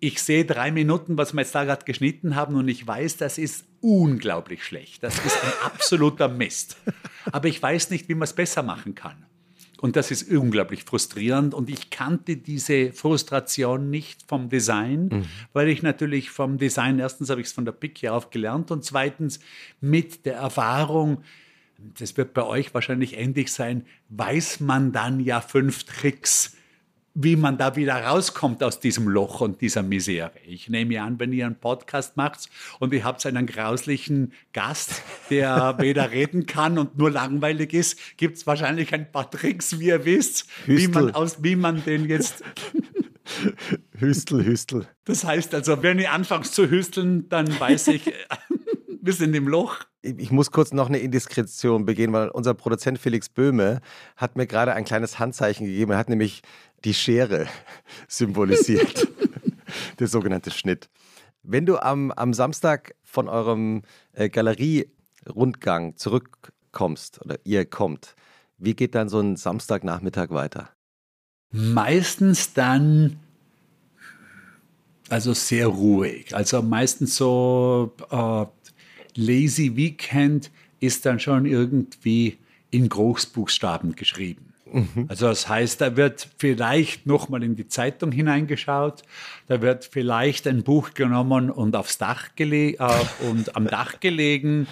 ich 0.00 0.22
sehe 0.22 0.44
drei 0.44 0.70
Minuten, 0.70 1.16
was 1.16 1.32
wir 1.32 1.40
jetzt 1.40 1.54
da 1.54 1.64
gerade 1.64 1.84
geschnitten 1.84 2.36
haben 2.36 2.56
und 2.56 2.68
ich 2.68 2.86
weiß, 2.86 3.16
das 3.16 3.38
ist 3.38 3.64
unglaublich 3.80 4.64
schlecht. 4.64 5.02
Das 5.02 5.18
ist 5.24 5.42
ein 5.42 5.52
absoluter 5.64 6.28
Mist. 6.28 6.76
Aber 7.32 7.48
ich 7.48 7.62
weiß 7.62 7.90
nicht, 7.90 8.08
wie 8.08 8.14
man 8.14 8.24
es 8.24 8.32
besser 8.32 8.62
machen 8.62 8.94
kann. 8.94 9.26
Und 9.78 9.96
das 9.96 10.10
ist 10.10 10.30
unglaublich 10.30 10.84
frustrierend. 10.84 11.54
Und 11.54 11.68
ich 11.68 11.90
kannte 11.90 12.36
diese 12.36 12.92
Frustration 12.92 13.90
nicht 13.90 14.24
vom 14.26 14.48
Design, 14.48 15.08
mhm. 15.08 15.24
weil 15.52 15.68
ich 15.68 15.82
natürlich 15.82 16.30
vom 16.30 16.58
Design, 16.58 16.98
erstens 16.98 17.30
habe 17.30 17.40
ich 17.40 17.48
es 17.48 17.52
von 17.52 17.64
der 17.64 17.72
Picke 17.72 18.12
auf 18.12 18.30
gelernt 18.30 18.70
und 18.70 18.84
zweitens 18.84 19.38
mit 19.80 20.24
der 20.24 20.36
Erfahrung, 20.36 21.22
das 21.78 22.16
wird 22.16 22.32
bei 22.32 22.44
euch 22.44 22.72
wahrscheinlich 22.72 23.18
ähnlich 23.18 23.52
sein, 23.52 23.84
weiß 24.08 24.60
man 24.60 24.92
dann 24.92 25.20
ja 25.20 25.40
fünf 25.42 25.84
Tricks, 25.84 26.56
wie 27.18 27.34
man 27.34 27.56
da 27.56 27.76
wieder 27.76 27.94
rauskommt 27.94 28.62
aus 28.62 28.78
diesem 28.78 29.08
Loch 29.08 29.40
und 29.40 29.62
dieser 29.62 29.82
Misere. 29.82 30.32
Ich 30.46 30.68
nehme 30.68 31.00
an, 31.00 31.18
wenn 31.18 31.32
ihr 31.32 31.46
einen 31.46 31.58
Podcast 31.58 32.18
macht 32.18 32.50
und 32.78 32.92
ihr 32.92 33.04
habt 33.04 33.24
einen 33.24 33.46
grauslichen 33.46 34.34
Gast, 34.52 35.02
der 35.30 35.76
weder 35.80 36.10
reden 36.10 36.44
kann 36.44 36.78
und 36.78 36.98
nur 36.98 37.10
langweilig 37.10 37.72
ist, 37.72 37.98
gibt 38.18 38.36
es 38.36 38.46
wahrscheinlich 38.46 38.92
ein 38.92 39.10
paar 39.10 39.30
Tricks, 39.30 39.80
wie 39.80 39.86
ihr 39.86 40.04
wisst, 40.04 40.46
wie 40.66 40.88
man, 40.88 41.14
aus, 41.14 41.42
wie 41.42 41.56
man 41.56 41.82
den 41.82 42.06
jetzt... 42.06 42.44
Hüstel, 43.98 44.44
Hüstel. 44.44 44.86
Das 45.04 45.24
heißt 45.24 45.54
also, 45.54 45.82
wenn 45.82 45.98
ihr 45.98 46.12
anfangt 46.12 46.46
zu 46.46 46.68
hüsteln, 46.68 47.30
dann 47.30 47.48
weiß 47.58 47.88
ich, 47.88 48.12
wir 49.00 49.12
sind 49.14 49.34
im 49.34 49.48
Loch 49.48 49.86
ich 50.18 50.30
muss 50.30 50.50
kurz 50.50 50.72
noch 50.72 50.88
eine 50.88 50.98
Indiskretion 50.98 51.84
begehen, 51.84 52.12
weil 52.12 52.28
unser 52.28 52.54
Produzent 52.54 52.98
Felix 52.98 53.28
Böhme 53.28 53.80
hat 54.16 54.36
mir 54.36 54.46
gerade 54.46 54.74
ein 54.74 54.84
kleines 54.84 55.18
Handzeichen 55.18 55.66
gegeben. 55.66 55.92
Er 55.92 55.98
hat 55.98 56.08
nämlich 56.08 56.42
die 56.84 56.94
Schere 56.94 57.46
symbolisiert, 58.08 59.08
der 59.98 60.06
sogenannte 60.06 60.50
Schnitt. 60.50 60.88
Wenn 61.42 61.66
du 61.66 61.78
am, 61.78 62.10
am 62.10 62.34
Samstag 62.34 62.94
von 63.02 63.28
eurem 63.28 63.82
äh, 64.12 64.28
Galerierundgang 64.28 65.96
zurückkommst 65.96 67.20
oder 67.24 67.38
ihr 67.44 67.64
kommt, 67.64 68.16
wie 68.58 68.74
geht 68.74 68.94
dann 68.94 69.08
so 69.08 69.20
ein 69.20 69.36
Samstagnachmittag 69.36 70.30
weiter? 70.30 70.70
Meistens 71.50 72.52
dann 72.52 73.20
also 75.08 75.32
sehr 75.34 75.68
ruhig. 75.68 76.34
Also 76.34 76.62
meistens 76.62 77.16
so 77.16 77.94
äh, 78.10 78.46
Lazy 79.14 79.76
Weekend 79.76 80.50
ist 80.80 81.06
dann 81.06 81.20
schon 81.20 81.46
irgendwie 81.46 82.38
in 82.70 82.88
Großbuchstaben 82.88 83.94
geschrieben. 83.94 84.52
Mhm. 84.70 85.06
Also 85.08 85.28
das 85.28 85.48
heißt, 85.48 85.80
da 85.80 85.96
wird 85.96 86.28
vielleicht 86.38 87.06
nochmal 87.06 87.42
in 87.42 87.54
die 87.56 87.68
Zeitung 87.68 88.10
hineingeschaut, 88.12 89.02
da 89.46 89.62
wird 89.62 89.84
vielleicht 89.84 90.46
ein 90.46 90.64
Buch 90.64 90.94
genommen 90.94 91.50
und 91.50 91.76
aufs 91.76 91.98
Dach 91.98 92.30
gelegt 92.34 92.80
äh, 92.80 93.28
und 93.28 93.54
am 93.56 93.66
Dach 93.66 94.00
gelegen. 94.00 94.66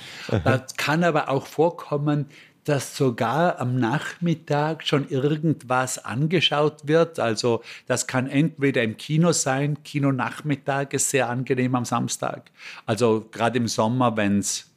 Das 0.45 0.76
kann 0.76 1.05
aber 1.05 1.28
auch 1.28 1.47
vorkommen, 1.47 2.26
dass 2.64 2.97
sogar 2.97 3.61
am 3.61 3.78
Nachmittag 3.78 4.86
schon 4.86 5.09
irgendwas 5.09 6.05
angeschaut 6.05 6.88
wird. 6.88 7.20
Also 7.20 7.62
das 7.86 8.07
kann 8.07 8.26
entweder 8.26 8.82
im 8.82 8.97
Kino 8.97 9.32
sein, 9.32 9.82
Kinonachmittag 9.84 10.92
ist 10.92 11.11
sehr 11.11 11.28
angenehm 11.28 11.74
am 11.74 11.84
Samstag. 11.84 12.51
Also 12.86 13.28
gerade 13.30 13.59
im 13.59 13.68
Sommer, 13.68 14.16
wenn 14.16 14.38
es 14.38 14.72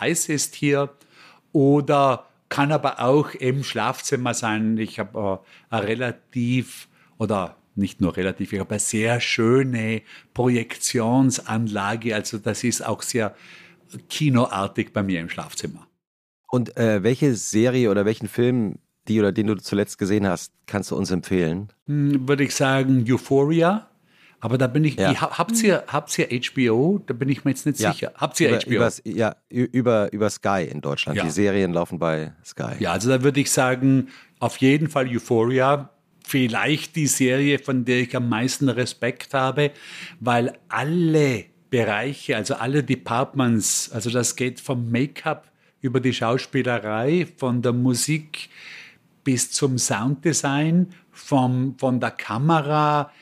heiß 0.00 0.30
ist 0.30 0.54
hier. 0.54 0.90
Oder 1.52 2.26
kann 2.52 2.70
aber 2.70 3.00
auch 3.00 3.32
im 3.32 3.64
Schlafzimmer 3.64 4.34
sein. 4.34 4.76
Ich 4.76 4.98
habe 4.98 5.40
äh, 5.70 5.74
eine 5.74 5.88
relativ 5.88 6.86
oder 7.16 7.56
nicht 7.74 8.02
nur 8.02 8.14
relativ, 8.14 8.52
ich 8.52 8.60
habe 8.60 8.72
eine 8.72 8.78
sehr 8.78 9.22
schöne 9.22 10.02
Projektionsanlage. 10.34 12.14
Also 12.14 12.36
das 12.36 12.62
ist 12.62 12.84
auch 12.84 13.00
sehr 13.00 13.34
kinoartig 14.10 14.92
bei 14.92 15.02
mir 15.02 15.20
im 15.20 15.30
Schlafzimmer. 15.30 15.86
Und 16.50 16.76
äh, 16.76 17.02
welche 17.02 17.34
Serie 17.36 17.90
oder 17.90 18.04
welchen 18.04 18.28
Film, 18.28 18.78
die 19.08 19.18
oder 19.18 19.32
den 19.32 19.46
du 19.46 19.54
zuletzt 19.54 19.96
gesehen 19.96 20.26
hast, 20.26 20.52
kannst 20.66 20.90
du 20.90 20.96
uns 20.96 21.10
empfehlen? 21.10 21.72
Hm, 21.86 22.28
würde 22.28 22.44
ich 22.44 22.54
sagen 22.54 23.06
Euphoria. 23.08 23.88
Aber 24.44 24.58
da 24.58 24.66
bin 24.66 24.82
ich, 24.82 24.96
ja. 24.96 25.14
habt, 25.20 25.62
ihr, 25.62 25.84
habt 25.86 26.18
ihr 26.18 26.26
HBO? 26.28 27.00
Da 27.06 27.14
bin 27.14 27.28
ich 27.28 27.44
mir 27.44 27.52
jetzt 27.52 27.64
nicht 27.64 27.78
ja. 27.78 27.92
sicher. 27.92 28.12
Habt 28.16 28.40
ihr 28.40 28.48
über, 28.48 28.58
HBO? 28.58 28.70
Übers, 28.70 29.00
ja, 29.04 29.36
über, 29.48 30.12
über 30.12 30.30
Sky 30.30 30.66
in 30.68 30.80
Deutschland. 30.80 31.16
Ja. 31.16 31.22
Die 31.22 31.30
Serien 31.30 31.72
laufen 31.72 32.00
bei 32.00 32.32
Sky. 32.44 32.72
Ja, 32.80 32.90
also 32.90 33.08
da 33.08 33.22
würde 33.22 33.38
ich 33.38 33.52
sagen, 33.52 34.08
auf 34.40 34.56
jeden 34.56 34.88
Fall 34.88 35.06
Euphoria. 35.08 35.90
Vielleicht 36.24 36.96
die 36.96 37.06
Serie, 37.06 37.60
von 37.60 37.84
der 37.84 38.00
ich 38.00 38.16
am 38.16 38.28
meisten 38.28 38.68
Respekt 38.68 39.32
habe, 39.32 39.70
weil 40.18 40.58
alle 40.68 41.44
Bereiche, 41.70 42.36
also 42.36 42.54
alle 42.54 42.82
Departments, 42.82 43.92
also 43.92 44.10
das 44.10 44.34
geht 44.34 44.58
vom 44.58 44.90
Make-up 44.90 45.52
über 45.82 46.00
die 46.00 46.12
Schauspielerei, 46.12 47.28
von 47.36 47.62
der 47.62 47.72
Musik 47.72 48.48
bis 49.22 49.52
zum 49.52 49.78
Sounddesign, 49.78 50.92
vom, 51.12 51.76
von 51.78 52.00
der 52.00 52.10
Kamera 52.10 53.12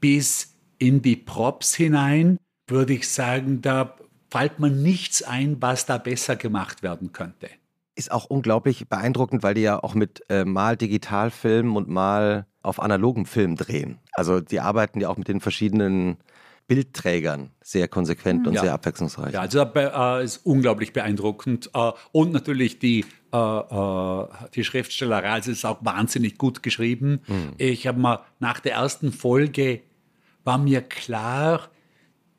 bis 0.00 0.55
in 0.78 1.02
die 1.02 1.16
Props 1.16 1.74
hinein, 1.74 2.38
würde 2.66 2.94
ich 2.94 3.08
sagen, 3.08 3.62
da 3.62 3.96
fällt 4.30 4.58
mir 4.58 4.70
nichts 4.70 5.22
ein, 5.22 5.56
was 5.60 5.86
da 5.86 5.98
besser 5.98 6.36
gemacht 6.36 6.82
werden 6.82 7.12
könnte. 7.12 7.48
Ist 7.94 8.12
auch 8.12 8.26
unglaublich 8.26 8.88
beeindruckend, 8.88 9.42
weil 9.42 9.54
die 9.54 9.62
ja 9.62 9.82
auch 9.82 9.94
mit 9.94 10.22
äh, 10.28 10.44
mal 10.44 10.76
Digitalfilmen 10.76 11.76
und 11.76 11.88
mal 11.88 12.46
auf 12.62 12.80
analogen 12.80 13.24
Film 13.26 13.56
drehen. 13.56 13.98
Also 14.12 14.40
die 14.40 14.60
arbeiten 14.60 15.00
ja 15.00 15.08
auch 15.08 15.16
mit 15.16 15.28
den 15.28 15.40
verschiedenen 15.40 16.18
Bildträgern 16.68 17.50
sehr 17.62 17.86
konsequent 17.86 18.46
und 18.46 18.54
ja. 18.54 18.62
sehr 18.62 18.74
abwechslungsreich. 18.74 19.32
Ja, 19.34 19.40
also 19.40 19.60
äh, 19.60 20.24
ist 20.24 20.38
unglaublich 20.44 20.92
beeindruckend. 20.92 21.70
Äh, 21.72 21.92
und 22.12 22.32
natürlich 22.32 22.80
die, 22.80 23.04
äh, 23.32 23.36
äh 23.38 24.26
die 24.54 24.64
Schriftstellerei, 24.64 25.30
also 25.30 25.52
ist 25.52 25.64
auch 25.64 25.78
wahnsinnig 25.84 26.38
gut 26.38 26.62
geschrieben. 26.62 27.20
Mhm. 27.28 27.52
Ich 27.58 27.86
habe 27.86 28.00
mal 28.00 28.20
nach 28.40 28.58
der 28.60 28.72
ersten 28.72 29.12
Folge 29.12 29.80
war 30.46 30.58
mir 30.58 30.80
klar, 30.80 31.70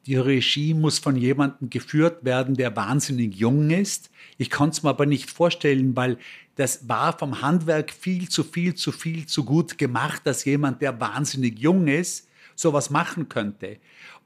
die 0.06 0.16
Regie 0.16 0.74
muss 0.74 1.00
von 1.00 1.18
jemandem 1.18 1.70
geführt 1.70 2.24
werden, 2.24 2.56
der 2.56 2.76
wahnsinnig 2.78 3.36
jung 3.36 3.70
ist. 3.70 4.10
Ich 4.38 4.50
konnte 4.50 4.78
es 4.78 4.84
mir 4.84 4.90
aber 4.90 5.06
nicht 5.06 5.30
vorstellen, 5.30 5.96
weil 5.98 6.18
das 6.56 6.88
war 6.88 7.18
vom 7.18 7.42
Handwerk 7.42 7.92
viel 7.92 8.30
zu 8.30 8.46
viel, 8.46 8.74
zu 8.74 8.94
viel, 8.94 9.26
zu 9.26 9.44
gut 9.44 9.78
gemacht, 9.78 10.22
dass 10.24 10.46
jemand, 10.46 10.82
der 10.82 11.00
wahnsinnig 11.00 11.60
jung 11.60 11.88
ist, 11.88 12.30
sowas 12.56 12.90
machen 12.90 13.28
könnte. 13.28 13.78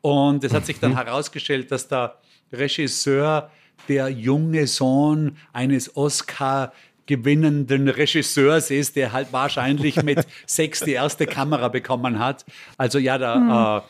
Und 0.01 0.43
es 0.43 0.53
hat 0.53 0.67
sich 0.67 0.79
dann 0.79 0.91
mhm. 0.91 0.97
herausgestellt, 0.97 1.71
dass 1.71 1.87
der 1.87 2.19
Regisseur 2.53 3.51
der 3.87 4.09
junge 4.09 4.67
Sohn 4.67 5.37
eines 5.51 5.95
Oscar 5.97 6.73
gewinnenden 7.05 7.87
Regisseurs 7.87 8.71
ist, 8.71 8.95
der 8.95 9.11
halt 9.11 9.31
wahrscheinlich 9.31 10.01
mit 10.03 10.25
sechs 10.45 10.81
die 10.81 10.93
erste 10.93 11.25
Kamera 11.25 11.67
bekommen 11.67 12.19
hat. 12.19 12.45
Also 12.77 12.99
ja, 12.99 13.17
da, 13.17 13.35
mhm. 13.35 13.49
äh, 13.49 13.87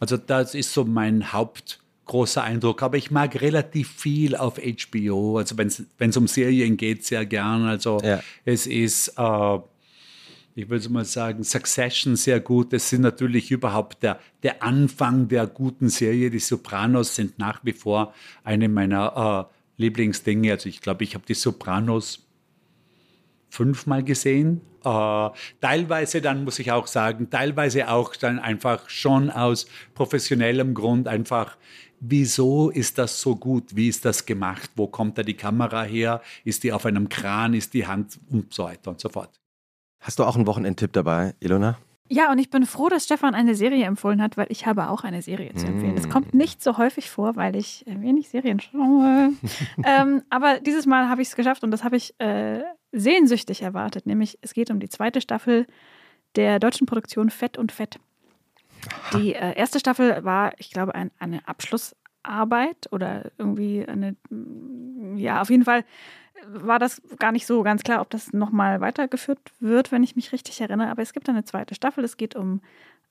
also 0.00 0.16
das 0.16 0.54
ist 0.54 0.72
so 0.72 0.84
mein 0.84 1.32
hauptgroßer 1.32 2.42
Eindruck. 2.42 2.82
Aber 2.82 2.96
ich 2.96 3.10
mag 3.10 3.40
relativ 3.40 3.90
viel 3.90 4.36
auf 4.36 4.58
HBO. 4.58 5.38
Also 5.38 5.56
wenn 5.58 5.68
es 5.68 6.16
um 6.16 6.26
Serien 6.26 6.76
geht, 6.76 7.04
sehr 7.04 7.26
gern. 7.26 7.64
Also 7.66 8.00
ja. 8.02 8.20
es 8.44 8.66
ist 8.66 9.14
äh, 9.16 9.58
ich 10.54 10.68
würde 10.68 10.88
mal 10.90 11.04
sagen, 11.04 11.44
Succession 11.44 12.16
sehr 12.16 12.40
gut. 12.40 12.72
Es 12.72 12.90
sind 12.90 13.00
natürlich 13.00 13.50
überhaupt 13.50 14.02
der, 14.02 14.18
der 14.42 14.62
Anfang 14.62 15.28
der 15.28 15.46
guten 15.46 15.88
Serie. 15.88 16.30
Die 16.30 16.38
Sopranos 16.38 17.14
sind 17.14 17.38
nach 17.38 17.60
wie 17.64 17.72
vor 17.72 18.12
eine 18.44 18.68
meiner 18.68 19.48
äh, 19.48 19.82
Lieblingsdinge. 19.82 20.52
Also 20.52 20.68
ich 20.68 20.80
glaube, 20.80 21.04
ich 21.04 21.14
habe 21.14 21.24
die 21.26 21.34
Sopranos 21.34 22.26
fünfmal 23.52 24.02
gesehen. 24.02 24.62
Äh, 24.82 25.28
teilweise 25.60 26.22
dann 26.22 26.44
muss 26.44 26.58
ich 26.58 26.72
auch 26.72 26.86
sagen, 26.86 27.28
teilweise 27.28 27.90
auch 27.90 28.16
dann 28.16 28.38
einfach 28.38 28.88
schon 28.88 29.30
aus 29.30 29.66
professionellem 29.94 30.72
Grund 30.72 31.06
einfach, 31.06 31.58
wieso 32.00 32.70
ist 32.70 32.96
das 32.96 33.20
so 33.20 33.36
gut? 33.36 33.76
Wie 33.76 33.88
ist 33.88 34.06
das 34.06 34.24
gemacht? 34.24 34.70
Wo 34.74 34.86
kommt 34.86 35.18
da 35.18 35.22
die 35.22 35.36
Kamera 35.36 35.82
her? 35.82 36.22
Ist 36.44 36.64
die 36.64 36.72
auf 36.72 36.86
einem 36.86 37.10
Kran? 37.10 37.52
Ist 37.52 37.74
die 37.74 37.86
Hand 37.86 38.18
und 38.30 38.54
so 38.54 38.64
weiter 38.64 38.90
und 38.90 39.00
so 39.00 39.10
fort. 39.10 39.38
Hast 40.00 40.18
du 40.18 40.24
auch 40.24 40.34
einen 40.34 40.46
Wochenendtipp 40.46 40.94
dabei, 40.94 41.34
Ilona? 41.38 41.78
Ja, 42.08 42.32
und 42.32 42.38
ich 42.38 42.50
bin 42.50 42.64
froh, 42.64 42.88
dass 42.88 43.04
Stefan 43.04 43.34
eine 43.34 43.54
Serie 43.54 43.84
empfohlen 43.84 44.20
hat, 44.22 44.36
weil 44.36 44.46
ich 44.48 44.66
habe 44.66 44.88
auch 44.88 45.04
eine 45.04 45.22
Serie 45.22 45.54
zu 45.54 45.66
empfehlen. 45.66 45.94
Das 45.94 46.08
mm. 46.08 46.10
kommt 46.10 46.34
nicht 46.34 46.62
so 46.62 46.76
häufig 46.76 47.08
vor, 47.10 47.36
weil 47.36 47.54
ich 47.54 47.86
äh, 47.86 48.00
wenig 48.00 48.28
Serien 48.28 48.60
schaue. 48.60 49.32
ähm, 49.84 50.22
aber 50.28 50.58
dieses 50.60 50.86
Mal 50.86 51.08
habe 51.08 51.22
ich 51.22 51.28
es 51.28 51.36
geschafft 51.36 51.62
und 51.62 51.70
das 51.70 51.84
habe 51.84 51.96
ich 51.96 52.14
äh, 52.18 52.62
sehnsüchtig 52.92 53.62
erwartet. 53.62 54.06
Nämlich, 54.06 54.38
es 54.42 54.54
geht 54.54 54.70
um 54.70 54.80
die 54.80 54.88
zweite 54.88 55.20
Staffel 55.20 55.66
der 56.36 56.58
deutschen 56.58 56.86
Produktion 56.86 57.30
Fett 57.30 57.58
und 57.58 57.72
Fett. 57.72 57.98
Die 59.14 59.34
äh, 59.34 59.56
erste 59.56 59.78
Staffel 59.78 60.24
war, 60.24 60.52
ich 60.58 60.70
glaube, 60.70 60.94
ein, 60.94 61.10
eine 61.18 61.46
Abschlussarbeit 61.46 62.88
oder 62.90 63.30
irgendwie 63.38 63.86
eine, 63.86 64.16
ja, 65.16 65.40
auf 65.40 65.50
jeden 65.50 65.64
Fall 65.64 65.84
war 66.46 66.78
das 66.78 67.00
gar 67.18 67.32
nicht 67.32 67.46
so 67.46 67.62
ganz 67.62 67.82
klar, 67.82 68.00
ob 68.00 68.10
das 68.10 68.32
nochmal 68.32 68.80
weitergeführt 68.80 69.38
wird, 69.60 69.92
wenn 69.92 70.02
ich 70.02 70.16
mich 70.16 70.32
richtig 70.32 70.60
erinnere. 70.60 70.90
Aber 70.90 71.02
es 71.02 71.12
gibt 71.12 71.28
eine 71.28 71.44
zweite 71.44 71.74
Staffel. 71.74 72.04
Es 72.04 72.16
geht 72.16 72.34
um 72.34 72.60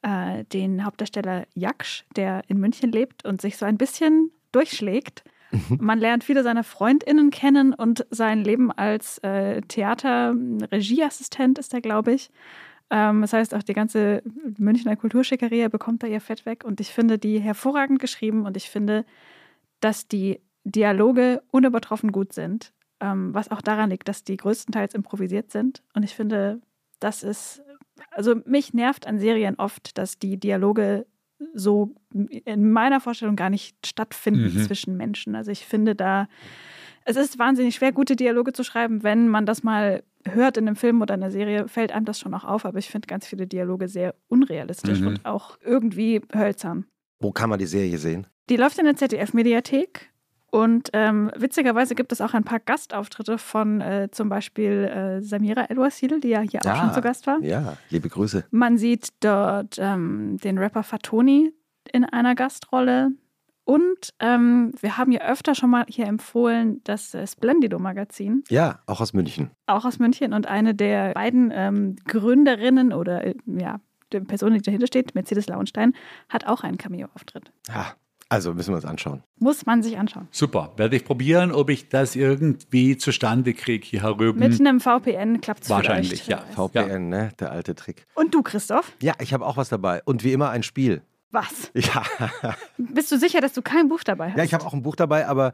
äh, 0.01 0.43
den 0.45 0.83
Hauptdarsteller 0.83 1.45
Jaksch, 1.53 2.03
der 2.15 2.43
in 2.47 2.59
München 2.59 2.91
lebt 2.91 3.25
und 3.25 3.41
sich 3.41 3.57
so 3.57 3.65
ein 3.65 3.77
bisschen 3.77 4.31
durchschlägt. 4.51 5.23
Mhm. 5.51 5.77
Man 5.79 5.99
lernt 5.99 6.23
viele 6.23 6.43
seiner 6.43 6.63
FreundInnen 6.63 7.29
kennen 7.29 7.73
und 7.73 8.05
sein 8.09 8.43
Leben 8.43 8.71
als 8.71 9.17
äh, 9.19 9.61
Theater-Regieassistent 9.61 11.59
ist 11.59 11.73
er, 11.73 11.81
glaube 11.81 12.13
ich. 12.13 12.31
Ähm, 12.89 13.21
das 13.21 13.33
heißt, 13.33 13.53
auch 13.55 13.63
die 13.63 13.73
ganze 13.73 14.23
Münchner 14.57 14.95
Kulturschickeria 14.95 15.67
bekommt 15.69 16.03
da 16.03 16.07
ihr 16.07 16.21
Fett 16.21 16.45
weg. 16.45 16.63
Und 16.63 16.79
ich 16.79 16.89
finde 16.89 17.17
die 17.17 17.39
hervorragend 17.39 17.99
geschrieben 17.99 18.45
und 18.45 18.57
ich 18.57 18.69
finde, 18.69 19.05
dass 19.79 20.07
die 20.07 20.41
Dialoge 20.63 21.41
unübertroffen 21.51 22.11
gut 22.11 22.33
sind 22.33 22.73
ähm, 23.01 23.33
was 23.33 23.51
auch 23.51 23.61
daran 23.61 23.89
liegt, 23.89 24.07
dass 24.07 24.23
die 24.23 24.37
größtenteils 24.37 24.93
improvisiert 24.93 25.51
sind. 25.51 25.81
Und 25.93 26.03
ich 26.03 26.15
finde, 26.15 26.61
das 26.99 27.23
ist 27.23 27.61
also 28.11 28.35
mich 28.45 28.73
nervt 28.73 29.05
an 29.05 29.19
Serien 29.19 29.55
oft, 29.55 29.97
dass 29.97 30.17
die 30.17 30.39
Dialoge 30.39 31.05
so 31.53 31.93
in 32.45 32.71
meiner 32.71 32.99
Vorstellung 32.99 33.35
gar 33.35 33.49
nicht 33.49 33.75
stattfinden 33.85 34.53
Mhm. 34.53 34.63
zwischen 34.63 34.97
Menschen. 34.97 35.35
Also 35.35 35.51
ich 35.51 35.65
finde 35.65 35.95
da, 35.95 36.27
es 37.05 37.15
ist 37.15 37.39
wahnsinnig 37.39 37.75
schwer, 37.75 37.91
gute 37.91 38.15
Dialoge 38.15 38.53
zu 38.53 38.63
schreiben. 38.63 39.03
Wenn 39.03 39.27
man 39.27 39.45
das 39.45 39.63
mal 39.63 40.03
hört 40.25 40.57
in 40.57 40.67
einem 40.67 40.75
Film 40.75 41.01
oder 41.01 41.15
einer 41.15 41.31
Serie, 41.31 41.67
fällt 41.67 41.91
einem 41.91 42.05
das 42.05 42.19
schon 42.19 42.33
auch 42.33 42.43
auf. 42.43 42.65
Aber 42.65 42.77
ich 42.77 42.89
finde 42.89 43.07
ganz 43.07 43.25
viele 43.25 43.47
Dialoge 43.47 43.87
sehr 43.87 44.13
unrealistisch 44.27 44.99
Mhm. 44.99 45.07
und 45.07 45.25
auch 45.25 45.57
irgendwie 45.63 46.21
hölzern. 46.33 46.85
Wo 47.19 47.31
kann 47.31 47.49
man 47.49 47.57
die 47.59 47.65
Serie 47.65 47.97
sehen? 47.97 48.27
Die 48.49 48.57
läuft 48.57 48.77
in 48.77 48.85
der 48.85 48.95
ZDF-Mediathek. 48.95 50.10
Und 50.51 50.89
ähm, 50.93 51.31
witzigerweise 51.35 51.95
gibt 51.95 52.11
es 52.11 52.19
auch 52.21 52.33
ein 52.33 52.43
paar 52.43 52.59
Gastauftritte 52.59 53.37
von 53.37 53.81
äh, 53.81 54.09
zum 54.11 54.27
Beispiel 54.29 54.83
äh, 54.83 55.21
Samira 55.21 55.63
El-Wasil, 55.63 56.19
die 56.19 56.27
ja 56.29 56.41
hier 56.41 56.59
auch 56.65 56.69
Ah. 56.69 56.75
schon 56.75 56.93
zu 56.93 57.01
Gast 57.01 57.25
war. 57.25 57.39
Ja, 57.41 57.77
liebe 57.89 58.09
Grüße. 58.09 58.43
Man 58.51 58.77
sieht 58.77 59.09
dort 59.21 59.77
ähm, 59.79 60.37
den 60.43 60.57
Rapper 60.57 60.83
Fatoni 60.83 61.53
in 61.91 62.03
einer 62.05 62.35
Gastrolle. 62.35 63.11
Und 63.63 64.13
ähm, 64.19 64.73
wir 64.81 64.97
haben 64.97 65.11
ja 65.13 65.21
öfter 65.21 65.55
schon 65.55 65.69
mal 65.69 65.85
hier 65.87 66.07
empfohlen 66.07 66.81
das 66.83 67.13
äh, 67.13 67.25
Splendido-Magazin, 67.25 68.43
Ja, 68.49 68.79
auch 68.87 68.99
aus 68.99 69.13
München. 69.13 69.51
auch 69.67 69.85
aus 69.85 69.99
München. 69.99 70.33
Und 70.33 70.47
eine 70.47 70.75
der 70.75 71.13
beiden 71.13 71.51
ähm, 71.53 71.95
Gründerinnen 72.05 72.91
oder 72.91 73.23
äh, 73.25 73.35
ja, 73.45 73.79
die 74.11 74.19
Person, 74.19 74.53
die 74.53 74.61
dahinter 74.61 74.87
steht, 74.87 75.15
Mercedes 75.15 75.47
Launstein, 75.47 75.93
hat 76.27 76.45
auch 76.47 76.63
einen 76.63 76.77
Cameo-Auftritt. 76.77 77.53
Ja, 77.69 77.93
also 78.31 78.53
müssen 78.53 78.71
wir 78.71 78.77
uns 78.77 78.85
anschauen. 78.85 79.23
Muss 79.39 79.65
man 79.65 79.83
sich 79.83 79.97
anschauen. 79.97 80.27
Super. 80.31 80.71
Werde 80.77 80.95
ich 80.95 81.03
probieren, 81.03 81.51
ob 81.51 81.69
ich 81.69 81.89
das 81.89 82.15
irgendwie 82.15 82.97
zustande 82.97 83.53
kriege 83.53 83.85
hier 83.85 84.03
herüben. 84.03 84.39
Mit 84.39 84.57
einem 84.59 84.79
VPN 84.79 85.41
klappt 85.41 85.63
es 85.63 85.69
Wahrscheinlich, 85.69 86.23
vielleicht. 86.23 86.55
ja. 86.57 86.67
VPN, 86.67 87.09
ne? 87.09 87.31
Der 87.39 87.51
alte 87.51 87.75
Trick. 87.75 88.05
Und 88.15 88.33
du, 88.33 88.41
Christoph? 88.41 88.91
Ja, 89.01 89.13
ich 89.19 89.33
habe 89.33 89.45
auch 89.45 89.57
was 89.57 89.67
dabei. 89.69 90.01
Und 90.05 90.23
wie 90.23 90.31
immer 90.31 90.49
ein 90.49 90.63
Spiel. 90.63 91.01
Was? 91.31 91.71
Ja, 91.75 92.03
Bist 92.77 93.11
du 93.11 93.17
sicher, 93.17 93.41
dass 93.41 93.53
du 93.53 93.61
kein 93.61 93.89
Buch 93.89 94.03
dabei 94.03 94.29
hast? 94.31 94.37
ja 94.37 94.43
ich 94.43 94.53
habe 94.53 94.65
auch 94.65 94.73
ein 94.73 94.81
Buch 94.81 94.95
dabei, 94.95 95.27
aber, 95.27 95.51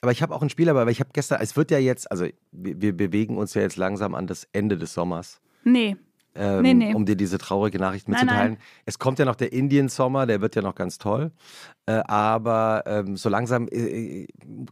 aber 0.00 0.12
ich 0.12 0.22
habe 0.22 0.34
auch 0.34 0.42
ein 0.42 0.50
Spiel 0.50 0.66
dabei. 0.66 0.84
Weil 0.86 0.92
ich 0.92 1.00
habe 1.00 1.10
gestern, 1.12 1.40
es 1.40 1.56
wird 1.56 1.70
ja 1.72 1.78
jetzt, 1.78 2.10
also 2.10 2.26
wir, 2.52 2.80
wir 2.80 2.96
bewegen 2.96 3.36
uns 3.36 3.54
ja 3.54 3.62
jetzt 3.62 3.76
langsam 3.76 4.14
an 4.14 4.26
das 4.28 4.46
Ende 4.52 4.78
des 4.78 4.94
Sommers. 4.94 5.40
Nee. 5.64 5.96
Ähm, 6.34 6.62
Nee, 6.62 6.74
nee. 6.74 6.94
um 6.94 7.04
dir 7.04 7.16
diese 7.16 7.38
traurige 7.38 7.78
Nachricht 7.78 8.08
Nein, 8.08 8.20
mitzuteilen. 8.20 8.52
nein. 8.54 8.62
Es 8.86 8.98
kommt 8.98 9.18
ja 9.18 9.24
noch 9.24 9.34
der 9.34 9.52
Indien-Sommer, 9.52 10.26
der 10.26 10.40
wird 10.40 10.54
ja 10.56 10.62
noch 10.62 10.74
ganz 10.74 10.98
toll. 10.98 11.30
Äh, 11.86 12.02
aber 12.06 12.84
ähm, 12.86 13.16
so 13.16 13.28
langsam 13.28 13.68
äh, 13.70 14.26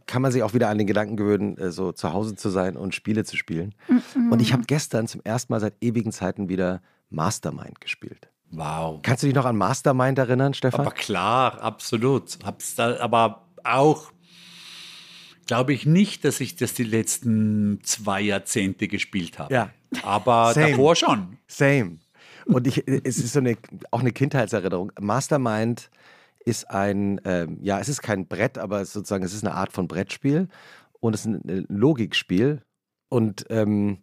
kann 0.05 0.21
man 0.21 0.31
sich 0.31 0.43
auch 0.43 0.53
wieder 0.53 0.69
an 0.69 0.77
den 0.77 0.87
Gedanken 0.87 1.17
gewöhnen, 1.17 1.57
äh, 1.57 1.71
so 1.71 1.91
zu 1.91 2.13
Hause 2.13 2.35
zu 2.35 2.49
sein 2.49 2.77
und 2.77 2.95
Spiele 2.95 3.23
zu 3.25 3.35
spielen. 3.37 3.75
Und 4.29 4.41
ich 4.41 4.53
habe 4.53 4.63
gestern 4.65 5.07
zum 5.07 5.21
ersten 5.23 5.51
Mal 5.53 5.59
seit 5.59 5.73
ewigen 5.81 6.11
Zeiten 6.11 6.49
wieder 6.49 6.81
Mastermind 7.09 7.81
gespielt. 7.81 8.29
Wow. 8.51 8.99
Kannst 9.01 9.23
du 9.23 9.27
dich 9.27 9.35
noch 9.35 9.45
an 9.45 9.55
Mastermind 9.55 10.17
erinnern, 10.17 10.53
Stefan? 10.53 10.81
Aber 10.81 10.91
klar, 10.91 11.61
absolut. 11.61 12.37
Hab's 12.43 12.75
da, 12.75 12.99
aber 12.99 13.47
auch 13.63 14.11
glaube 15.51 15.73
ich 15.73 15.85
nicht, 15.85 16.23
dass 16.23 16.39
ich 16.39 16.55
das 16.55 16.75
die 16.75 16.85
letzten 16.85 17.81
zwei 17.83 18.21
Jahrzehnte 18.21 18.87
gespielt 18.87 19.37
habe. 19.37 19.53
Ja. 19.53 19.69
Aber 20.01 20.53
Same. 20.53 20.69
davor 20.69 20.95
schon. 20.95 21.37
Same. 21.45 21.97
Und 22.45 22.67
ich, 22.67 22.87
es 22.87 23.17
ist 23.17 23.33
so 23.33 23.39
eine, 23.39 23.57
auch 23.91 23.99
eine 23.99 24.13
Kindheitserinnerung. 24.13 24.93
Mastermind 25.01 25.89
ist 26.45 26.71
ein, 26.71 27.19
ähm, 27.25 27.57
ja, 27.61 27.81
es 27.81 27.89
ist 27.89 28.01
kein 28.01 28.27
Brett, 28.27 28.57
aber 28.57 28.79
es 28.79 28.93
sozusagen, 28.93 29.25
es 29.25 29.33
ist 29.33 29.43
eine 29.43 29.53
Art 29.53 29.73
von 29.73 29.89
Brettspiel 29.89 30.47
und 31.01 31.15
es 31.15 31.25
ist 31.25 31.27
ein 31.27 31.41
ein 31.45 31.65
Logikspiel. 31.67 32.61
Und 33.09 33.45
ähm, 33.49 33.97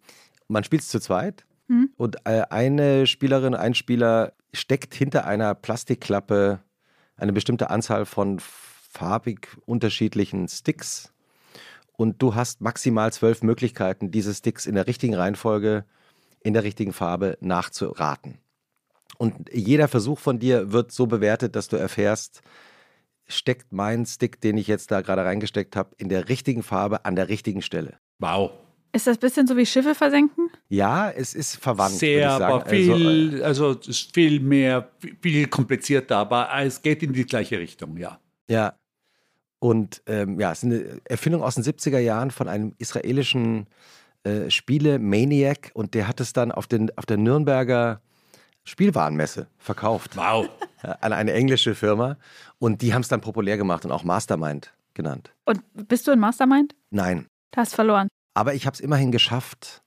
man 0.49 0.64
spielt 0.64 0.82
es 0.82 0.88
zu 0.88 1.01
zweit. 1.01 1.46
Hm. 1.68 1.88
Und 1.96 2.16
äh, 2.26 2.42
eine 2.51 3.07
Spielerin, 3.07 3.55
ein 3.55 3.74
Spieler 3.74 4.34
steckt 4.53 4.94
hinter 4.94 5.26
einer 5.26 5.55
Plastikklappe 5.55 6.61
eine 7.16 7.32
bestimmte 7.32 7.70
Anzahl 7.70 8.05
von 8.05 8.38
farbig 8.38 9.49
unterschiedlichen 9.64 10.46
Sticks. 10.49 11.14
Und 11.99 12.22
du 12.22 12.36
hast 12.36 12.61
maximal 12.61 13.12
zwölf 13.12 13.42
Möglichkeiten, 13.42 14.12
diese 14.12 14.32
Sticks 14.32 14.66
in 14.66 14.76
der 14.76 14.86
richtigen 14.86 15.16
Reihenfolge, 15.16 15.84
in 16.40 16.55
der 16.55 16.62
richtigen 16.62 16.92
Farbe 16.92 17.36
nachzuraten. 17.40 18.38
Und 19.18 19.53
jeder 19.53 19.88
Versuch 19.88 20.20
von 20.20 20.38
dir 20.38 20.70
wird 20.70 20.92
so 20.92 21.09
bewertet, 21.09 21.57
dass 21.57 21.66
du 21.66 21.76
erfährst, 21.76 22.40
steckt 23.26 23.72
mein 23.72 24.07
Stick, 24.07 24.40
den 24.40 24.57
ich 24.59 24.68
jetzt 24.68 24.92
da 24.92 25.01
gerade 25.01 25.24
reingesteckt 25.24 25.74
habe, 25.74 25.90
in 25.99 26.09
der 26.09 26.28
richtigen 26.28 26.62
Farbe 26.62 27.05
an 27.05 27.16
der 27.16 27.28
richtigen 27.28 27.62
Stelle. 27.62 27.99
Wow. 28.20 28.53
Ist 28.92 29.09
das 29.09 29.16
ein 29.16 29.20
bisschen 29.20 29.49
so 29.49 29.57
wie 29.57 29.66
Schiffe 29.66 29.96
versenken? 29.96 30.51
Ja, 30.68 31.11
es 31.11 31.34
ist 31.34 31.57
verwandt. 31.57 31.94
würde 31.94 31.99
Sehr, 31.99 32.26
ich 32.26 32.38
sagen. 32.38 32.44
aber 32.44 32.66
viel, 32.66 33.42
also, 33.42 33.72
es 33.72 33.88
ist 33.88 34.14
viel 34.14 34.38
mehr, 34.38 34.88
viel 35.20 35.49
komplizierter, 35.49 36.18
aber 36.18 36.49
es 36.61 36.80
geht 36.80 37.03
in 37.03 37.12
die 37.12 37.26
gleiche 37.26 37.59
Richtung, 37.59 37.96
ja. 37.96 38.20
Ja. 38.49 38.78
Und 39.61 40.02
ähm, 40.06 40.38
ja, 40.38 40.52
es 40.52 40.59
ist 40.59 40.64
eine 40.64 41.00
Erfindung 41.04 41.42
aus 41.42 41.56
den 41.56 41.64
70er 41.64 41.98
Jahren 41.98 42.30
von 42.30 42.48
einem 42.48 42.74
israelischen 42.78 43.66
äh, 44.24 44.50
Spiele-Maniac 44.50 45.70
und 45.74 45.94
der 45.94 46.06
hat 46.09 46.20
es 46.20 46.32
dann 46.32 46.52
auf, 46.52 46.66
den, 46.66 46.96
auf 46.96 47.06
der 47.06 47.16
Nürnberger 47.16 48.00
Spielwarenmesse 48.64 49.46
verkauft 49.59 50.16
Wow. 50.16 50.48
an 51.00 51.12
eine 51.12 51.32
englische 51.32 51.74
Firma 51.74 52.16
und 52.59 52.82
die 52.82 52.94
haben 52.94 53.02
es 53.02 53.09
dann 53.09 53.20
populär 53.20 53.56
gemacht 53.56 53.84
und 53.84 53.90
auch 53.92 54.04
Mastermind 54.04 54.72
genannt. 54.94 55.32
Und 55.44 55.62
bist 55.88 56.06
du 56.06 56.12
in 56.12 56.18
Mastermind? 56.18 56.74
Nein, 56.90 57.26
Du 57.52 57.61
hast 57.61 57.74
verloren. 57.74 58.09
aber 58.34 58.54
ich 58.54 58.66
habe 58.66 58.74
es 58.74 58.80
immerhin 58.80 59.11
geschafft. 59.11 59.82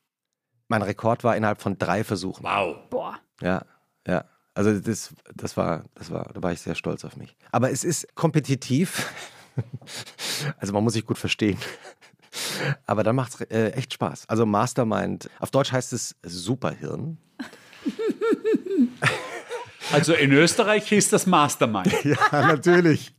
Mein 0.67 0.81
Rekord 0.81 1.23
war 1.23 1.35
innerhalb 1.37 1.61
von 1.61 1.77
drei 1.77 2.03
Versuchen. 2.03 2.43
Wow. 2.43 2.77
Boah. 2.89 3.19
Ja, 3.41 3.63
ja. 4.07 4.25
Also 4.53 4.77
das, 4.79 5.13
das 5.35 5.55
war, 5.57 5.83
das 5.95 6.11
war, 6.11 6.31
da 6.33 6.41
war 6.41 6.51
ich 6.51 6.59
sehr 6.61 6.75
stolz 6.75 7.05
auf 7.05 7.15
mich. 7.17 7.35
Aber 7.51 7.71
es 7.71 7.83
ist 7.83 8.15
kompetitiv. 8.15 9.09
Also 10.57 10.73
man 10.73 10.83
muss 10.83 10.93
sich 10.93 11.05
gut 11.05 11.17
verstehen. 11.17 11.57
Aber 12.85 13.03
dann 13.03 13.15
macht 13.15 13.33
es 13.35 13.41
äh, 13.51 13.71
echt 13.71 13.93
Spaß. 13.93 14.27
Also 14.27 14.45
Mastermind, 14.45 15.29
auf 15.39 15.51
Deutsch 15.51 15.71
heißt 15.71 15.93
es 15.93 16.15
Superhirn. 16.23 17.17
Also 19.91 20.13
in 20.13 20.31
Österreich 20.31 20.89
ist 20.91 21.11
das 21.11 21.25
Mastermind. 21.25 21.91
Ja, 22.03 22.17
natürlich. 22.31 23.13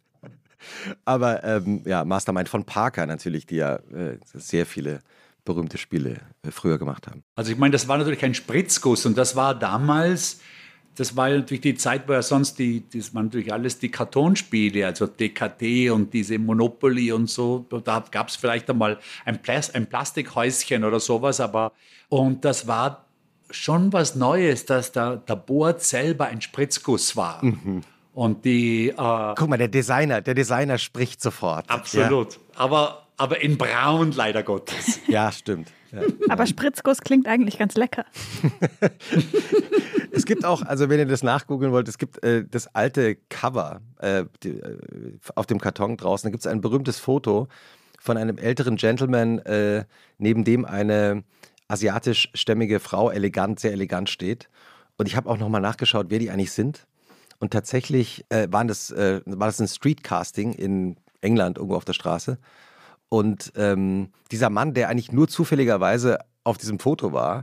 Aber 1.05 1.45
ähm, 1.45 1.83
ja, 1.85 2.05
Mastermind 2.05 2.49
von 2.49 2.65
Parker 2.65 3.05
natürlich, 3.07 3.47
die 3.47 3.57
ja 3.57 3.77
äh, 3.77 4.19
sehr 4.33 4.65
viele 4.65 5.01
berühmte 5.45 5.77
Spiele 5.77 6.21
äh, 6.43 6.51
früher 6.51 6.79
gemacht 6.79 7.09
haben. 7.09 7.25
Also 7.35 7.53
ich 7.53 7.59
meine, 7.59 7.73
das 7.73 7.89
war 7.89 7.99
natürlich 7.99 8.25
ein 8.25 8.35
Spritzguss 8.35 9.05
und 9.07 9.19
das 9.19 9.37
war 9.37 9.59
damals, 9.59 10.41
das 10.95 11.17
war 11.17 11.31
ja 11.31 11.37
natürlich 11.39 11.63
die 11.63 11.75
Zeit, 11.75 12.07
wo 12.07 12.13
ja 12.13 12.23
sonst 12.23 12.59
die, 12.59 12.85
das 12.93 13.15
waren 13.15 13.27
natürlich 13.27 13.53
alles 13.53 13.79
die 13.79 13.91
Kartonspiele, 13.91 14.87
also 14.87 15.07
DKT 15.07 15.91
und 15.91 16.13
diese 16.13 16.39
Monopoly 16.39 17.13
und 17.13 17.31
so. 17.31 17.65
Da 17.85 18.05
gab 18.11 18.29
es 18.29 18.37
vielleicht 18.37 18.69
einmal 18.69 18.99
ein, 19.25 19.41
Plas 19.41 19.75
ein 19.75 19.87
Plastikhäuschen 19.87 20.85
oder 20.85 21.01
sowas, 21.01 21.41
aber 21.41 21.73
und 22.09 22.45
das 22.45 22.67
war 22.67 23.07
schon 23.51 23.93
was 23.93 24.15
Neues, 24.15 24.67
dass 24.67 24.93
der, 24.93 25.17
der 25.17 25.37
Board 25.37 25.83
selber 25.83 26.27
ein 26.27 26.41
Spritzguss 26.41 27.17
war. 27.17 27.43
Und 28.15 28.45
die 28.45 28.89
äh, 28.89 28.95
Guck 28.95 29.49
mal, 29.49 29.57
der 29.57 29.69
Designer, 29.69 30.21
der 30.21 30.35
Designer 30.35 30.77
spricht 30.77 31.23
sofort. 31.23 31.69
absolut. 31.71 32.39
Aber, 32.55 33.07
aber 33.17 33.41
in 33.41 33.57
Braun 33.57 34.13
leider 34.13 34.43
Gottes. 34.43 35.01
Ja, 35.07 35.13
ja 35.27 35.33
stimmt. 35.33 35.73
Ja. 35.93 36.03
Aber 36.31 36.47
Spritzguss 36.47 37.01
klingt 37.03 37.29
eigentlich 37.29 37.59
ganz 37.59 37.75
lecker. 37.75 38.05
Es 40.15 40.27
gibt 40.27 40.45
auch, 40.45 40.63
also 40.63 40.91
wenn 40.91 40.99
ihr 40.99 41.07
das 41.07 41.23
nachgoogeln 41.23 41.73
wollt, 41.73 41.89
es 41.89 41.97
gibt 41.97 42.23
äh, 42.23 42.45
das 42.45 42.75
alte 42.75 43.17
Cover 43.31 43.81
äh, 43.99 44.25
die, 44.43 44.51
äh, 44.51 44.79
auf 45.35 45.47
dem 45.47 45.59
Karton 45.59 45.97
draußen. 45.97 46.29
Da 46.29 46.31
gibt 46.31 46.43
es 46.43 46.47
ein 46.47 46.61
berühmtes 46.61 46.99
Foto 46.99 47.49
von 47.99 48.19
einem 48.19 48.37
älteren 48.37 48.77
Gentleman, 48.77 49.39
äh, 49.41 49.85
neben 50.19 50.45
dem 50.45 50.67
eine 50.67 51.25
asiatischstämmige 51.69 52.79
Frau 52.79 53.11
elegant, 53.11 53.59
sehr 53.59 53.73
elegant 53.73 54.11
steht. 54.11 54.51
Und 54.99 55.07
ich 55.07 55.17
habe 55.17 55.31
auch 55.31 55.39
nochmal 55.39 55.63
nachgeschaut, 55.63 56.07
wer 56.11 56.19
die 56.19 56.31
eigentlich 56.31 56.53
sind. 56.53 56.87
Und 57.39 57.53
tatsächlich 57.53 58.27
äh, 58.29 58.49
waren 58.51 58.69
das, 58.69 58.91
war 58.93 59.23
das 59.25 59.61
ein 59.61 59.67
Streetcasting 59.67 60.53
in 60.53 60.97
England 61.23 61.57
irgendwo 61.57 61.77
auf 61.77 61.87
der 61.87 61.95
Straße. 61.95 62.39
Und 63.13 63.53
ähm, 63.57 64.09
dieser 64.31 64.49
Mann, 64.49 64.73
der 64.73 64.89
eigentlich 64.89 65.13
nur 65.13 65.29
zufälligerweise 65.29 66.17
auf 66.45 66.57
diesem 66.57 66.79
Foto 66.79 67.13
war, 67.13 67.43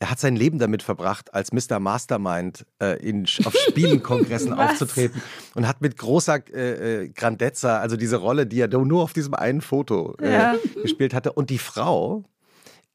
er 0.00 0.10
hat 0.10 0.18
sein 0.18 0.34
Leben 0.34 0.58
damit 0.58 0.82
verbracht, 0.82 1.32
als 1.32 1.52
Mr. 1.52 1.78
Mastermind 1.78 2.66
äh, 2.82 2.98
in, 3.00 3.22
auf 3.44 3.54
Spielenkongressen 3.54 4.52
aufzutreten 4.58 5.22
und 5.54 5.68
hat 5.68 5.80
mit 5.80 5.98
großer 5.98 6.40
äh, 6.52 7.04
äh, 7.04 7.08
Grandezza, 7.10 7.78
also 7.78 7.96
diese 7.96 8.16
Rolle, 8.16 8.44
die 8.48 8.58
er 8.58 8.66
nur 8.66 9.04
auf 9.04 9.12
diesem 9.12 9.34
einen 9.34 9.60
Foto 9.60 10.16
äh, 10.20 10.32
Ja. 10.32 10.56
gespielt 10.82 11.14
hatte. 11.14 11.32
Und 11.32 11.48
die 11.48 11.58
Frau 11.58 12.24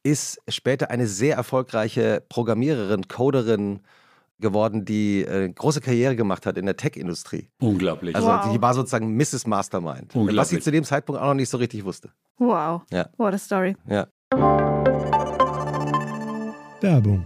ist 0.04 0.42
später 0.50 0.92
eine 0.92 1.08
sehr 1.08 1.38
erfolgreiche 1.38 2.22
Programmiererin, 2.28 3.08
Coderin 3.08 3.80
geworden, 4.40 4.86
die 4.86 5.22
äh, 5.24 5.50
große 5.50 5.82
Karriere 5.82 6.16
gemacht 6.16 6.46
hat 6.46 6.58
in 6.58 6.66
der 6.66 6.78
Tech-Industrie. 6.78 7.50
Unglaublich. 7.62 8.16
Also 8.16 8.28
Wow. 8.28 8.52
die 8.54 8.62
war 8.62 8.74
sozusagen 8.74 9.16
Mrs. 9.16 9.46
Mastermind. 9.48 10.16
Unglaublich. 10.16 10.38
Was 10.38 10.50
sie 10.50 10.60
zu 10.60 10.72
dem 10.72 10.84
Zeitpunkt 10.84 11.22
auch 11.22 11.28
noch 11.28 11.34
nicht 11.34 11.50
so 11.50 11.58
richtig 11.58 11.84
wusste. 11.86 12.12
Wow. 12.38 12.82
Ja. 12.92 13.10
What 13.18 13.34
a 13.34 13.38
story. 13.38 13.76
Ja. 13.88 14.08
Werbung. 16.82 17.26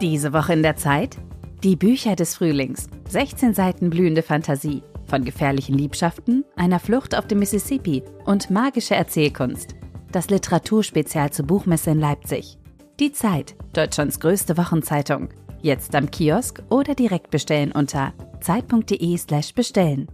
Diese 0.00 0.32
Woche 0.32 0.52
in 0.52 0.62
der 0.62 0.76
Zeit? 0.76 1.16
Die 1.62 1.76
Bücher 1.76 2.16
des 2.16 2.34
Frühlings. 2.36 2.88
16 3.08 3.54
Seiten 3.54 3.90
blühende 3.90 4.22
Fantasie. 4.22 4.82
Von 5.06 5.24
gefährlichen 5.24 5.76
Liebschaften, 5.76 6.44
einer 6.56 6.80
Flucht 6.80 7.14
auf 7.16 7.26
dem 7.26 7.38
Mississippi 7.38 8.02
und 8.24 8.50
magische 8.50 8.94
Erzählkunst. 8.94 9.74
Das 10.12 10.30
Literaturspezial 10.30 11.30
zur 11.30 11.46
Buchmesse 11.46 11.90
in 11.90 12.00
Leipzig. 12.00 12.58
Die 13.00 13.10
Zeit, 13.10 13.56
Deutschlands 13.72 14.20
größte 14.20 14.56
Wochenzeitung. 14.56 15.28
Jetzt 15.62 15.96
am 15.96 16.08
Kiosk 16.12 16.62
oder 16.70 16.94
direkt 16.94 17.30
bestellen 17.32 17.72
unter 17.72 18.12
zeit.de/slash 18.40 19.52
bestellen. 19.52 20.06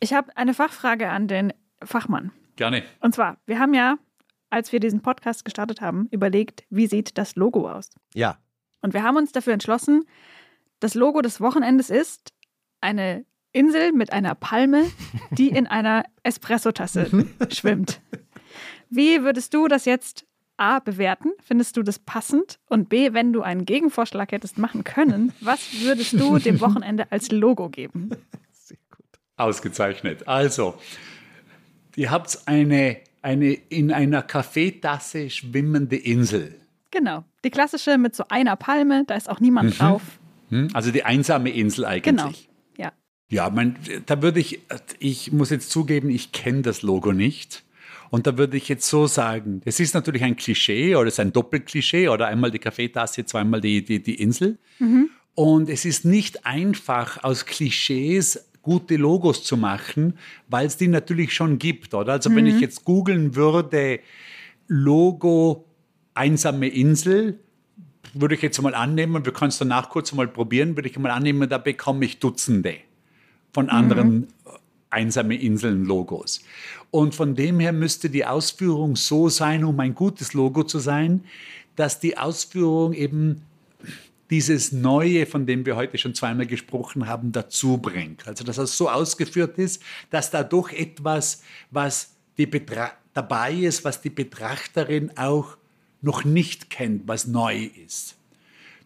Ich 0.00 0.12
habe 0.12 0.36
eine 0.36 0.52
Fachfrage 0.52 1.08
an 1.08 1.28
den 1.28 1.54
Fachmann. 1.82 2.32
Gerne. 2.56 2.82
Und 3.00 3.14
zwar, 3.14 3.38
wir 3.46 3.58
haben 3.58 3.72
ja, 3.72 3.96
als 4.50 4.70
wir 4.72 4.80
diesen 4.80 5.00
Podcast 5.00 5.46
gestartet 5.46 5.80
haben, 5.80 6.08
überlegt, 6.10 6.64
wie 6.68 6.86
sieht 6.86 7.16
das 7.16 7.36
Logo 7.36 7.70
aus? 7.70 7.88
Ja, 8.12 8.36
Und 8.82 8.92
wir 8.92 9.02
haben 9.02 9.16
uns 9.16 9.32
dafür 9.32 9.54
entschlossen, 9.54 10.04
das 10.80 10.92
Logo 10.94 11.22
des 11.22 11.40
Wochenendes 11.40 11.88
ist 11.88 12.34
eine 12.82 13.24
Insel 13.52 13.92
mit 13.92 14.12
einer 14.12 14.34
Palme, 14.34 14.84
die 15.30 15.48
in 15.48 15.66
einer 15.66 16.04
Espressotasse 16.22 17.10
schwimmt. 17.50 18.00
Wie 18.88 19.22
würdest 19.22 19.54
du 19.54 19.68
das 19.68 19.84
jetzt 19.84 20.26
A 20.56 20.78
bewerten? 20.78 21.30
Findest 21.42 21.76
du 21.76 21.82
das 21.82 21.98
passend? 21.98 22.58
Und 22.68 22.88
B, 22.88 23.12
wenn 23.12 23.32
du 23.32 23.42
einen 23.42 23.64
Gegenvorschlag 23.64 24.32
hättest 24.32 24.58
machen 24.58 24.84
können, 24.84 25.32
was 25.40 25.60
würdest 25.82 26.12
du 26.14 26.38
dem 26.38 26.60
Wochenende 26.60 27.10
als 27.10 27.30
Logo 27.30 27.68
geben? 27.68 28.10
Ausgezeichnet. 29.36 30.28
Also, 30.28 30.74
ihr 31.96 32.10
habt 32.10 32.42
eine, 32.46 32.98
eine 33.22 33.52
in 33.52 33.92
einer 33.92 34.22
Kaffeetasse 34.22 35.30
schwimmende 35.30 35.96
Insel. 35.96 36.60
Genau. 36.90 37.24
Die 37.44 37.50
klassische 37.50 37.98
mit 37.98 38.14
so 38.14 38.24
einer 38.28 38.56
Palme, 38.56 39.04
da 39.06 39.14
ist 39.14 39.28
auch 39.28 39.40
niemand 39.40 39.78
drauf. 39.80 40.02
Hm? 40.50 40.68
Also 40.74 40.90
die 40.92 41.04
einsame 41.04 41.50
Insel 41.50 41.86
eigentlich. 41.86 42.04
Genau. 42.04 42.30
Ja. 43.32 43.48
Mein, 43.48 43.76
da 44.04 44.20
würde 44.20 44.40
ich, 44.40 44.60
ich 44.98 45.32
muss 45.32 45.48
jetzt 45.48 45.70
zugeben, 45.70 46.10
ich 46.10 46.32
kenne 46.32 46.62
das 46.62 46.82
Logo 46.82 47.12
nicht. 47.12 47.64
Und 48.10 48.26
da 48.26 48.36
würde 48.36 48.58
ich 48.58 48.68
jetzt 48.68 48.86
so 48.86 49.06
sagen, 49.06 49.62
es 49.64 49.80
ist 49.80 49.94
natürlich 49.94 50.22
ein 50.22 50.36
Klischee 50.36 50.96
oder 50.96 51.08
es 51.08 51.14
ist 51.14 51.20
ein 51.20 51.32
Doppelklischee 51.32 52.08
oder 52.08 52.26
einmal 52.26 52.50
die 52.50 52.58
Kaffeetasse, 52.58 53.24
zweimal 53.24 53.62
die, 53.62 53.82
die, 53.82 54.02
die 54.02 54.20
Insel. 54.20 54.58
Und 55.34 55.70
es 55.70 55.86
ist 55.86 56.04
nicht 56.04 56.44
einfach, 56.44 57.24
aus 57.24 57.46
Klischees 57.46 58.50
gute 58.60 58.96
Logos 58.96 59.42
zu 59.44 59.56
machen, 59.56 60.18
weil 60.48 60.66
es 60.66 60.76
die 60.76 60.88
natürlich 60.88 61.32
schon 61.32 61.58
gibt, 61.58 61.94
oder? 61.94 62.12
Also 62.12 62.34
wenn 62.36 62.46
ich 62.46 62.60
jetzt 62.60 62.84
googeln 62.84 63.34
würde, 63.34 64.00
Logo 64.68 65.64
einsame 66.12 66.68
Insel, 66.68 67.38
würde 68.12 68.34
ich 68.34 68.42
jetzt 68.42 68.60
mal 68.60 68.74
annehmen, 68.74 69.24
wir 69.24 69.32
können 69.32 69.48
es 69.48 69.58
danach 69.58 69.88
kurz 69.88 70.12
mal 70.12 70.28
probieren, 70.28 70.76
würde 70.76 70.90
ich 70.90 70.98
mal 70.98 71.10
annehmen, 71.10 71.48
da 71.48 71.56
bekomme 71.56 72.04
ich 72.04 72.18
Dutzende 72.18 72.76
von 73.52 73.68
anderen 73.68 74.28
einsame 74.90 75.36
Inseln-Logos. 75.36 76.42
Und 76.90 77.14
von 77.14 77.34
dem 77.34 77.60
her 77.60 77.72
müsste 77.72 78.10
die 78.10 78.26
Ausführung 78.26 78.96
so 78.96 79.28
sein, 79.28 79.64
um 79.64 79.78
ein 79.80 79.94
gutes 79.94 80.34
Logo 80.34 80.64
zu 80.64 80.78
sein, 80.78 81.24
dass 81.76 82.00
die 82.00 82.18
Ausführung 82.18 82.92
eben 82.92 83.42
dieses 84.30 84.72
Neue, 84.72 85.26
von 85.26 85.46
dem 85.46 85.66
wir 85.66 85.76
heute 85.76 85.98
schon 85.98 86.14
zweimal 86.14 86.46
gesprochen 86.46 87.06
haben, 87.06 87.32
dazu 87.32 87.78
bringt. 87.78 88.26
Also 88.26 88.44
dass 88.44 88.58
es 88.58 88.76
so 88.76 88.88
ausgeführt 88.88 89.58
ist, 89.58 89.82
dass 90.10 90.30
da 90.30 90.42
doch 90.42 90.70
etwas, 90.70 91.42
was 91.70 92.12
die 92.38 92.46
Betra 92.46 92.92
dabei 93.14 93.52
ist, 93.52 93.84
was 93.84 94.00
die 94.00 94.10
Betrachterin 94.10 95.16
auch 95.16 95.56
noch 96.00 96.24
nicht 96.24 96.70
kennt, 96.70 97.06
was 97.06 97.26
neu 97.26 97.70
ist. 97.84 98.16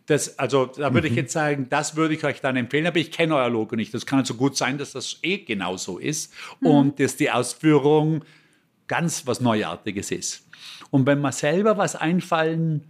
Das, 0.06 0.38
also 0.38 0.66
da 0.66 0.94
würde 0.94 1.08
ich 1.08 1.16
jetzt 1.16 1.32
sagen, 1.32 1.66
das 1.68 1.96
würde 1.96 2.14
ich 2.14 2.24
euch 2.24 2.40
dann 2.40 2.56
empfehlen, 2.56 2.86
aber 2.86 2.98
ich 2.98 3.10
kenne 3.10 3.34
euer 3.34 3.50
Logo 3.50 3.74
nicht. 3.74 3.92
Das 3.92 4.06
kann 4.06 4.20
also 4.20 4.34
gut 4.34 4.56
sein, 4.56 4.78
dass 4.78 4.92
das 4.92 5.18
eh 5.22 5.38
genauso 5.38 5.98
ist 5.98 6.32
und 6.60 7.00
dass 7.00 7.16
die 7.16 7.30
Ausführung 7.30 8.24
ganz 8.86 9.26
was 9.26 9.40
Neuartiges 9.40 10.12
ist. 10.12 10.48
Und 10.90 11.06
wenn 11.06 11.20
man 11.20 11.32
selber 11.32 11.76
was 11.76 11.96
einfallen 11.96 12.82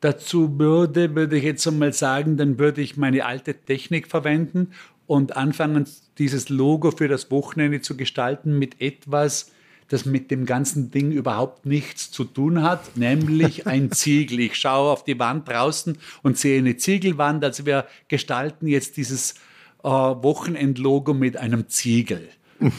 dazu 0.00 0.58
würde, 0.58 1.14
würde 1.14 1.36
ich 1.36 1.44
jetzt 1.44 1.66
einmal 1.66 1.92
sagen, 1.92 2.36
dann 2.36 2.58
würde 2.58 2.80
ich 2.80 2.96
meine 2.96 3.24
alte 3.24 3.54
Technik 3.54 4.08
verwenden 4.08 4.72
und 5.06 5.36
anfangen, 5.36 5.86
dieses 6.18 6.48
Logo 6.48 6.90
für 6.90 7.08
das 7.08 7.30
Wochenende 7.30 7.80
zu 7.80 7.96
gestalten 7.96 8.58
mit 8.58 8.80
etwas, 8.80 9.52
das 9.88 10.04
mit 10.04 10.30
dem 10.30 10.46
ganzen 10.46 10.90
Ding 10.90 11.12
überhaupt 11.12 11.66
nichts 11.66 12.10
zu 12.10 12.24
tun 12.24 12.62
hat, 12.62 12.96
nämlich 12.96 13.66
ein 13.66 13.90
Ziegel. 13.92 14.40
Ich 14.40 14.56
schaue 14.56 14.92
auf 14.92 15.04
die 15.04 15.18
Wand 15.18 15.48
draußen 15.48 15.98
und 16.22 16.38
sehe 16.38 16.58
eine 16.58 16.76
Ziegelwand. 16.76 17.44
Also 17.44 17.66
wir 17.66 17.86
gestalten 18.08 18.66
jetzt 18.66 18.96
dieses 18.96 19.34
äh, 19.82 19.88
Wochenendlogo 19.88 21.14
mit 21.14 21.36
einem 21.36 21.68
Ziegel. 21.68 22.28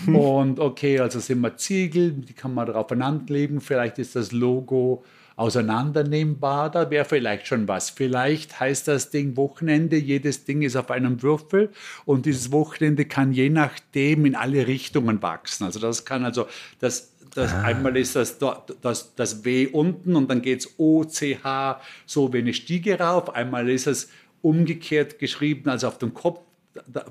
Und 0.07 0.59
okay, 0.59 0.99
also 0.99 1.19
sind 1.19 1.41
wir 1.41 1.57
Ziegel, 1.57 2.11
die 2.11 2.33
kann 2.33 2.53
man 2.53 2.69
aufeinander 2.71 3.31
legen. 3.31 3.61
Vielleicht 3.61 3.99
ist 3.99 4.15
das 4.15 4.31
Logo 4.31 5.03
auseinandernehmbar, 5.35 6.71
da 6.71 6.89
wäre 6.89 7.05
vielleicht 7.05 7.47
schon 7.47 7.67
was. 7.67 7.89
Vielleicht 7.89 8.59
heißt 8.59 8.87
das 8.87 9.09
Ding 9.09 9.35
Wochenende, 9.35 9.97
jedes 9.97 10.45
Ding 10.45 10.61
ist 10.61 10.75
auf 10.75 10.91
einem 10.91 11.21
Würfel 11.21 11.71
und 12.05 12.25
dieses 12.25 12.51
Wochenende 12.51 13.05
kann 13.05 13.33
je 13.33 13.49
nachdem 13.49 14.25
in 14.25 14.35
alle 14.35 14.67
Richtungen 14.67 15.21
wachsen. 15.21 15.65
Also 15.65 15.79
das 15.79 16.05
kann 16.05 16.23
also, 16.23 16.47
das, 16.79 17.11
das 17.33 17.53
einmal 17.53 17.97
ist 17.97 18.15
das, 18.15 18.37
das, 18.81 19.15
das 19.15 19.43
W 19.43 19.67
unten 19.67 20.15
und 20.15 20.29
dann 20.29 20.41
geht 20.41 20.61
es 20.61 20.73
O, 20.77 21.03
C, 21.03 21.37
H, 21.43 21.81
so 22.05 22.31
wie 22.31 22.39
eine 22.39 22.53
Stiege 22.53 22.97
rauf. 22.99 23.35
Einmal 23.35 23.69
ist 23.69 23.87
es 23.87 24.09
umgekehrt 24.41 25.19
geschrieben, 25.19 25.69
also 25.69 25.87
auf 25.87 25.97
dem 25.97 26.13
Kopf 26.13 26.39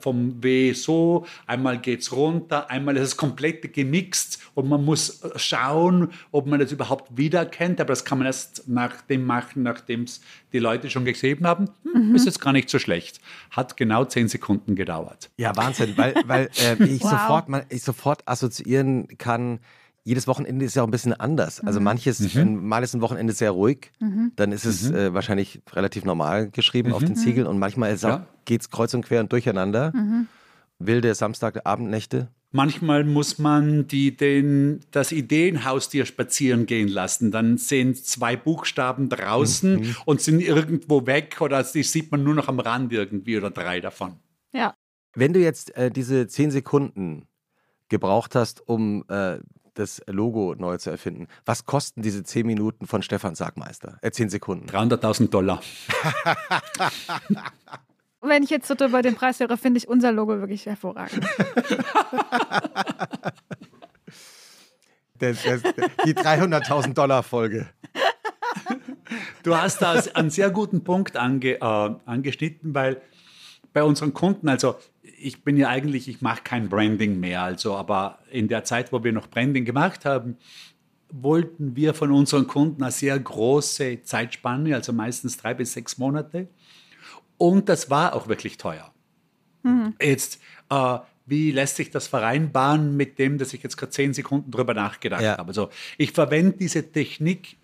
vom 0.00 0.42
W 0.42 0.72
so, 0.72 1.26
einmal 1.46 1.78
geht 1.78 2.00
es 2.00 2.12
runter, 2.12 2.70
einmal 2.70 2.96
ist 2.96 3.02
es 3.02 3.16
komplett 3.16 3.72
gemixt 3.72 4.40
und 4.54 4.68
man 4.68 4.84
muss 4.84 5.22
schauen, 5.36 6.10
ob 6.30 6.46
man 6.46 6.60
das 6.60 6.72
überhaupt 6.72 7.16
wiedererkennt, 7.16 7.80
aber 7.80 7.88
das 7.88 8.04
kann 8.04 8.18
man 8.18 8.26
erst 8.26 8.68
nach 8.68 9.00
dem 9.02 9.24
machen, 9.26 9.62
nachdem 9.62 10.02
es 10.02 10.20
die 10.52 10.58
Leute 10.58 10.90
schon 10.90 11.04
gesehen 11.04 11.46
haben. 11.46 11.68
Hm, 11.82 12.14
Ist 12.14 12.26
jetzt 12.26 12.40
gar 12.40 12.52
nicht 12.52 12.70
so 12.70 12.78
schlecht. 12.78 13.20
Hat 13.50 13.76
genau 13.76 14.04
zehn 14.04 14.28
Sekunden 14.28 14.74
gedauert. 14.76 15.30
Ja, 15.36 15.56
Wahnsinn, 15.56 15.94
weil, 15.96 16.14
weil 16.26 16.50
äh, 16.62 16.82
ich, 16.84 17.02
Wow. 17.04 17.10
sofort, 17.10 17.48
man, 17.48 17.62
ich 17.68 17.82
sofort 17.82 18.26
assoziieren 18.26 19.08
kann, 19.18 19.58
jedes 20.04 20.26
Wochenende 20.26 20.64
ist 20.64 20.76
ja 20.76 20.82
auch 20.82 20.86
ein 20.86 20.90
bisschen 20.90 21.14
anders. 21.14 21.60
Also 21.60 21.80
Mhm. 21.80 21.84
manches, 21.84 22.34
wenn, 22.34 22.62
mal 22.64 22.82
ist 22.82 22.94
ein 22.94 23.00
Wochenende 23.00 23.32
sehr 23.32 23.50
ruhig, 23.50 23.90
dann 24.36 24.52
ist 24.52 24.64
es 24.66 24.90
äh, 24.90 25.14
wahrscheinlich 25.14 25.62
relativ 25.72 26.04
normal 26.04 26.50
geschrieben 26.50 26.92
auf 26.92 27.02
den 27.02 27.16
Ziegeln 27.16 27.46
und 27.46 27.58
manchmal 27.58 27.96
Ja. 27.96 28.26
geht's 28.44 28.70
kreuz 28.70 28.92
und 28.94 29.04
quer 29.04 29.20
und 29.20 29.32
durcheinander. 29.32 29.92
Mhm. 29.94 30.26
Wilde 30.78 31.14
Samstagabendnächte. 31.14 32.28
Manchmal 32.52 33.02
muss 33.04 33.38
man 33.38 33.88
die, 33.88 34.16
den, 34.16 34.80
das 34.92 35.10
Ideenhaustier 35.10 36.04
spazieren 36.06 36.66
gehen 36.66 36.86
lassen. 36.88 37.30
Dann 37.32 37.58
sind 37.58 37.96
zwei 38.04 38.36
Buchstaben 38.36 39.08
draußen 39.08 39.96
und 40.04 40.20
sind 40.20 40.40
irgendwo 40.40 41.04
weg 41.06 41.40
oder 41.40 41.62
die 41.64 41.82
sieht 41.82 42.12
man 42.12 42.22
nur 42.22 42.34
noch 42.34 42.46
am 42.48 42.60
Rand 42.60 42.92
irgendwie 42.92 43.36
oder 43.38 43.50
drei 43.50 43.80
davon. 43.80 44.14
Ja. 44.52 44.74
Wenn 45.14 45.32
du 45.32 45.40
jetzt 45.40 45.76
äh, 45.76 45.90
diese 45.90 46.28
zehn 46.28 46.50
Sekunden 46.52 47.26
gebraucht 47.88 48.34
hast, 48.36 48.68
um 48.68 49.04
äh, 49.08 49.38
das 49.74 50.02
Logo 50.06 50.54
neu 50.56 50.78
zu 50.78 50.90
erfinden, 50.90 51.28
was 51.44 51.66
kosten 51.66 52.02
diese 52.02 52.22
zehn 52.22 52.46
Minuten 52.46 52.86
von 52.86 53.02
Stefan 53.02 53.34
Sagmeister? 53.34 53.98
Äh, 54.02 54.10
zehn 54.10 54.28
Sekunden. 54.28 54.68
300.000 54.68 55.28
Dollar. 55.30 55.60
Wenn 58.20 58.42
ich 58.42 58.50
jetzt 58.50 58.68
so 58.68 58.74
über 58.74 59.02
den 59.02 59.16
Preis 59.16 59.38
höre, 59.40 59.56
finde 59.58 59.78
ich 59.78 59.88
unser 59.88 60.10
Logo 60.10 60.38
wirklich 60.38 60.66
hervorragend. 60.66 61.26
Das, 65.20 65.44
das, 65.44 65.62
die 66.04 66.14
300.000 66.14 66.92
Dollar 66.92 67.22
Folge. 67.22 67.68
Du 69.44 69.56
hast 69.56 69.80
da 69.80 69.92
einen 70.14 70.30
sehr 70.30 70.50
guten 70.50 70.82
Punkt 70.82 71.16
ange, 71.16 71.60
äh, 71.60 71.60
angeschnitten, 72.04 72.74
weil 72.74 73.00
bei 73.72 73.84
unseren 73.84 74.12
Kunden, 74.12 74.48
also 74.48 74.76
ich 75.24 75.42
bin 75.42 75.56
ja 75.56 75.68
eigentlich, 75.68 76.06
ich 76.08 76.20
mache 76.20 76.42
kein 76.44 76.68
Branding 76.68 77.18
mehr, 77.18 77.42
also 77.42 77.74
aber 77.74 78.18
in 78.30 78.46
der 78.48 78.64
Zeit, 78.64 78.92
wo 78.92 79.02
wir 79.02 79.12
noch 79.12 79.28
Branding 79.28 79.64
gemacht 79.64 80.04
haben, 80.04 80.36
wollten 81.10 81.76
wir 81.76 81.94
von 81.94 82.10
unseren 82.10 82.46
Kunden 82.46 82.82
eine 82.82 82.92
sehr 82.92 83.18
große 83.18 84.02
Zeitspanne, 84.02 84.74
also 84.74 84.92
meistens 84.92 85.36
drei 85.36 85.54
bis 85.54 85.72
sechs 85.72 85.96
Monate. 85.96 86.48
Und 87.38 87.68
das 87.68 87.88
war 87.88 88.14
auch 88.14 88.28
wirklich 88.28 88.58
teuer. 88.58 88.90
Jetzt, 90.00 90.40
äh, 90.70 90.98
wie 91.24 91.52
lässt 91.52 91.76
sich 91.76 91.90
das 91.90 92.06
vereinbaren 92.06 92.96
mit 92.96 93.18
dem, 93.18 93.38
dass 93.38 93.54
ich 93.54 93.62
jetzt 93.62 93.78
gerade 93.78 93.90
zehn 93.92 94.12
Sekunden 94.12 94.50
drüber 94.50 94.74
nachgedacht 94.74 95.22
Ja. 95.22 95.38
habe? 95.38 95.48
Also 95.48 95.70
ich 95.96 96.12
verwende 96.12 96.58
diese 96.58 96.92
Technik 96.92 97.56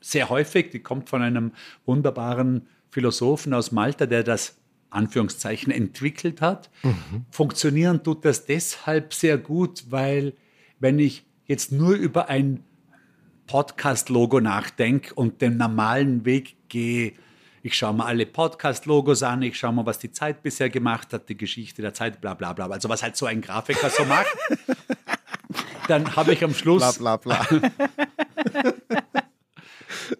sehr 0.00 0.28
häufig, 0.28 0.70
die 0.70 0.78
kommt 0.78 1.08
von 1.08 1.22
einem 1.22 1.52
wunderbaren 1.84 2.68
Philosophen 2.90 3.54
aus 3.54 3.72
Malta, 3.72 4.06
der 4.06 4.22
das 4.22 4.56
Anführungszeichen 4.90 5.72
entwickelt 5.72 6.40
hat. 6.40 6.70
Funktionieren 7.30 8.02
tut 8.02 8.24
das 8.24 8.46
deshalb 8.46 9.14
sehr 9.14 9.38
gut, 9.38 9.84
weil 9.90 10.34
wenn 10.78 10.98
ich 10.98 11.24
jetzt 11.46 11.72
nur 11.72 11.94
über 11.94 12.28
ein 12.28 12.64
Podcast-Logo 13.46 14.40
nachdenke 14.40 15.14
und 15.14 15.40
den 15.40 15.56
normalen 15.56 16.24
Weg 16.24 16.56
gehe. 16.68 17.12
Ich 17.62 17.76
schaue 17.76 17.94
mir 17.94 18.04
alle 18.04 18.26
Podcast-Logos 18.26 19.22
an, 19.22 19.42
ich 19.42 19.58
schaue 19.58 19.72
mir, 19.72 19.86
was 19.86 19.98
die 19.98 20.12
Zeit 20.12 20.42
bisher 20.42 20.68
gemacht 20.68 21.12
hat, 21.12 21.28
die 21.28 21.36
Geschichte 21.36 21.82
der 21.82 21.94
Zeit, 21.94 22.20
bla 22.20 22.34
bla 22.34 22.52
bla. 22.52 22.66
Also 22.66 22.88
was 22.88 23.02
halt 23.02 23.16
so 23.16 23.26
ein 23.26 23.40
Grafiker 23.40 23.90
so 23.90 24.04
macht. 24.04 24.26
Dann 25.88 26.16
habe 26.16 26.32
ich 26.32 26.42
am 26.42 26.54
Schluss. 26.54 26.98
Bla 26.98 27.16
bla 27.16 27.44
bla. 27.44 27.60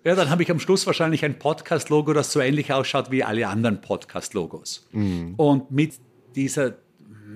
Ja, 0.04 0.14
dann 0.14 0.30
habe 0.30 0.42
ich 0.42 0.50
am 0.50 0.60
Schluss 0.60 0.86
wahrscheinlich 0.86 1.24
ein 1.24 1.38
Podcast-Logo, 1.38 2.12
das 2.12 2.32
so 2.32 2.40
ähnlich 2.40 2.72
ausschaut 2.72 3.10
wie 3.10 3.24
alle 3.24 3.48
anderen 3.48 3.80
Podcast-Logos. 3.80 4.88
Mhm. 4.92 5.34
Und 5.36 5.70
mit 5.70 5.94
dieser 6.34 6.74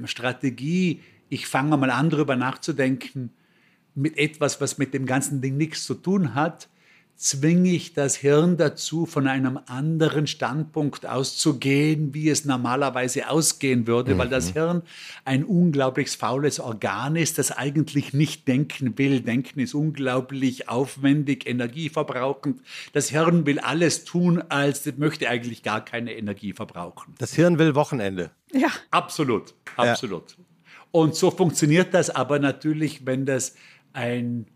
Strategie, 0.05 1.01
ich 1.28 1.46
fange 1.46 1.76
mal 1.76 1.90
an, 1.90 2.11
darüber 2.11 2.36
nachzudenken, 2.36 3.32
mit 3.94 4.16
etwas, 4.18 4.61
was 4.61 4.78
mit 4.78 4.94
dem 4.94 5.07
ganzen 5.07 5.40
Ding 5.40 5.57
nichts 5.57 5.84
zu 5.84 5.94
tun 5.94 6.34
hat, 6.34 6.68
zwinge 7.20 7.70
ich 7.70 7.92
das 7.92 8.16
Hirn 8.16 8.56
dazu, 8.56 9.04
von 9.04 9.28
einem 9.28 9.60
anderen 9.66 10.26
Standpunkt 10.26 11.04
auszugehen, 11.04 12.14
wie 12.14 12.30
es 12.30 12.46
normalerweise 12.46 13.28
ausgehen 13.28 13.86
würde, 13.86 14.16
weil 14.16 14.30
das 14.30 14.52
Hirn 14.54 14.80
ein 15.26 15.44
unglaublich 15.44 16.08
faules 16.10 16.60
Organ 16.60 17.16
ist, 17.16 17.36
das 17.36 17.52
eigentlich 17.52 18.14
nicht 18.14 18.48
denken 18.48 18.96
will. 18.96 19.20
Denken 19.20 19.60
ist 19.60 19.74
unglaublich 19.74 20.70
aufwendig, 20.70 21.46
energieverbrauchend. 21.46 22.62
Das 22.94 23.10
Hirn 23.10 23.44
will 23.44 23.58
alles 23.58 24.04
tun, 24.04 24.42
als 24.48 24.86
es 24.86 24.96
möchte 24.96 25.28
eigentlich 25.28 25.62
gar 25.62 25.84
keine 25.84 26.14
Energie 26.14 26.54
verbrauchen. 26.54 27.14
Das 27.18 27.34
Hirn 27.34 27.58
will 27.58 27.74
Wochenende. 27.74 28.30
Ja. 28.50 28.70
Absolut, 28.90 29.52
absolut. 29.76 30.38
Und 30.90 31.14
so 31.14 31.30
funktioniert 31.30 31.92
das 31.92 32.08
aber 32.08 32.38
natürlich, 32.38 33.04
wenn 33.04 33.26
das 33.26 33.56
ein 33.92 34.46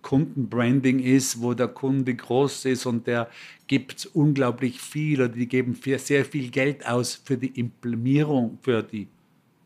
Kundenbranding 0.00 1.00
ist, 1.00 1.40
wo 1.40 1.54
der 1.54 1.68
Kunde 1.68 2.14
groß 2.14 2.66
ist 2.66 2.86
und 2.86 3.06
der 3.06 3.28
gibt 3.66 4.08
unglaublich 4.14 4.80
viel 4.80 5.20
oder 5.20 5.28
die 5.28 5.48
geben 5.48 5.74
sehr 5.74 6.24
viel 6.24 6.50
Geld 6.50 6.86
aus 6.86 7.14
für 7.14 7.36
die 7.36 7.58
Implementierung, 7.58 8.58
für 8.62 8.82
die, 8.82 9.08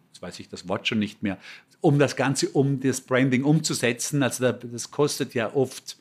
jetzt 0.08 0.22
weiß 0.22 0.40
ich 0.40 0.48
das 0.48 0.68
Wort 0.68 0.88
schon 0.88 0.98
nicht 0.98 1.22
mehr, 1.22 1.38
um 1.80 1.98
das 1.98 2.16
Ganze, 2.16 2.48
um 2.48 2.80
das 2.80 3.00
Branding 3.00 3.44
umzusetzen. 3.44 4.22
Also 4.22 4.50
das 4.52 4.90
kostet 4.90 5.34
ja 5.34 5.54
oft 5.54 5.98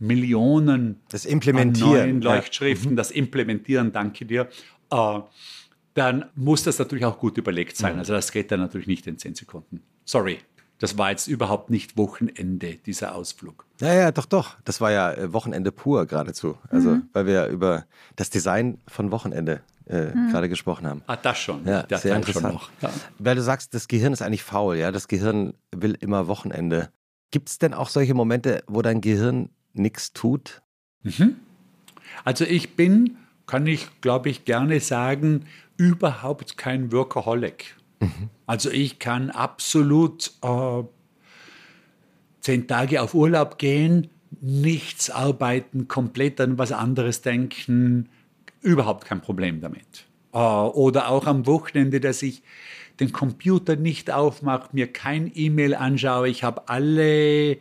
Millionen 0.00 1.00
Das 1.08 1.24
an 1.26 1.32
Implementieren. 1.32 1.90
neuen 1.90 2.22
ja. 2.22 2.34
Leuchtschriften, 2.34 2.96
das 2.96 3.10
Implementieren, 3.10 3.92
danke 3.92 4.26
dir, 4.26 4.48
äh, 4.90 5.20
dann 5.94 6.26
muss 6.36 6.62
das 6.62 6.78
natürlich 6.78 7.04
auch 7.04 7.18
gut 7.18 7.38
überlegt 7.38 7.76
sein. 7.76 7.94
Mhm. 7.94 7.98
Also 8.00 8.12
das 8.12 8.30
geht 8.30 8.52
dann 8.52 8.60
natürlich 8.60 8.86
nicht 8.86 9.06
in 9.06 9.18
10 9.18 9.34
Sekunden. 9.34 9.82
Sorry, 10.04 10.38
das 10.78 10.96
war 10.96 11.10
jetzt 11.10 11.26
überhaupt 11.26 11.70
nicht 11.70 11.96
Wochenende, 11.96 12.76
dieser 12.76 13.14
Ausflug. 13.14 13.66
Ja, 13.80 13.94
ja, 13.94 14.12
doch, 14.12 14.26
doch. 14.26 14.56
Das 14.64 14.80
war 14.80 14.90
ja 14.90 15.12
äh, 15.12 15.32
Wochenende 15.32 15.72
pur 15.72 16.06
geradezu. 16.06 16.56
Also, 16.70 16.98
weil 17.12 17.26
wir 17.26 17.46
über 17.46 17.84
das 18.16 18.30
Design 18.30 18.78
von 18.88 19.10
Wochenende 19.10 19.60
äh, 19.86 20.06
gerade 20.30 20.48
gesprochen 20.48 20.86
haben. 20.86 21.02
Ah, 21.06 21.16
das 21.16 21.38
schon. 21.38 21.64
Ja, 21.66 21.82
Der 21.82 21.98
sehr 21.98 22.16
interessant. 22.16 22.54
noch. 22.54 22.70
Ja. 22.80 22.90
Weil 23.18 23.36
du 23.36 23.42
sagst, 23.42 23.74
das 23.74 23.88
Gehirn 23.88 24.12
ist 24.12 24.22
eigentlich 24.22 24.42
faul, 24.42 24.76
ja. 24.76 24.92
Das 24.92 25.08
Gehirn 25.08 25.54
will 25.74 25.96
immer 26.00 26.26
Wochenende. 26.28 26.90
Gibt 27.30 27.48
es 27.48 27.58
denn 27.58 27.74
auch 27.74 27.88
solche 27.88 28.14
Momente, 28.14 28.62
wo 28.66 28.82
dein 28.82 29.00
Gehirn 29.00 29.50
nichts 29.74 30.12
tut? 30.12 30.62
Also 32.24 32.44
ich 32.44 32.76
bin, 32.76 33.16
kann 33.46 33.66
ich 33.66 33.88
glaube 34.00 34.28
ich 34.30 34.44
gerne 34.44 34.80
sagen, 34.80 35.46
überhaupt 35.76 36.56
kein 36.56 36.92
Workaholic. 36.92 37.76
Also 38.46 38.70
ich 38.70 38.98
kann 38.98 39.30
absolut 39.30 40.32
äh, 40.42 40.82
zehn 42.40 42.66
Tage 42.66 43.02
auf 43.02 43.14
Urlaub 43.14 43.58
gehen, 43.58 44.08
nichts 44.40 45.10
arbeiten, 45.10 45.88
komplett 45.88 46.40
an 46.40 46.58
was 46.58 46.72
anderes 46.72 47.22
denken, 47.22 48.08
überhaupt 48.60 49.04
kein 49.04 49.20
Problem 49.20 49.60
damit. 49.60 50.06
Äh, 50.32 50.38
oder 50.38 51.08
auch 51.08 51.26
am 51.26 51.46
Wochenende, 51.46 52.00
dass 52.00 52.22
ich 52.22 52.42
den 53.00 53.12
Computer 53.12 53.76
nicht 53.76 54.10
aufmache, 54.10 54.70
mir 54.72 54.92
kein 54.92 55.30
E-Mail 55.34 55.74
anschaue, 55.74 56.28
ich 56.28 56.42
habe 56.42 56.68
alle 56.68 57.58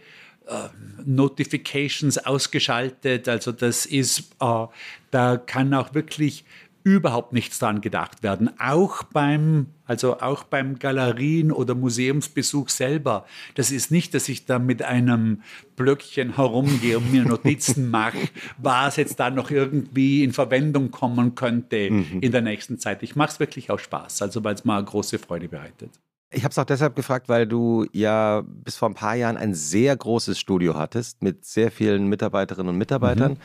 Notifications 1.05 2.17
ausgeschaltet. 2.17 3.27
Also 3.27 3.51
das 3.51 3.85
ist, 3.85 4.31
äh, 4.39 4.65
da 5.11 5.37
kann 5.37 5.73
auch 5.73 5.93
wirklich 5.93 6.45
überhaupt 6.87 7.33
nichts 7.33 7.59
dran 7.59 7.81
gedacht 7.81 8.23
werden. 8.23 8.49
Auch 8.59 9.03
beim, 9.03 9.67
also 9.85 10.19
auch 10.21 10.45
beim 10.45 10.79
Galerien- 10.79 11.51
oder 11.51 11.75
Museumsbesuch 11.75 12.69
selber. 12.69 13.25
Das 13.55 13.71
ist 13.71 13.91
nicht, 13.91 14.13
dass 14.13 14.29
ich 14.29 14.45
da 14.45 14.57
mit 14.57 14.81
einem 14.83 15.41
Blöckchen 15.75 16.37
herumgehe 16.37 16.97
und 16.97 17.11
mir 17.11 17.25
Notizen 17.25 17.89
mache, 17.91 18.29
was 18.57 18.95
jetzt 18.95 19.19
da 19.19 19.29
noch 19.29 19.51
irgendwie 19.51 20.23
in 20.23 20.31
Verwendung 20.31 20.89
kommen 20.89 21.35
könnte 21.35 21.75
in 21.75 22.31
der 22.31 22.41
nächsten 22.41 22.79
Zeit. 22.79 23.03
Ich 23.03 23.17
mache 23.17 23.31
es 23.31 23.39
wirklich 23.41 23.69
aus 23.69 23.81
Spaß, 23.81 24.21
also 24.21 24.45
weil 24.45 24.55
es 24.55 24.63
mir 24.63 24.75
eine 24.75 24.85
große 24.85 25.19
Freude 25.19 25.49
bereitet. 25.49 25.91
Ich 26.29 26.43
habe 26.43 26.51
es 26.51 26.59
auch 26.59 26.65
deshalb 26.65 26.95
gefragt, 26.95 27.29
weil 27.29 27.47
du 27.47 27.85
ja 27.91 28.43
bis 28.45 28.77
vor 28.77 28.89
ein 28.89 28.95
paar 28.95 29.15
Jahren 29.15 29.37
ein 29.37 29.53
sehr 29.53 29.95
großes 29.95 30.39
Studio 30.39 30.75
hattest 30.75 31.21
mit 31.21 31.45
sehr 31.45 31.69
vielen 31.69 32.07
Mitarbeiterinnen 32.07 32.69
und 32.69 32.77
Mitarbeitern. 32.77 33.37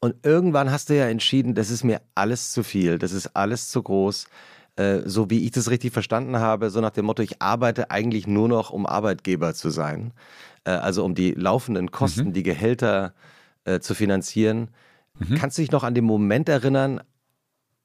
Und 0.00 0.14
irgendwann 0.24 0.70
hast 0.70 0.90
du 0.90 0.96
ja 0.96 1.06
entschieden, 1.06 1.54
das 1.54 1.70
ist 1.70 1.84
mir 1.84 2.00
alles 2.14 2.52
zu 2.52 2.62
viel, 2.62 2.98
das 2.98 3.12
ist 3.12 3.28
alles 3.34 3.70
zu 3.70 3.82
groß. 3.82 4.26
Äh, 4.76 5.02
so 5.06 5.30
wie 5.30 5.44
ich 5.44 5.52
das 5.52 5.70
richtig 5.70 5.92
verstanden 5.92 6.36
habe, 6.36 6.68
so 6.70 6.80
nach 6.80 6.90
dem 6.90 7.06
Motto, 7.06 7.22
ich 7.22 7.40
arbeite 7.40 7.90
eigentlich 7.90 8.26
nur 8.26 8.48
noch, 8.48 8.70
um 8.70 8.84
Arbeitgeber 8.84 9.54
zu 9.54 9.70
sein. 9.70 10.12
Äh, 10.64 10.72
also 10.72 11.04
um 11.04 11.14
die 11.14 11.32
laufenden 11.32 11.90
Kosten, 11.90 12.32
die 12.34 12.42
Gehälter 12.42 13.14
äh, 13.64 13.80
zu 13.80 13.94
finanzieren. 13.94 14.68
Kannst 15.38 15.56
du 15.56 15.62
dich 15.62 15.72
noch 15.72 15.82
an 15.82 15.94
den 15.94 16.04
Moment 16.04 16.48
erinnern, 16.48 17.00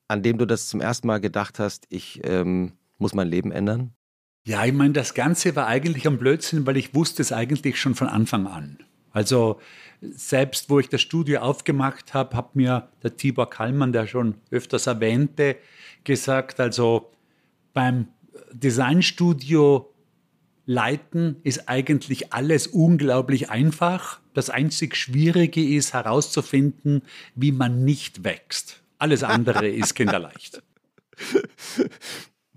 an 0.09 0.21
dem 0.21 0.37
du 0.37 0.45
das 0.45 0.67
zum 0.67 0.81
ersten 0.81 1.07
Mal 1.07 1.21
gedacht 1.21 1.59
hast, 1.59 1.85
ich 1.87 2.19
ähm, 2.25 2.73
muss 2.97 3.13
mein 3.13 3.29
Leben 3.29 3.53
ändern? 3.53 3.93
Ja, 4.43 4.65
ich 4.65 4.73
meine, 4.73 4.91
das 4.91 5.13
Ganze 5.13 5.55
war 5.55 5.67
eigentlich 5.67 6.05
ein 6.07 6.17
Blödsinn, 6.17 6.65
weil 6.65 6.75
ich 6.75 6.93
wusste 6.93 7.21
es 7.21 7.31
eigentlich 7.31 7.79
schon 7.79 7.95
von 7.95 8.09
Anfang 8.09 8.47
an. 8.47 8.79
Also 9.11 9.61
selbst 10.01 10.69
wo 10.69 10.79
ich 10.79 10.89
das 10.89 11.01
Studio 11.01 11.41
aufgemacht 11.41 12.13
habe, 12.13 12.35
hat 12.35 12.55
mir 12.55 12.89
der 13.03 13.15
Tibor 13.15 13.49
Kallmann, 13.49 13.93
der 13.93 14.07
schon 14.07 14.35
öfters 14.49 14.87
erwähnte, 14.87 15.57
gesagt, 16.03 16.59
also 16.59 17.11
beim 17.73 18.07
Designstudio 18.51 19.93
leiten 20.65 21.37
ist 21.43 21.69
eigentlich 21.69 22.33
alles 22.33 22.67
unglaublich 22.67 23.49
einfach. 23.49 24.19
Das 24.33 24.49
einzig 24.49 24.95
Schwierige 24.95 25.63
ist 25.63 25.93
herauszufinden, 25.93 27.03
wie 27.35 27.51
man 27.51 27.83
nicht 27.83 28.23
wächst. 28.23 28.81
Alles 28.97 29.23
andere 29.23 29.67
ist 29.69 29.93
kinderleicht. 29.93 30.63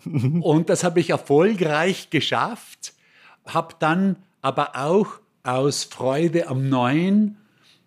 Und 0.05 0.68
das 0.68 0.84
habe 0.84 1.01
ich 1.01 1.11
erfolgreich 1.11 2.11
geschafft, 2.11 2.95
habe 3.47 3.74
dann 3.78 4.16
aber 4.42 4.76
auch 4.76 5.20
aus 5.45 5.84
Freude 5.84 6.49
am 6.49 6.68
Neuen 6.68 7.36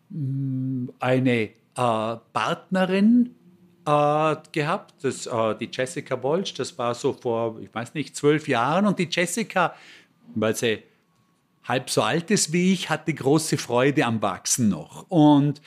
mh, 0.10 0.94
eine 1.00 1.32
äh, 1.42 1.50
Partnerin 1.76 3.36
äh, 3.86 4.36
gehabt, 4.52 5.04
das, 5.04 5.26
äh, 5.26 5.56
die 5.56 5.70
Jessica 5.72 6.22
Wolsch, 6.24 6.54
das 6.54 6.78
war 6.78 6.96
so 6.96 7.14
vor, 7.14 7.60
ich 7.60 7.74
weiß 7.74 7.94
nicht, 7.94 8.16
zwölf 8.16 8.48
Jahren. 8.48 8.86
Und 8.86 9.00
die 9.00 9.08
Jessica, 9.10 9.74
weil 10.36 10.56
sie 10.56 10.84
halb 11.64 11.90
so 11.90 12.02
alt 12.02 12.32
ist 12.32 12.54
wie 12.54 12.74
ich, 12.74 12.90
hatte 12.90 13.14
große 13.14 13.58
Freude 13.58 14.06
am 14.06 14.22
Wachsen 14.22 14.70
noch. 14.70 15.06
Und 15.10 15.62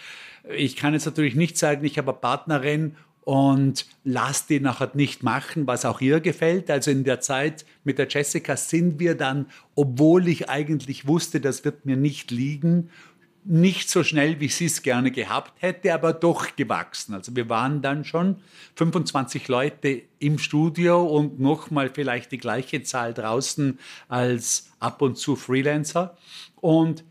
ich 0.48 0.76
kann 0.76 0.94
jetzt 0.94 1.06
natürlich 1.06 1.34
nicht 1.34 1.58
sagen, 1.58 1.84
ich 1.84 1.98
habe 1.98 2.12
eine 2.12 2.20
Partnerin 2.20 2.96
und 3.30 3.86
lass 4.02 4.48
die 4.48 4.58
nachher 4.58 4.90
nicht 4.94 5.22
machen, 5.22 5.68
was 5.68 5.84
auch 5.84 6.00
ihr 6.00 6.18
gefällt. 6.18 6.68
Also 6.68 6.90
in 6.90 7.04
der 7.04 7.20
Zeit 7.20 7.64
mit 7.84 7.96
der 7.96 8.08
Jessica 8.08 8.56
sind 8.56 8.98
wir 8.98 9.14
dann, 9.14 9.46
obwohl 9.76 10.26
ich 10.26 10.50
eigentlich 10.50 11.06
wusste, 11.06 11.40
das 11.40 11.64
wird 11.64 11.86
mir 11.86 11.96
nicht 11.96 12.32
liegen, 12.32 12.90
nicht 13.44 13.88
so 13.88 14.02
schnell, 14.02 14.40
wie 14.40 14.48
sie 14.48 14.64
es 14.64 14.82
gerne 14.82 15.12
gehabt 15.12 15.62
hätte, 15.62 15.94
aber 15.94 16.12
doch 16.12 16.56
gewachsen. 16.56 17.14
Also 17.14 17.36
wir 17.36 17.48
waren 17.48 17.82
dann 17.82 18.04
schon 18.04 18.42
25 18.74 19.46
Leute 19.46 20.02
im 20.18 20.38
Studio 20.38 21.00
und 21.06 21.38
nochmal 21.38 21.88
vielleicht 21.88 22.32
die 22.32 22.38
gleiche 22.38 22.82
Zahl 22.82 23.14
draußen 23.14 23.78
als 24.08 24.72
ab 24.80 25.02
und 25.02 25.18
zu 25.18 25.36
Freelancer. 25.36 26.16
Und 26.56 27.04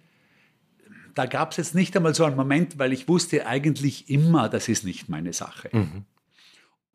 da 1.16 1.26
gab 1.26 1.52
es 1.52 1.58
jetzt 1.58 1.76
nicht 1.76 1.96
einmal 1.96 2.16
so 2.16 2.26
einen 2.26 2.36
Moment, 2.36 2.80
weil 2.80 2.94
ich 2.94 3.08
wusste 3.08 3.46
eigentlich 3.46 4.10
immer, 4.10 4.50
das 4.50 4.68
ist 4.68 4.84
nicht 4.84 5.10
meine 5.10 5.34
Sache. 5.34 5.70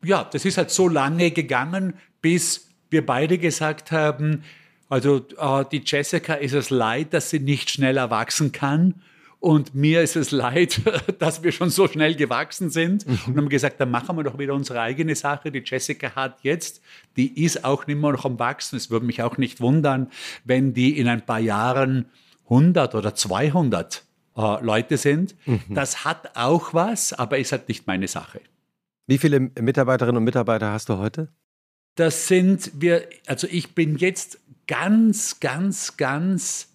Ja, 0.05 0.25
das 0.25 0.45
ist 0.45 0.59
halt 0.59 0.71
so 0.71 0.89
lange 0.89 1.31
gegangen, 1.31 1.95
bis 2.21 2.69
wir 2.91 3.05
beide 3.05 3.39
gesagt 3.39 3.91
haben, 3.91 4.43
also 4.89 5.27
äh, 5.39 5.65
die 5.73 5.83
Jessica 5.85 6.35
ist 6.35 6.53
es 6.53 6.71
leid, 6.71 7.15
dass 7.15 7.31
sie 7.31 7.41
nicht 7.41 7.71
schneller 7.71 8.11
wachsen 8.11 8.53
kann. 8.53 9.03
Und 9.41 9.75
mir 9.75 10.01
ist 10.01 10.17
es 10.17 10.31
leid, 10.31 10.81
dass 11.19 11.43
wir 11.43 11.53
schon 11.53 11.69
so 11.69 11.87
schnell 11.89 12.15
gewachsen 12.15 12.71
sind. 12.71 13.05
Und 13.27 13.37
haben 13.37 13.49
gesagt, 13.49 13.81
dann 13.81 13.91
machen 13.91 14.17
wir 14.17 14.25
doch 14.25 14.39
wieder 14.39 14.55
unsere 14.55 14.81
eigene 14.81 15.15
Sache. 15.15 15.51
Die 15.51 15.63
Jessica 15.65 16.15
hat 16.15 16.39
jetzt, 16.43 16.81
die 17.17 17.45
ist 17.45 17.65
auch 17.65 17.87
nicht 17.87 18.01
mehr 18.01 18.13
noch 18.13 18.25
am 18.25 18.39
Wachsen. 18.39 18.77
Es 18.77 18.91
würde 18.91 19.05
mich 19.05 19.23
auch 19.23 19.37
nicht 19.37 19.61
wundern, 19.61 20.09
wenn 20.45 20.73
die 20.73 20.99
in 20.99 21.09
ein 21.09 21.27
paar 21.27 21.41
Jahren 21.41 22.07
100 22.45 22.95
oder 22.95 23.15
200 23.15 24.05
äh, 24.37 24.65
Leute 24.65 24.97
sind. 24.97 25.35
Mhm. 25.47 25.63
Das 25.71 26.05
hat 26.05 26.37
auch 26.37 26.75
was, 26.75 27.13
aber 27.13 27.39
ist 27.39 27.53
halt 27.53 27.69
nicht 27.69 27.87
meine 27.87 28.09
Sache. 28.09 28.41
Wie 29.07 29.19
viele 29.19 29.41
Mitarbeiterinnen 29.41 30.17
und 30.17 30.25
Mitarbeiter 30.25 30.73
hast 30.73 30.89
du 30.89 30.99
heute? 30.99 31.29
Das 31.95 32.27
sind 32.27 32.73
wir, 32.75 33.09
also 33.27 33.47
ich 33.51 33.75
bin 33.75 33.97
jetzt 33.97 34.41
ganz, 34.67 35.41
ganz, 35.41 35.97
ganz 35.97 36.69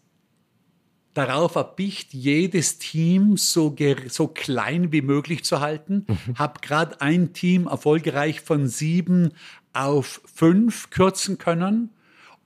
darauf 1.13 1.55
erpicht, 1.55 2.13
jedes 2.13 2.77
Team 2.77 3.35
so, 3.35 3.75
so 4.07 4.27
klein 4.27 4.91
wie 4.91 5.01
möglich 5.01 5.43
zu 5.43 5.59
halten. 5.59 6.05
Mhm. 6.07 6.37
Habe 6.37 6.61
gerade 6.61 7.01
ein 7.01 7.33
Team 7.33 7.67
erfolgreich 7.67 8.41
von 8.41 8.67
sieben 8.67 9.33
auf 9.73 10.21
fünf 10.33 10.89
kürzen 10.91 11.37
können. 11.37 11.89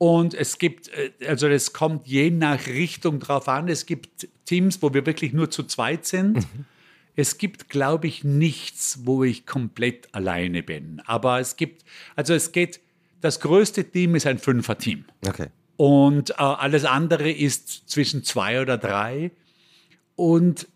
Und 0.03 0.33
es 0.33 0.57
gibt, 0.57 0.89
äh, 0.89 1.11
also 1.29 1.47
es 1.47 1.71
kommt 1.71 2.07
je 2.07 2.29
nach 2.29 2.67
Richtung 2.67 3.21
drauf 3.21 3.47
an. 3.47 3.69
Es 3.69 3.85
gibt 3.85 4.27
Teams, 4.43 4.81
wo 4.81 4.93
wir 4.93 5.05
wirklich 5.05 5.31
nur 5.31 5.49
zu 5.49 5.63
zweit 5.63 6.05
sind. 6.05 6.35
Mhm. 6.39 6.65
Es 7.15 7.37
gibt, 7.37 7.69
glaube 7.69 8.07
ich, 8.07 8.25
nichts, 8.25 8.99
wo 9.05 9.23
ich 9.23 9.45
komplett 9.45 10.13
alleine 10.13 10.61
bin. 10.61 11.01
Aber 11.05 11.39
es 11.39 11.55
gibt, 11.55 11.85
also 12.17 12.33
es 12.33 12.51
geht, 12.51 12.81
das 13.21 13.39
größte 13.39 13.85
Team 13.85 14.15
ist 14.15 14.27
ein 14.27 14.39
Fünfer-Team. 14.39 15.05
Okay. 15.25 15.47
Und 15.77 16.31
äh, 16.31 16.33
alles 16.33 16.83
andere 16.83 17.31
ist 17.31 17.89
zwischen 17.89 18.25
zwei 18.25 18.61
oder 18.61 18.77
drei. 18.77 19.31
Und 20.17 20.67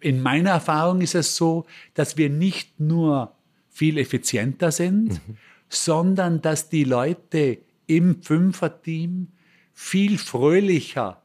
in 0.00 0.20
meiner 0.20 0.50
Erfahrung 0.50 1.02
ist 1.02 1.14
es 1.14 1.36
so, 1.36 1.66
dass 1.94 2.16
wir 2.16 2.30
nicht 2.30 2.80
nur 2.80 3.32
viel 3.70 3.96
effizienter 3.96 4.72
sind, 4.72 5.10
mhm. 5.10 5.36
sondern 5.68 6.42
dass 6.42 6.68
die 6.68 6.82
Leute 6.82 7.58
im 7.86 8.22
Fünfer-Team 8.22 9.28
viel 9.72 10.18
fröhlicher 10.18 11.22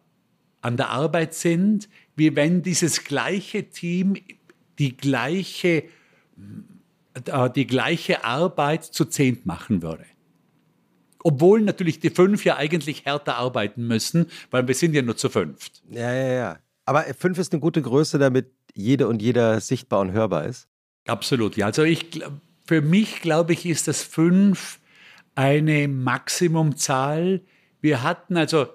an 0.61 0.77
der 0.77 0.89
Arbeit 0.89 1.33
sind, 1.33 1.89
wie 2.15 2.35
wenn 2.35 2.61
dieses 2.61 3.03
gleiche 3.03 3.69
Team 3.69 4.15
die 4.77 4.95
gleiche, 4.95 5.83
äh, 7.13 7.49
die 7.55 7.67
gleiche 7.67 8.23
Arbeit 8.23 8.83
zu 8.83 9.05
zehnt 9.05 9.45
machen 9.45 9.81
würde. 9.81 10.05
Obwohl 11.23 11.61
natürlich 11.61 11.99
die 11.99 12.09
fünf 12.09 12.45
ja 12.45 12.57
eigentlich 12.57 13.05
härter 13.05 13.35
arbeiten 13.35 13.85
müssen, 13.87 14.27
weil 14.49 14.67
wir 14.67 14.75
sind 14.75 14.93
ja 14.93 15.01
nur 15.01 15.17
zu 15.17 15.29
fünft. 15.29 15.83
Ja, 15.89 16.13
ja, 16.13 16.33
ja. 16.33 16.59
Aber 16.85 17.05
fünf 17.17 17.37
ist 17.37 17.53
eine 17.53 17.61
gute 17.61 17.81
Größe, 17.81 18.17
damit 18.17 18.51
jede 18.73 19.07
und 19.07 19.21
jeder 19.21 19.61
sichtbar 19.61 19.99
und 20.01 20.11
hörbar 20.11 20.45
ist. 20.45 20.67
Absolut, 21.05 21.57
ja. 21.57 21.67
Also 21.67 21.83
ich, 21.83 22.21
für 22.65 22.81
mich, 22.81 23.21
glaube 23.21 23.53
ich, 23.53 23.65
ist 23.65 23.87
das 23.87 24.01
fünf 24.01 24.80
eine 25.35 25.87
Maximumzahl. 25.87 27.41
Wir 27.81 28.03
hatten 28.03 28.37
also, 28.37 28.67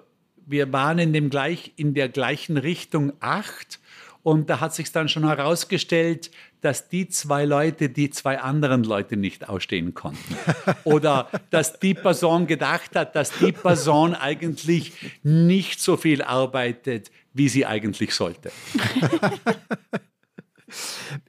wir 0.45 0.71
waren 0.73 0.99
in, 0.99 1.13
dem 1.13 1.29
gleich, 1.29 1.73
in 1.75 1.93
der 1.93 2.09
gleichen 2.09 2.57
Richtung 2.57 3.13
acht 3.19 3.79
und 4.27 4.49
da 4.49 4.59
hat 4.59 4.75
sich 4.75 4.91
dann 4.91 5.07
schon 5.07 5.25
herausgestellt, 5.25 6.31
dass 6.59 6.89
die 6.89 7.07
zwei 7.07 7.45
Leute 7.45 7.87
die 7.87 8.09
zwei 8.09 8.41
anderen 8.41 8.83
Leute 8.83 9.15
nicht 9.15 9.47
ausstehen 9.47 9.93
konnten. 9.93 10.35
Oder 10.83 11.29
dass 11.49 11.79
die 11.79 11.93
Person 11.93 12.45
gedacht 12.45 12.95
hat, 12.95 13.15
dass 13.15 13.31
die 13.31 13.53
Person 13.53 14.15
eigentlich 14.15 14.91
nicht 15.23 15.79
so 15.79 15.95
viel 15.95 16.21
arbeitet, 16.21 17.09
wie 17.33 17.47
sie 17.47 17.65
eigentlich 17.65 18.13
sollte. 18.13 18.51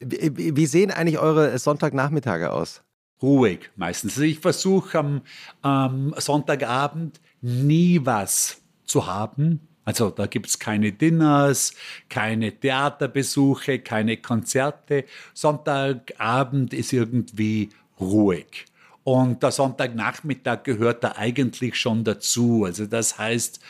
Wie 0.00 0.66
sehen 0.66 0.90
eigentlich 0.90 1.20
eure 1.20 1.56
Sonntagnachmittage 1.56 2.50
aus? 2.50 2.82
Ruhig 3.20 3.70
meistens. 3.76 4.12
Also 4.12 4.22
ich 4.22 4.38
versuche 4.38 4.98
am, 4.98 5.22
am 5.62 6.14
Sonntagabend 6.18 7.20
nie 7.40 8.00
was 8.02 8.60
zu 8.84 9.06
haben, 9.06 9.68
also 9.88 10.10
da 10.10 10.26
gibt 10.26 10.48
es 10.48 10.58
keine 10.58 10.92
Dinners, 10.92 11.72
keine 12.10 12.52
Theaterbesuche, 12.52 13.78
keine 13.78 14.18
Konzerte. 14.18 15.06
Sonntagabend 15.32 16.74
ist 16.74 16.92
irgendwie 16.92 17.70
ruhig. 17.98 18.66
Und 19.02 19.42
der 19.42 19.50
Sonntagnachmittag 19.50 20.64
gehört 20.64 21.04
da 21.04 21.14
eigentlich 21.16 21.76
schon 21.76 22.04
dazu. 22.04 22.64
Also 22.66 22.84
das 22.84 23.16
heißt, 23.16 23.60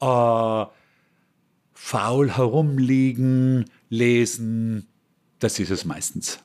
äh, 0.00 0.64
faul 1.74 2.30
herumliegen, 2.30 3.66
lesen, 3.90 4.86
das 5.40 5.58
ist 5.58 5.70
es 5.70 5.84
meistens. 5.84 6.42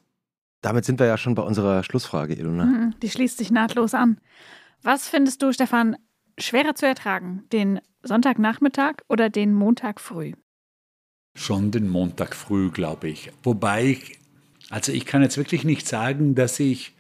Damit 0.62 0.86
sind 0.86 1.00
wir 1.00 1.08
ja 1.08 1.18
schon 1.18 1.36
bei 1.36 1.42
unserer 1.42 1.84
Schlussfrage, 1.84 2.36
Ilona. 2.36 2.66
Mhm, 2.66 2.96
die 3.02 3.10
schließt 3.10 3.38
sich 3.38 3.52
nahtlos 3.52 3.94
an. 3.94 4.20
Was 4.84 5.08
findest 5.08 5.42
du, 5.42 5.52
Stefan, 5.52 5.98
schwerer 6.38 6.76
zu 6.76 6.86
ertragen? 6.86 7.44
Den 7.52 7.82
Sonntagnachmittag 8.04 8.98
oder 9.10 9.30
den 9.30 9.54
Montag 9.54 10.00
früh? 10.00 10.34
Schon 11.36 11.72
den 11.72 11.88
Montag 11.88 12.36
früh, 12.36 12.70
glaube 12.70 13.10
ich. 13.10 13.32
Wobei 13.44 13.86
ich, 13.86 14.20
also 14.70 14.92
ich 14.92 15.06
kann 15.06 15.22
jetzt 15.22 15.38
wirklich 15.38 15.64
nicht 15.64 15.88
sagen, 15.88 16.36
dass 16.36 16.60
ich, 16.60 16.94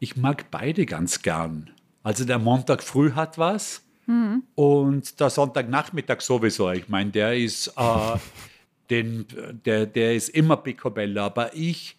ich 0.00 0.16
mag 0.16 0.50
beide 0.50 0.86
ganz 0.86 1.22
gern. 1.22 1.70
Also 2.02 2.24
der 2.24 2.38
Montag 2.38 2.82
früh 2.82 3.12
hat 3.12 3.38
was 3.38 3.82
mhm. 4.06 4.42
und 4.54 5.20
der 5.20 5.30
Sonntagnachmittag 5.30 6.20
sowieso. 6.20 6.70
Ich 6.72 6.88
meine, 6.88 7.10
der 7.10 7.36
ist, 7.36 7.68
äh, 7.76 8.18
den, 8.90 9.26
der, 9.64 9.86
der 9.86 10.14
ist 10.14 10.30
immer 10.30 10.56
Picobello, 10.56 11.22
aber 11.22 11.54
ich, 11.54 11.96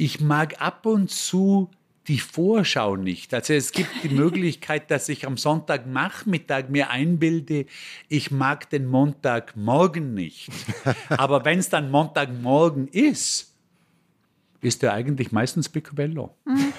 ich 0.00 0.20
mag 0.20 0.62
ab 0.62 0.86
und 0.86 1.10
zu 1.10 1.70
die 2.08 2.18
Vorschau 2.18 2.96
nicht. 2.96 3.34
Also 3.34 3.52
es 3.52 3.70
gibt 3.70 3.90
die 4.02 4.08
Möglichkeit, 4.14 4.90
dass 4.90 5.08
ich 5.10 5.26
am 5.26 5.36
Sonntagnachmittag 5.36 6.70
mir 6.70 6.88
einbilde, 6.88 7.66
ich 8.08 8.30
mag 8.30 8.70
den 8.70 8.86
Montagmorgen 8.86 10.14
nicht. 10.14 10.50
Aber 11.10 11.44
wenn 11.44 11.58
es 11.58 11.68
dann 11.68 11.90
Montagmorgen 11.90 12.88
ist, 12.88 13.54
ist 14.62 14.82
er 14.82 14.94
eigentlich 14.94 15.32
meistens 15.32 15.68
Picobello. 15.68 16.34
Mhm. 16.46 16.72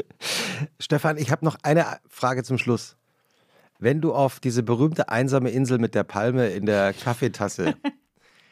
Stefan, 0.80 1.18
ich 1.18 1.30
habe 1.30 1.44
noch 1.44 1.56
eine 1.62 2.00
Frage 2.08 2.42
zum 2.42 2.58
Schluss. 2.58 2.96
Wenn 3.78 4.00
du 4.00 4.14
auf 4.14 4.40
diese 4.40 4.62
berühmte 4.62 5.08
einsame 5.08 5.50
Insel 5.50 5.78
mit 5.78 5.94
der 5.94 6.04
Palme 6.04 6.48
in 6.48 6.66
der 6.66 6.92
Kaffeetasse 6.92 7.76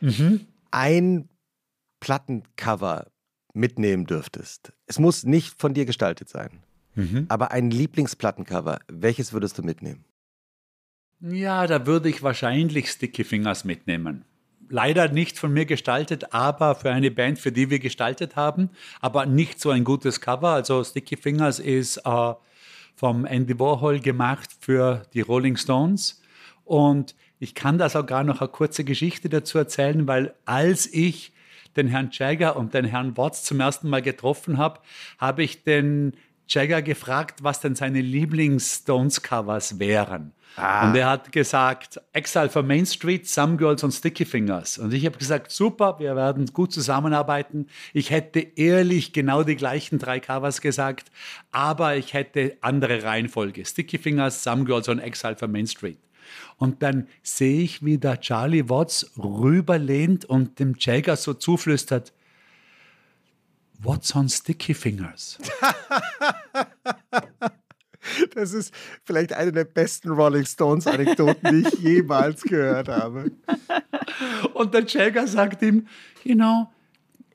mhm. 0.01 0.47
ein 0.71 1.29
Plattencover 2.01 3.07
mitnehmen 3.53 4.07
dürftest, 4.07 4.73
es 4.87 4.99
muss 4.99 5.25
nicht 5.25 5.61
von 5.61 5.75
dir 5.75 5.87
gestaltet 5.87 6.29
sein, 6.29 6.63
mhm. 6.95 7.27
aber 7.29 7.51
ein 7.51 7.71
Lieblingsplattencover, 7.71 8.81
welches 8.89 9.33
würdest 9.33 9.59
du 9.59 9.63
mitnehmen? 9.63 10.05
Ja, 11.21 11.67
da 11.67 11.87
würde 11.87 12.09
ich 12.09 12.23
wahrscheinlich 12.23 12.91
Sticky 12.91 13.25
Fingers 13.25 13.65
mitnehmen. 13.65 14.25
Leider 14.71 15.09
nicht 15.09 15.39
von 15.39 15.53
mir 15.53 15.67
gestaltet, 15.67 16.33
aber 16.33 16.75
für 16.75 16.91
eine 16.91 17.11
Band, 17.11 17.39
für 17.39 17.53
die 17.53 17.69
wir 17.69 17.79
gestaltet 17.79 18.37
haben, 18.37 18.71
aber 19.01 19.27
nicht 19.27 19.61
so 19.61 19.71
ein 19.71 19.85
gutes 19.85 20.21
Cover. 20.21 20.51
Also 20.51 20.83
Sticky 20.83 21.17
Fingers 21.17 21.59
ist 21.59 21.99
äh, 21.99 22.35
vom 22.95 23.27
Andy 23.27 23.59
Warhol 23.59 24.01
gemacht 24.01 24.51
für 24.61 25.03
die 25.13 25.21
Rolling 25.21 25.57
Stones. 25.57 26.23
Und 26.65 27.15
ich 27.39 27.55
kann 27.55 27.79
da 27.79 27.89
sogar 27.89 28.23
noch 28.23 28.41
eine 28.41 28.49
kurze 28.49 28.85
Geschichte 28.85 29.29
dazu 29.29 29.59
erzählen, 29.59 30.07
weil 30.07 30.35
als 30.45 30.87
ich 30.87 31.33
den 31.77 31.89
Herrn 31.89 32.11
Jagger 32.13 32.57
und 32.57 32.75
den 32.75 32.85
Herrn 32.85 33.17
Watts 33.17 33.45
zum 33.45 33.61
ersten 33.61 33.89
Mal 33.89 34.03
getroffen 34.03 34.59
habe, 34.59 34.81
habe 35.19 35.43
ich 35.43 35.65
den 35.65 36.13
Jagger 36.49 36.83
gefragt, 36.83 37.43
was 37.43 37.61
denn 37.61 37.77
seine 37.77 38.01
Lieblings-Stones-Covers 38.01 39.79
wären. 39.79 40.33
Ah. 40.57 40.89
Und 40.89 40.97
er 40.97 41.09
hat 41.09 41.31
gesagt, 41.31 42.01
Exile 42.13 42.49
for 42.49 42.65
Main 42.65 42.85
Street, 42.85 43.29
Some 43.29 43.57
Girls 43.57 43.85
und 43.85 43.93
Sticky 43.93 44.25
Fingers. 44.25 44.79
Und 44.79 44.93
ich 44.93 45.07
habe 45.07 45.17
gesagt, 45.17 45.53
super, 45.53 46.01
wir 46.01 46.17
werden 46.17 46.47
gut 46.47 46.73
zusammenarbeiten. 46.73 47.69
Ich 47.93 48.11
hätte 48.11 48.41
ehrlich 48.41 49.13
genau 49.13 49.45
die 49.45 49.55
gleichen 49.55 50.01
drei 50.01 50.19
Covers 50.19 50.61
gesagt, 50.61 51.13
aber 51.53 51.97
ich 51.97 52.15
hätte 52.15 52.57
andere 52.63 53.05
Reihenfolge. 53.05 53.65
Sticky 53.65 53.99
Fingers, 53.99 54.43
Some 54.43 54.65
Girls 54.65 54.89
und 54.89 54.99
Exile 54.99 55.37
for 55.37 55.47
Main 55.47 55.69
Street. 55.69 55.99
Und 56.57 56.83
dann 56.83 57.09
sehe 57.23 57.63
ich, 57.63 57.85
wie 57.85 57.99
der 57.99 58.21
Charlie 58.21 58.69
Watts 58.69 59.11
rüberlehnt 59.19 60.25
und 60.25 60.59
dem 60.59 60.75
Jagger 60.79 61.17
so 61.17 61.35
zuflüstert, 61.35 62.13
What's 63.83 64.15
on 64.15 64.29
Sticky 64.29 64.75
Fingers? 64.75 65.39
Das 68.35 68.53
ist 68.53 68.73
vielleicht 69.05 69.33
eine 69.33 69.53
der 69.53 69.65
besten 69.65 70.11
Rolling 70.11 70.45
Stones-Anekdoten, 70.45 71.63
die 71.63 71.69
ich 71.69 71.79
jemals 71.81 72.43
gehört 72.43 72.89
habe. 72.89 73.31
Und 74.55 74.73
der 74.73 74.85
Jagger 74.87 75.27
sagt 75.27 75.63
ihm, 75.63 75.87
you 76.25 76.35
know, 76.35 76.69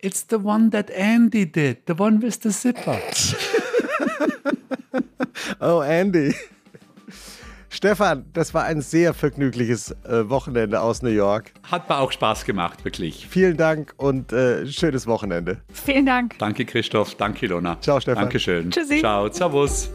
it's 0.01 0.25
the 0.29 0.37
one 0.37 0.69
that 0.71 0.89
Andy 0.91 1.45
did, 1.45 1.83
the 1.87 1.93
one 1.97 2.21
with 2.21 2.39
the 2.41 2.49
zipper. 2.49 2.99
oh, 5.59 5.81
Andy. 5.81 6.33
Stefan, 7.75 8.23
das 8.31 8.53
war 8.53 8.63
ein 8.63 8.79
sehr 8.79 9.13
vergnügliches 9.13 9.91
äh, 10.05 10.29
Wochenende 10.29 10.79
aus 10.79 11.01
New 11.01 11.09
York. 11.09 11.51
Hat 11.69 11.89
mir 11.89 11.97
auch 11.97 12.13
Spaß 12.13 12.45
gemacht, 12.45 12.85
wirklich. 12.85 13.27
Vielen 13.27 13.57
Dank 13.57 13.93
und 13.97 14.31
äh, 14.31 14.65
schönes 14.65 15.07
Wochenende. 15.07 15.57
Vielen 15.73 16.05
Dank. 16.05 16.39
Danke, 16.39 16.63
Christoph. 16.63 17.15
Danke, 17.15 17.47
Ilona. 17.47 17.77
Ciao, 17.81 17.99
Stefan. 17.99 18.23
Dankeschön. 18.23 18.71
Tschüssi. 18.71 18.99
Ciao, 18.99 19.29
Servus. 19.29 19.89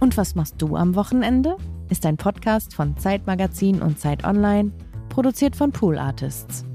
Und 0.00 0.16
was 0.16 0.34
machst 0.34 0.56
du 0.58 0.74
am 0.74 0.96
Wochenende? 0.96 1.56
Ist 1.90 2.04
ein 2.04 2.16
Podcast 2.16 2.74
von 2.74 2.96
Zeitmagazin 2.96 3.80
und 3.80 4.00
Zeit 4.00 4.24
Online, 4.24 4.72
produziert 5.10 5.54
von 5.54 5.70
Pool 5.70 5.96
Artists. 5.96 6.67